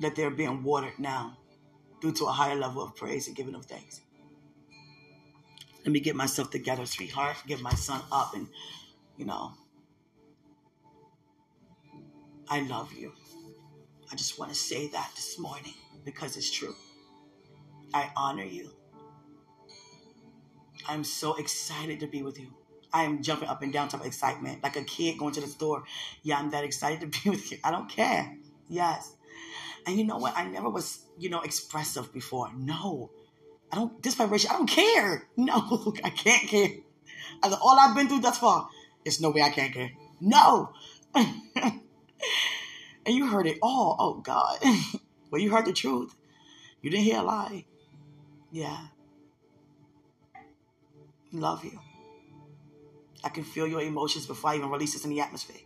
that 0.00 0.16
they're 0.16 0.30
being 0.30 0.62
watered 0.62 0.98
now 0.98 1.38
due 2.00 2.12
to 2.12 2.24
a 2.26 2.32
higher 2.32 2.56
level 2.56 2.82
of 2.82 2.96
praise 2.96 3.26
and 3.26 3.36
giving 3.36 3.54
of 3.54 3.66
thanks. 3.66 4.00
Let 5.84 5.92
me 5.92 6.00
get 6.00 6.16
myself 6.16 6.50
together, 6.50 6.84
sweetheart. 6.84 7.36
Get 7.46 7.60
my 7.60 7.72
son 7.74 8.02
up 8.12 8.34
and, 8.34 8.48
you 9.20 9.26
know, 9.26 9.52
I 12.48 12.62
love 12.62 12.90
you. 12.94 13.12
I 14.10 14.16
just 14.16 14.38
want 14.38 14.50
to 14.50 14.56
say 14.56 14.88
that 14.88 15.10
this 15.14 15.38
morning 15.38 15.74
because 16.06 16.38
it's 16.38 16.50
true. 16.50 16.74
I 17.92 18.10
honor 18.16 18.44
you. 18.44 18.70
I'm 20.88 21.04
so 21.04 21.34
excited 21.34 22.00
to 22.00 22.06
be 22.06 22.22
with 22.22 22.40
you. 22.40 22.48
I 22.94 23.02
am 23.02 23.22
jumping 23.22 23.50
up 23.50 23.60
and 23.60 23.70
down 23.70 23.88
to 23.88 24.02
excitement, 24.02 24.62
like 24.62 24.76
a 24.76 24.84
kid 24.84 25.18
going 25.18 25.34
to 25.34 25.42
the 25.42 25.46
store. 25.46 25.84
Yeah, 26.22 26.38
I'm 26.38 26.50
that 26.52 26.64
excited 26.64 27.00
to 27.00 27.20
be 27.22 27.28
with 27.28 27.52
you. 27.52 27.58
I 27.62 27.70
don't 27.70 27.90
care. 27.90 28.38
Yes. 28.70 29.14
And 29.86 29.98
you 29.98 30.04
know 30.06 30.16
what? 30.16 30.34
I 30.34 30.46
never 30.46 30.70
was, 30.70 31.04
you 31.18 31.28
know, 31.28 31.42
expressive 31.42 32.10
before. 32.10 32.50
No. 32.56 33.10
I 33.70 33.76
don't, 33.76 34.02
this 34.02 34.14
vibration, 34.14 34.50
I 34.50 34.54
don't 34.54 34.70
care. 34.70 35.28
No, 35.36 35.94
I 36.02 36.08
can't 36.08 36.48
care. 36.48 36.70
all 37.42 37.78
I've 37.78 37.94
been 37.94 38.08
through 38.08 38.20
thus 38.20 38.38
far, 38.38 38.68
there's 39.04 39.20
no 39.20 39.30
way 39.30 39.42
I 39.42 39.50
can't 39.50 39.72
care. 39.72 39.92
No. 40.20 40.72
and 41.14 41.80
you 43.06 43.26
heard 43.28 43.46
it 43.46 43.58
all. 43.62 43.96
Oh, 43.98 44.14
God. 44.20 44.58
well, 45.30 45.40
you 45.40 45.50
heard 45.50 45.66
the 45.66 45.72
truth. 45.72 46.14
You 46.82 46.90
didn't 46.90 47.04
hear 47.04 47.18
a 47.18 47.22
lie. 47.22 47.64
Yeah. 48.50 48.78
Love 51.32 51.64
you. 51.64 51.78
I 53.22 53.28
can 53.28 53.44
feel 53.44 53.66
your 53.66 53.82
emotions 53.82 54.26
before 54.26 54.50
I 54.50 54.56
even 54.56 54.70
release 54.70 54.94
this 54.94 55.04
in 55.04 55.10
the 55.10 55.20
atmosphere. 55.20 55.60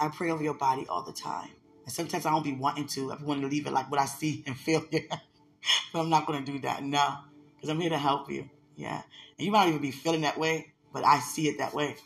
I 0.00 0.08
pray 0.08 0.30
over 0.30 0.42
your 0.42 0.54
body 0.54 0.86
all 0.88 1.02
the 1.02 1.12
time. 1.12 1.50
And 1.84 1.92
sometimes 1.92 2.26
I 2.26 2.30
don't 2.30 2.44
be 2.44 2.52
wanting 2.52 2.86
to. 2.88 3.12
I 3.12 3.16
want 3.22 3.40
to 3.40 3.46
leave 3.46 3.66
it 3.66 3.72
like 3.72 3.90
what 3.90 4.00
I 4.00 4.04
see 4.04 4.44
and 4.46 4.56
feel. 4.56 4.84
but 4.90 6.00
I'm 6.00 6.10
not 6.10 6.26
going 6.26 6.44
to 6.44 6.52
do 6.52 6.58
that. 6.60 6.82
No. 6.82 7.18
Because 7.56 7.70
I'm 7.70 7.80
here 7.80 7.90
to 7.90 7.98
help 7.98 8.30
you. 8.30 8.48
Yeah. 8.76 9.02
And 9.38 9.46
you 9.46 9.50
might 9.50 9.68
even 9.68 9.80
be 9.80 9.90
feeling 9.90 10.20
that 10.22 10.38
way, 10.38 10.72
but 10.92 11.04
I 11.04 11.20
see 11.20 11.48
it 11.48 11.58
that 11.58 11.74
way. 11.74 11.96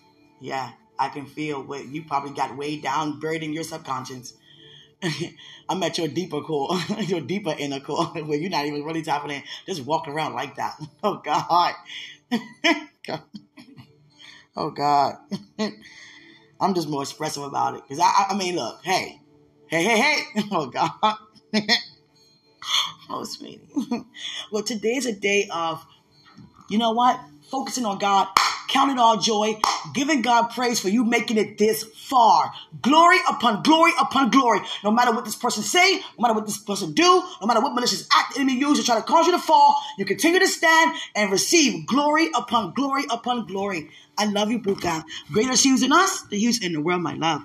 Yeah. 0.41 0.73
I 0.99 1.09
can 1.09 1.27
feel 1.27 1.63
what 1.63 1.87
you 1.89 2.05
probably 2.05 2.31
got 2.31 2.57
way 2.57 2.77
down, 2.77 3.19
buried 3.19 3.43
in 3.43 3.53
your 3.53 3.65
subconscious. 3.65 4.35
I'm 5.69 5.83
at 5.83 5.99
your 5.99 6.07
deeper 6.07 6.41
core, 6.43 6.79
your 7.01 7.21
deeper 7.21 7.55
inner 7.59 7.81
core, 7.81 8.07
where 8.25 8.39
you're 8.39 8.51
not 8.51 8.67
even 8.67 8.85
really 8.85 9.03
tapping 9.03 9.33
in, 9.33 9.43
just 9.67 9.85
walk 9.85 10.07
around 10.07 10.35
like 10.35 10.57
that. 10.57 10.81
Oh 11.03 11.17
God. 11.17 11.75
God. 13.05 13.23
Oh 14.57 14.71
God. 14.71 15.17
I'm 16.61 16.75
just 16.75 16.89
more 16.89 17.03
expressive 17.03 17.43
about 17.43 17.75
it. 17.75 17.83
Because 17.83 17.99
I, 18.01 18.27
I 18.31 18.37
mean, 18.37 18.55
look, 18.55 18.81
hey, 18.85 19.21
hey, 19.67 19.83
hey, 19.83 19.99
hey. 19.99 20.43
Oh 20.53 20.67
God. 20.67 20.93
oh, 23.11 23.25
sweetie. 23.25 23.61
well, 24.53 24.63
today's 24.63 25.07
a 25.07 25.13
day 25.13 25.49
of, 25.53 25.85
you 26.71 26.79
know 26.79 26.93
what? 26.93 27.19
Focusing 27.51 27.85
on 27.85 27.99
God 27.99 28.29
Count 28.73 28.91
it 28.91 28.99
all 28.99 29.19
joy, 29.19 29.61
giving 29.93 30.23
God 30.23 30.49
praise 30.49 30.81
for 30.81 30.89
you 30.89 31.05
making 31.05 31.37
it 31.37 31.59
this 31.59 31.85
far. 31.85 32.51
Glory 32.81 33.19
upon 33.29 33.63
glory 33.63 33.93
upon 34.01 34.31
glory. 34.31 34.61
No 34.83 34.91
matter 34.91 35.13
what 35.13 35.27
this 35.27 35.37
person 35.37 35.63
say, 35.63 35.97
no 35.99 36.23
matter 36.23 36.33
what 36.33 36.47
this 36.47 36.57
person 36.57 36.95
do, 36.95 37.23
no 37.41 37.47
matter 37.47 37.61
what 37.61 37.75
malicious 37.75 38.09
act 38.15 38.33
the 38.35 38.41
enemy 38.41 38.59
use 38.59 38.79
to 38.79 38.85
try 38.85 38.97
to 38.97 39.03
cause 39.03 39.27
you 39.27 39.33
to 39.33 39.39
fall, 39.39 39.77
you 39.99 40.07
continue 40.07 40.41
to 40.41 40.49
stand 40.49 40.97
and 41.15 41.31
receive 41.31 41.87
glory 41.87 42.31
upon 42.35 42.73
glory 42.73 43.05
upon 43.11 43.47
glory. 43.47 43.91
I 44.17 44.25
love 44.25 44.51
you, 44.51 44.59
Buka. 44.59 45.05
Greater 45.31 45.53
is 45.53 45.83
in 45.83 45.93
us 45.93 46.23
than 46.23 46.39
he 46.39 46.53
in 46.63 46.73
the 46.73 46.81
world, 46.81 47.03
my 47.03 47.15
love. 47.15 47.43